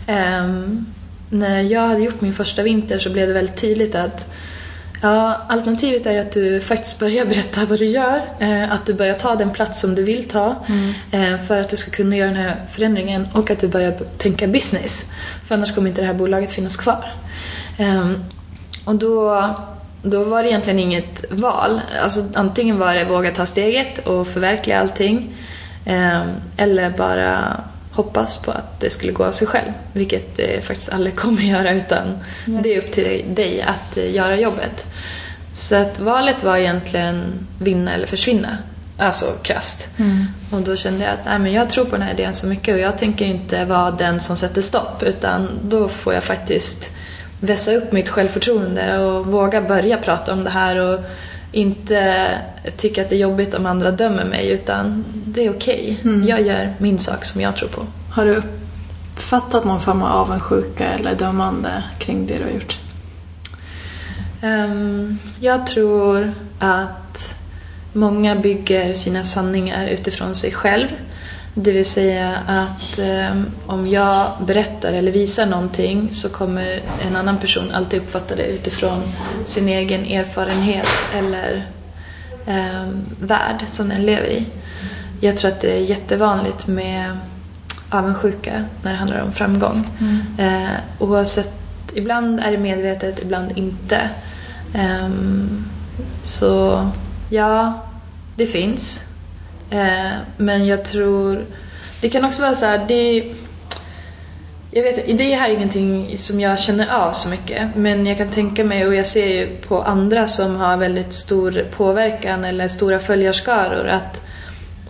Ehm, 0.07 0.85
när 1.29 1.61
jag 1.61 1.87
hade 1.87 2.01
gjort 2.01 2.21
min 2.21 2.33
första 2.33 2.63
vinter 2.63 2.99
så 2.99 3.09
blev 3.09 3.27
det 3.27 3.33
väldigt 3.33 3.57
tydligt 3.57 3.95
att 3.95 4.33
ja, 5.01 5.41
alternativet 5.47 6.05
är 6.05 6.21
att 6.21 6.31
du 6.31 6.61
faktiskt 6.61 6.99
börjar 6.99 7.25
berätta 7.33 7.65
vad 7.65 7.79
du 7.79 7.85
gör. 7.85 8.21
Eh, 8.39 8.71
att 8.71 8.85
du 8.85 8.93
börjar 8.93 9.13
ta 9.13 9.35
den 9.35 9.49
plats 9.49 9.81
som 9.81 9.95
du 9.95 10.03
vill 10.03 10.27
ta 10.27 10.55
eh, 11.11 11.37
för 11.47 11.59
att 11.59 11.69
du 11.69 11.75
ska 11.75 11.91
kunna 11.91 12.15
göra 12.15 12.27
den 12.29 12.37
här 12.37 12.65
förändringen 12.71 13.27
och 13.33 13.51
att 13.51 13.59
du 13.59 13.67
börjar 13.67 13.91
tänka 14.17 14.47
business. 14.47 15.11
För 15.45 15.55
annars 15.55 15.75
kommer 15.75 15.89
inte 15.89 16.01
det 16.01 16.07
här 16.07 16.13
bolaget 16.13 16.51
finnas 16.51 16.77
kvar. 16.77 17.11
Ehm, 17.77 18.23
och 18.85 18.95
då, 18.95 19.49
då 20.03 20.23
var 20.23 20.43
det 20.43 20.49
egentligen 20.49 20.79
inget 20.79 21.25
val. 21.31 21.81
Alltså, 22.03 22.21
antingen 22.33 22.79
var 22.79 22.95
det 22.95 23.05
våga 23.05 23.31
ta 23.31 23.45
steget 23.45 23.99
och 23.99 24.27
förverkliga 24.27 24.79
allting. 24.79 25.35
Eh, 25.85 26.23
eller 26.57 26.89
bara 26.89 27.63
hoppas 27.91 28.37
på 28.37 28.51
att 28.51 28.79
det 28.79 28.89
skulle 28.89 29.11
gå 29.11 29.25
av 29.25 29.31
sig 29.31 29.47
själv. 29.47 29.71
Vilket 29.93 30.35
det 30.35 30.65
faktiskt 30.65 30.93
aldrig 30.93 31.15
kommer 31.19 31.41
göra 31.41 31.71
utan 31.71 32.17
det 32.45 32.75
är 32.75 32.77
upp 32.77 32.91
till 32.91 33.23
dig 33.27 33.61
att 33.61 33.97
eh, 33.97 34.15
göra 34.15 34.39
jobbet. 34.39 34.87
Så 35.53 35.75
att 35.75 35.99
valet 35.99 36.43
var 36.43 36.57
egentligen 36.57 37.47
vinna 37.59 37.93
eller 37.93 38.07
försvinna. 38.07 38.57
Alltså 38.97 39.25
krasst. 39.41 39.89
Och 40.51 40.61
då 40.61 40.75
kände 40.75 41.03
jag 41.03 41.13
att 41.13 41.25
nej, 41.25 41.39
men 41.39 41.53
jag 41.53 41.69
tror 41.69 41.85
på 41.85 41.91
den 41.91 42.01
här 42.01 42.13
idén 42.13 42.33
så 42.33 42.47
mycket 42.47 42.73
och 42.73 42.79
jag 42.79 42.97
tänker 42.97 43.25
inte 43.25 43.65
vara 43.65 43.91
den 43.91 44.19
som 44.19 44.37
sätter 44.37 44.61
stopp 44.61 45.03
utan 45.03 45.49
då 45.63 45.89
får 45.89 46.13
jag 46.13 46.23
faktiskt 46.23 46.91
vässa 47.43 47.73
upp 47.73 47.91
mitt 47.91 48.09
självförtroende 48.09 48.99
och 48.99 49.25
våga 49.25 49.61
börja 49.61 49.97
prata 49.97 50.33
om 50.33 50.43
det 50.43 50.49
här 50.49 50.77
och 50.77 50.99
inte 51.51 52.29
tycka 52.77 53.01
att 53.01 53.09
det 53.09 53.15
är 53.15 53.19
jobbigt 53.19 53.53
om 53.53 53.65
andra 53.65 53.91
dömer 53.91 54.25
mig 54.25 54.49
utan 54.49 55.05
det 55.25 55.45
är 55.45 55.49
okej. 55.49 55.97
Jag 56.27 56.41
gör 56.41 56.73
min 56.77 56.99
sak 56.99 57.25
som 57.25 57.41
jag 57.41 57.55
tror 57.55 57.69
på. 57.69 57.85
Har 58.09 58.25
du 58.25 58.35
uppfattat 58.35 59.65
någon 59.65 59.81
form 59.81 60.01
av 60.01 60.11
avundsjuka 60.11 60.85
eller 60.85 61.15
dömande 61.15 61.83
kring 61.99 62.27
det 62.27 62.37
du 62.37 62.43
har 62.43 62.51
gjort? 62.51 62.79
Ehm, 64.41 65.17
jag 65.39 65.67
tror 65.67 66.33
att 66.59 67.35
många 67.93 68.35
bygger 68.35 68.93
sina 68.93 69.23
sanningar 69.23 69.87
utifrån 69.87 70.35
sig 70.35 70.51
själv. 70.51 70.87
Det 71.55 71.71
vill 71.71 71.85
säga 71.85 72.37
att 72.47 72.99
ehm, 72.99 73.45
om 73.67 73.87
jag 73.87 74.31
berättar 74.45 74.93
eller 74.93 75.11
visar 75.11 75.45
någonting 75.45 76.09
så 76.11 76.29
kommer 76.29 76.81
en 77.07 77.15
annan 77.15 77.37
person 77.37 77.71
alltid 77.71 78.01
uppfatta 78.01 78.35
det 78.35 78.45
utifrån 78.45 79.01
sin 79.43 79.69
egen 79.69 80.05
erfarenhet 80.05 80.87
eller 81.15 81.65
um, 82.47 83.05
värld 83.21 83.63
som 83.67 83.89
den 83.89 84.05
lever 84.05 84.27
i. 84.27 84.45
Jag 85.21 85.37
tror 85.37 85.51
att 85.51 85.61
det 85.61 85.71
är 85.71 85.81
jättevanligt 85.81 86.67
med 86.67 87.17
avundsjuka 87.89 88.65
när 88.81 88.91
det 88.91 88.97
handlar 88.97 89.21
om 89.21 89.31
framgång. 89.31 89.87
Eh, 90.37 90.69
oavsett, 90.99 91.53
ibland 91.95 92.39
är 92.39 92.51
det 92.51 92.57
medvetet, 92.57 93.19
ibland 93.21 93.57
inte. 93.57 94.09
Ehm, 94.73 95.65
så 96.23 96.85
ja, 97.29 97.81
det 98.35 98.45
finns. 98.45 99.12
Eh, 99.69 100.11
men 100.37 100.65
jag 100.65 100.85
tror... 100.85 101.45
Det 102.01 102.09
kan 102.09 102.25
också 102.25 102.41
vara 102.41 102.55
så 102.55 102.65
här, 102.65 102.85
det... 102.87 103.33
Jag 104.71 104.83
vet, 104.83 105.17
det 105.17 105.33
här 105.33 105.49
är 105.49 105.53
ingenting 105.53 106.17
som 106.17 106.39
jag 106.39 106.59
känner 106.59 106.93
av 106.93 107.11
så 107.11 107.29
mycket. 107.29 107.75
Men 107.75 108.05
jag 108.05 108.17
kan 108.17 108.29
tänka 108.29 108.63
mig, 108.63 108.87
och 108.87 108.95
jag 108.95 109.07
ser 109.07 109.27
ju 109.27 109.55
på 109.67 109.81
andra 109.81 110.27
som 110.27 110.55
har 110.55 110.77
väldigt 110.77 111.13
stor 111.13 111.65
påverkan 111.77 112.45
eller 112.45 112.67
stora 112.67 112.99
följarskaror, 112.99 113.87
att 113.87 114.21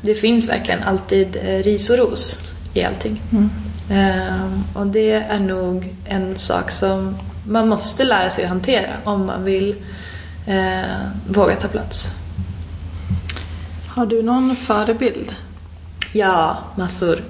det 0.01 0.15
finns 0.15 0.49
verkligen 0.49 0.83
alltid 0.83 1.35
eh, 1.35 1.63
ris 1.63 1.89
och 1.89 1.97
ros 1.97 2.51
i 2.73 2.83
allting. 2.83 3.21
Ehm, 3.89 4.63
och 4.73 4.87
det 4.87 5.11
är 5.11 5.39
nog 5.39 5.95
en 6.05 6.35
sak 6.35 6.71
som 6.71 7.17
man 7.47 7.67
måste 7.67 8.03
lära 8.03 8.29
sig 8.29 8.43
att 8.43 8.49
hantera 8.49 8.89
om 9.03 9.25
man 9.25 9.43
vill 9.43 9.75
eh, 10.47 11.07
våga 11.27 11.55
ta 11.55 11.67
plats. 11.67 12.15
Har 13.95 14.05
du 14.05 14.23
någon 14.23 14.55
förebild? 14.55 15.35
Ja, 16.11 16.57
massor. 16.75 17.21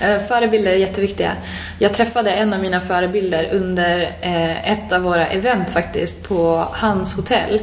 Eh, 0.00 0.18
förebilder 0.22 0.72
är 0.72 0.76
jätteviktiga. 0.76 1.32
Jag 1.78 1.94
träffade 1.94 2.30
en 2.30 2.52
av 2.52 2.60
mina 2.60 2.80
förebilder 2.80 3.48
under 3.52 4.00
eh, 4.20 4.72
ett 4.72 4.92
av 4.92 5.02
våra 5.02 5.26
event 5.26 5.70
faktiskt 5.70 6.28
på 6.28 6.68
hans 6.70 7.16
hotell. 7.16 7.60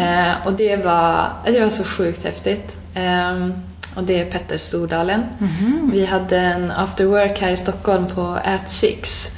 Eh, 0.00 0.46
och 0.46 0.52
det 0.52 0.76
var, 0.76 1.28
det 1.44 1.60
var 1.60 1.68
så 1.68 1.84
sjukt 1.84 2.24
häftigt. 2.24 2.76
Ehm, 2.94 3.52
och 3.96 4.04
det 4.04 4.20
är 4.20 4.24
Petter 4.24 4.58
Stordalen. 4.58 5.22
Vi 5.92 6.06
hade 6.06 6.38
en 6.38 6.70
after 6.70 7.04
work 7.04 7.40
här 7.40 7.50
i 7.50 7.56
Stockholm 7.56 8.06
på 8.06 8.38
At 8.44 8.70
Six. 8.70 9.28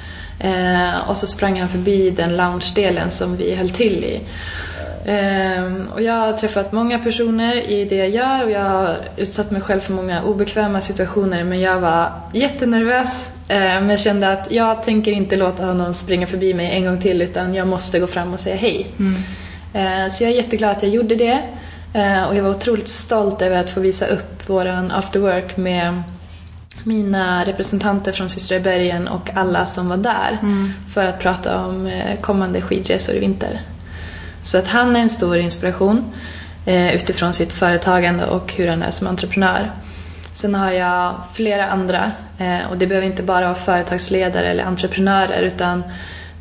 Och 1.06 1.16
så 1.16 1.26
sprang 1.26 1.60
han 1.60 1.68
förbi 1.68 2.10
den 2.10 2.36
lounge-delen 2.36 3.10
som 3.10 3.36
vi 3.36 3.54
höll 3.54 3.70
till 3.70 4.04
i. 4.04 4.20
Ehm, 5.06 5.88
och 5.94 6.02
jag 6.02 6.12
har 6.12 6.32
träffat 6.32 6.72
många 6.72 6.98
personer 6.98 7.70
i 7.70 7.84
det 7.84 7.96
jag 7.96 8.10
gör 8.10 8.44
och 8.44 8.50
jag 8.50 8.60
har 8.60 8.96
utsatt 9.16 9.50
mig 9.50 9.60
själv 9.60 9.80
för 9.80 9.92
många 9.92 10.22
obekväma 10.22 10.80
situationer 10.80 11.44
men 11.44 11.60
jag 11.60 11.80
var 11.80 12.12
jättenervös 12.32 13.30
men 13.48 13.90
jag 13.90 14.00
kände 14.00 14.32
att 14.32 14.52
jag 14.52 14.82
tänker 14.82 15.12
inte 15.12 15.36
låta 15.36 15.74
någon 15.74 15.94
springa 15.94 16.26
förbi 16.26 16.54
mig 16.54 16.70
en 16.72 16.84
gång 16.84 17.00
till 17.00 17.22
utan 17.22 17.54
jag 17.54 17.68
måste 17.68 18.00
gå 18.00 18.06
fram 18.06 18.32
och 18.32 18.40
säga 18.40 18.56
hej. 18.56 18.86
Eh, 19.74 20.08
så 20.10 20.24
jag 20.24 20.30
är 20.30 20.36
jätteglad 20.36 20.70
att 20.70 20.82
jag 20.82 20.92
gjorde 20.92 21.14
det 21.14 21.42
eh, 21.94 22.22
och 22.22 22.36
jag 22.36 22.42
var 22.42 22.50
otroligt 22.50 22.88
stolt 22.88 23.42
över 23.42 23.60
att 23.60 23.70
få 23.70 23.80
visa 23.80 24.06
upp 24.06 24.48
våran 24.48 24.90
after 24.90 25.20
work 25.20 25.56
med 25.56 26.02
mina 26.84 27.44
representanter 27.44 28.12
från 28.12 28.28
Systrar 28.28 28.58
i 28.58 28.60
bergen 28.60 29.08
och 29.08 29.30
alla 29.34 29.66
som 29.66 29.88
var 29.88 29.96
där 29.96 30.38
för 30.94 31.06
att 31.06 31.20
prata 31.20 31.66
om 31.66 31.86
eh, 31.86 32.20
kommande 32.20 32.60
skidresor 32.60 33.14
i 33.14 33.18
vinter. 33.18 33.60
Så 34.42 34.58
att 34.58 34.66
han 34.66 34.96
är 34.96 35.00
en 35.00 35.08
stor 35.08 35.36
inspiration 35.36 36.12
eh, 36.66 36.94
utifrån 36.94 37.32
sitt 37.32 37.52
företagande 37.52 38.26
och 38.26 38.52
hur 38.52 38.68
han 38.68 38.82
är 38.82 38.90
som 38.90 39.06
entreprenör. 39.06 39.70
Sen 40.32 40.54
har 40.54 40.72
jag 40.72 41.14
flera 41.34 41.66
andra 41.66 42.12
eh, 42.38 42.70
och 42.70 42.78
det 42.78 42.86
behöver 42.86 43.06
inte 43.06 43.22
bara 43.22 43.44
vara 43.44 43.54
företagsledare 43.54 44.46
eller 44.46 44.64
entreprenörer 44.64 45.42
utan 45.42 45.82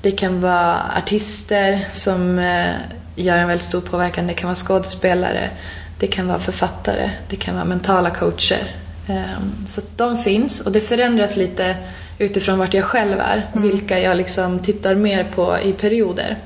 det 0.02 0.12
kan 0.12 0.42
vara 0.42 0.78
artister 0.98 1.86
som 1.94 2.40
eh, 2.40 2.74
gör 3.16 3.38
en 3.38 3.48
väldigt 3.48 3.68
stor 3.68 3.82
påverkan. 3.82 4.28
Det 4.28 4.34
kan 4.34 4.48
vara 4.48 4.56
skådespelare, 4.56 5.50
det 6.00 6.08
kan 6.08 6.28
vara 6.28 6.40
författare, 6.40 7.10
det 7.30 7.36
kan 7.36 7.56
vara 7.56 7.66
mentala 7.66 8.10
coacher. 8.10 8.76
Eh, 9.08 9.66
så 9.68 9.82
de 9.98 10.18
finns 10.18 10.62
och 10.62 10.72
det 10.72 10.82
förändras 10.82 11.38
lite 11.38 11.76
utifrån 12.18 12.60
vart 12.60 12.74
jag 12.74 12.84
själv 12.84 13.20
är. 13.20 13.50
Vilka 13.54 14.00
jag 14.00 14.18
liksom 14.18 14.60
tittar 14.60 14.96
mer 14.96 15.24
på 15.36 15.58
i 15.64 15.74
perioder. 15.74 16.38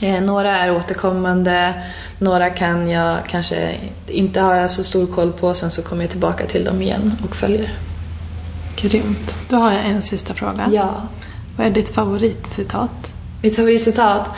Eh, 0.00 0.20
några 0.20 0.58
är 0.58 0.76
återkommande, 0.76 1.74
några 2.18 2.50
kan 2.50 2.90
jag 2.90 3.18
kanske 3.26 3.74
inte 4.06 4.40
ha 4.40 4.68
så 4.68 4.84
stor 4.84 5.06
koll 5.06 5.32
på, 5.32 5.54
sen 5.54 5.70
så 5.70 5.82
kommer 5.82 6.02
jag 6.02 6.10
tillbaka 6.10 6.46
till 6.46 6.64
dem 6.64 6.82
igen 6.82 7.16
och 7.24 7.36
följer. 7.36 7.72
Grymt. 8.76 9.36
Då 9.48 9.56
har 9.56 9.72
jag 9.72 9.84
en 9.86 10.02
sista 10.02 10.34
fråga. 10.34 10.68
Ja. 10.72 11.02
Vad 11.56 11.66
är 11.66 11.70
ditt 11.70 11.94
favoritcitat? 11.94 13.12
Mitt 13.42 13.56
favoritcitat? 13.56 14.30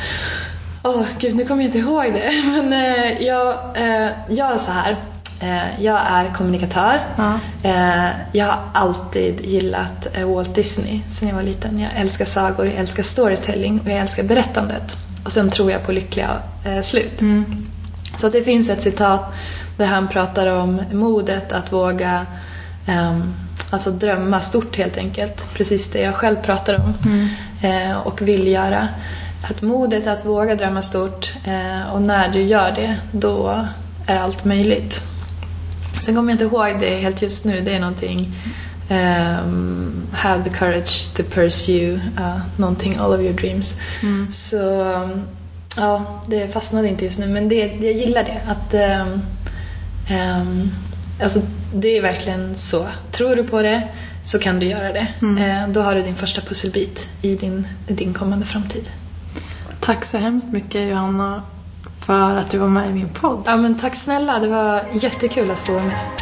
Åh, 0.82 1.02
gud, 1.18 1.36
nu 1.36 1.44
kommer 1.44 1.62
jag 1.62 1.68
inte 1.68 1.78
ihåg 1.78 2.12
det. 2.12 2.32
Men 2.44 2.72
eh, 2.72 3.26
jag, 3.26 3.56
eh, 3.74 4.10
jag 4.28 4.52
är 4.52 4.56
så 4.58 4.72
här. 4.72 4.96
Eh, 5.40 5.84
jag 5.84 6.00
är 6.06 6.34
kommunikatör. 6.34 7.00
Ja. 7.16 7.38
Eh, 7.62 8.10
jag 8.32 8.46
har 8.46 8.58
alltid 8.72 9.40
gillat 9.40 10.08
eh, 10.12 10.34
Walt 10.34 10.54
Disney 10.54 11.00
sen 11.10 11.28
jag 11.28 11.34
var 11.34 11.42
liten. 11.42 11.78
Jag 11.78 11.90
älskar 11.96 12.24
sagor, 12.24 12.66
jag 12.66 12.74
älskar 12.74 13.02
storytelling 13.02 13.80
och 13.80 13.90
jag 13.90 13.98
älskar 13.98 14.22
berättandet. 14.22 14.96
Och 15.24 15.32
sen 15.32 15.50
tror 15.50 15.70
jag 15.70 15.86
på 15.86 15.92
lyckliga 15.92 16.30
eh, 16.64 16.80
slut. 16.80 17.22
Så 18.16 18.26
att 18.26 18.32
det 18.32 18.42
finns 18.42 18.70
ett 18.70 18.82
citat 18.82 19.20
där 19.76 19.86
han 19.86 20.08
pratar 20.08 20.46
om 20.46 20.82
modet 20.92 21.52
att 21.52 21.72
våga 21.72 22.26
ehm, 22.86 23.34
alltså 23.70 23.90
drömma 23.90 24.40
stort 24.40 24.76
helt 24.76 24.96
enkelt. 24.96 25.54
Precis 25.54 25.90
det 25.90 26.00
jag 26.00 26.14
själv 26.14 26.36
pratar 26.36 26.74
om 26.74 26.94
eh, 27.62 27.98
och 27.98 28.22
vill 28.22 28.48
göra. 28.48 28.88
Att 29.50 29.62
modet 29.62 30.06
att 30.06 30.24
våga 30.24 30.54
drömma 30.54 30.82
stort 30.82 31.32
eh, 31.44 31.92
och 31.92 32.02
när 32.02 32.28
du 32.28 32.42
gör 32.42 32.72
det, 32.72 32.96
då 33.12 33.66
är 34.06 34.16
allt 34.16 34.44
möjligt. 34.44 35.02
Sen 36.02 36.14
kommer 36.14 36.32
jag 36.32 36.34
inte 36.34 36.56
ihåg 36.56 36.80
det 36.80 36.96
helt 36.96 37.22
just 37.22 37.44
nu. 37.44 37.60
Det 37.60 37.74
är 37.74 37.80
någonting 37.80 38.34
ehm, 38.92 40.06
Have 40.12 40.44
the 40.44 40.50
courage 40.50 41.14
to 41.14 41.22
pursue 41.22 41.94
uh, 41.94 42.40
någonting, 42.56 42.96
all 42.96 43.12
of 43.12 43.20
your 43.20 43.32
dreams. 43.32 43.80
Så 44.30 44.84
um, 44.84 45.22
ja, 45.76 46.22
det 46.26 46.48
fastnade 46.52 46.88
inte 46.88 47.04
just 47.04 47.18
nu. 47.18 47.26
Men 47.26 47.48
det, 47.48 47.56
jag 47.56 47.92
gillar 47.92 48.24
det. 48.24 48.40
Att 48.46 48.74
ehm, 48.74 49.20
ehm, 50.08 50.70
alltså, 51.22 51.40
Det 51.74 51.98
är 51.98 52.02
verkligen 52.02 52.56
så. 52.56 52.86
Tror 53.10 53.36
du 53.36 53.44
på 53.44 53.62
det 53.62 53.88
så 54.22 54.38
kan 54.38 54.58
du 54.58 54.66
göra 54.66 54.92
det. 54.92 55.06
Eh, 55.22 55.68
då 55.68 55.80
har 55.80 55.94
du 55.94 56.02
din 56.02 56.16
första 56.16 56.40
pusselbit 56.40 57.08
i 57.22 57.36
din, 57.36 57.66
i 57.86 57.92
din 57.92 58.14
kommande 58.14 58.46
framtid. 58.46 58.90
Tack 59.80 60.04
så 60.04 60.18
hemskt 60.18 60.52
mycket 60.52 60.90
Johanna 60.90 61.42
för 62.00 62.36
att 62.36 62.50
du 62.50 62.58
var 62.58 62.68
med 62.68 62.90
i 62.90 62.92
min 62.92 63.08
podd. 63.08 63.42
Ja, 63.46 63.56
men 63.56 63.78
tack 63.78 63.96
snälla. 63.96 64.38
Det 64.38 64.48
var 64.48 64.84
jättekul 64.92 65.50
att 65.50 65.58
få 65.58 65.72
vara 65.72 65.84
med. 65.84 66.21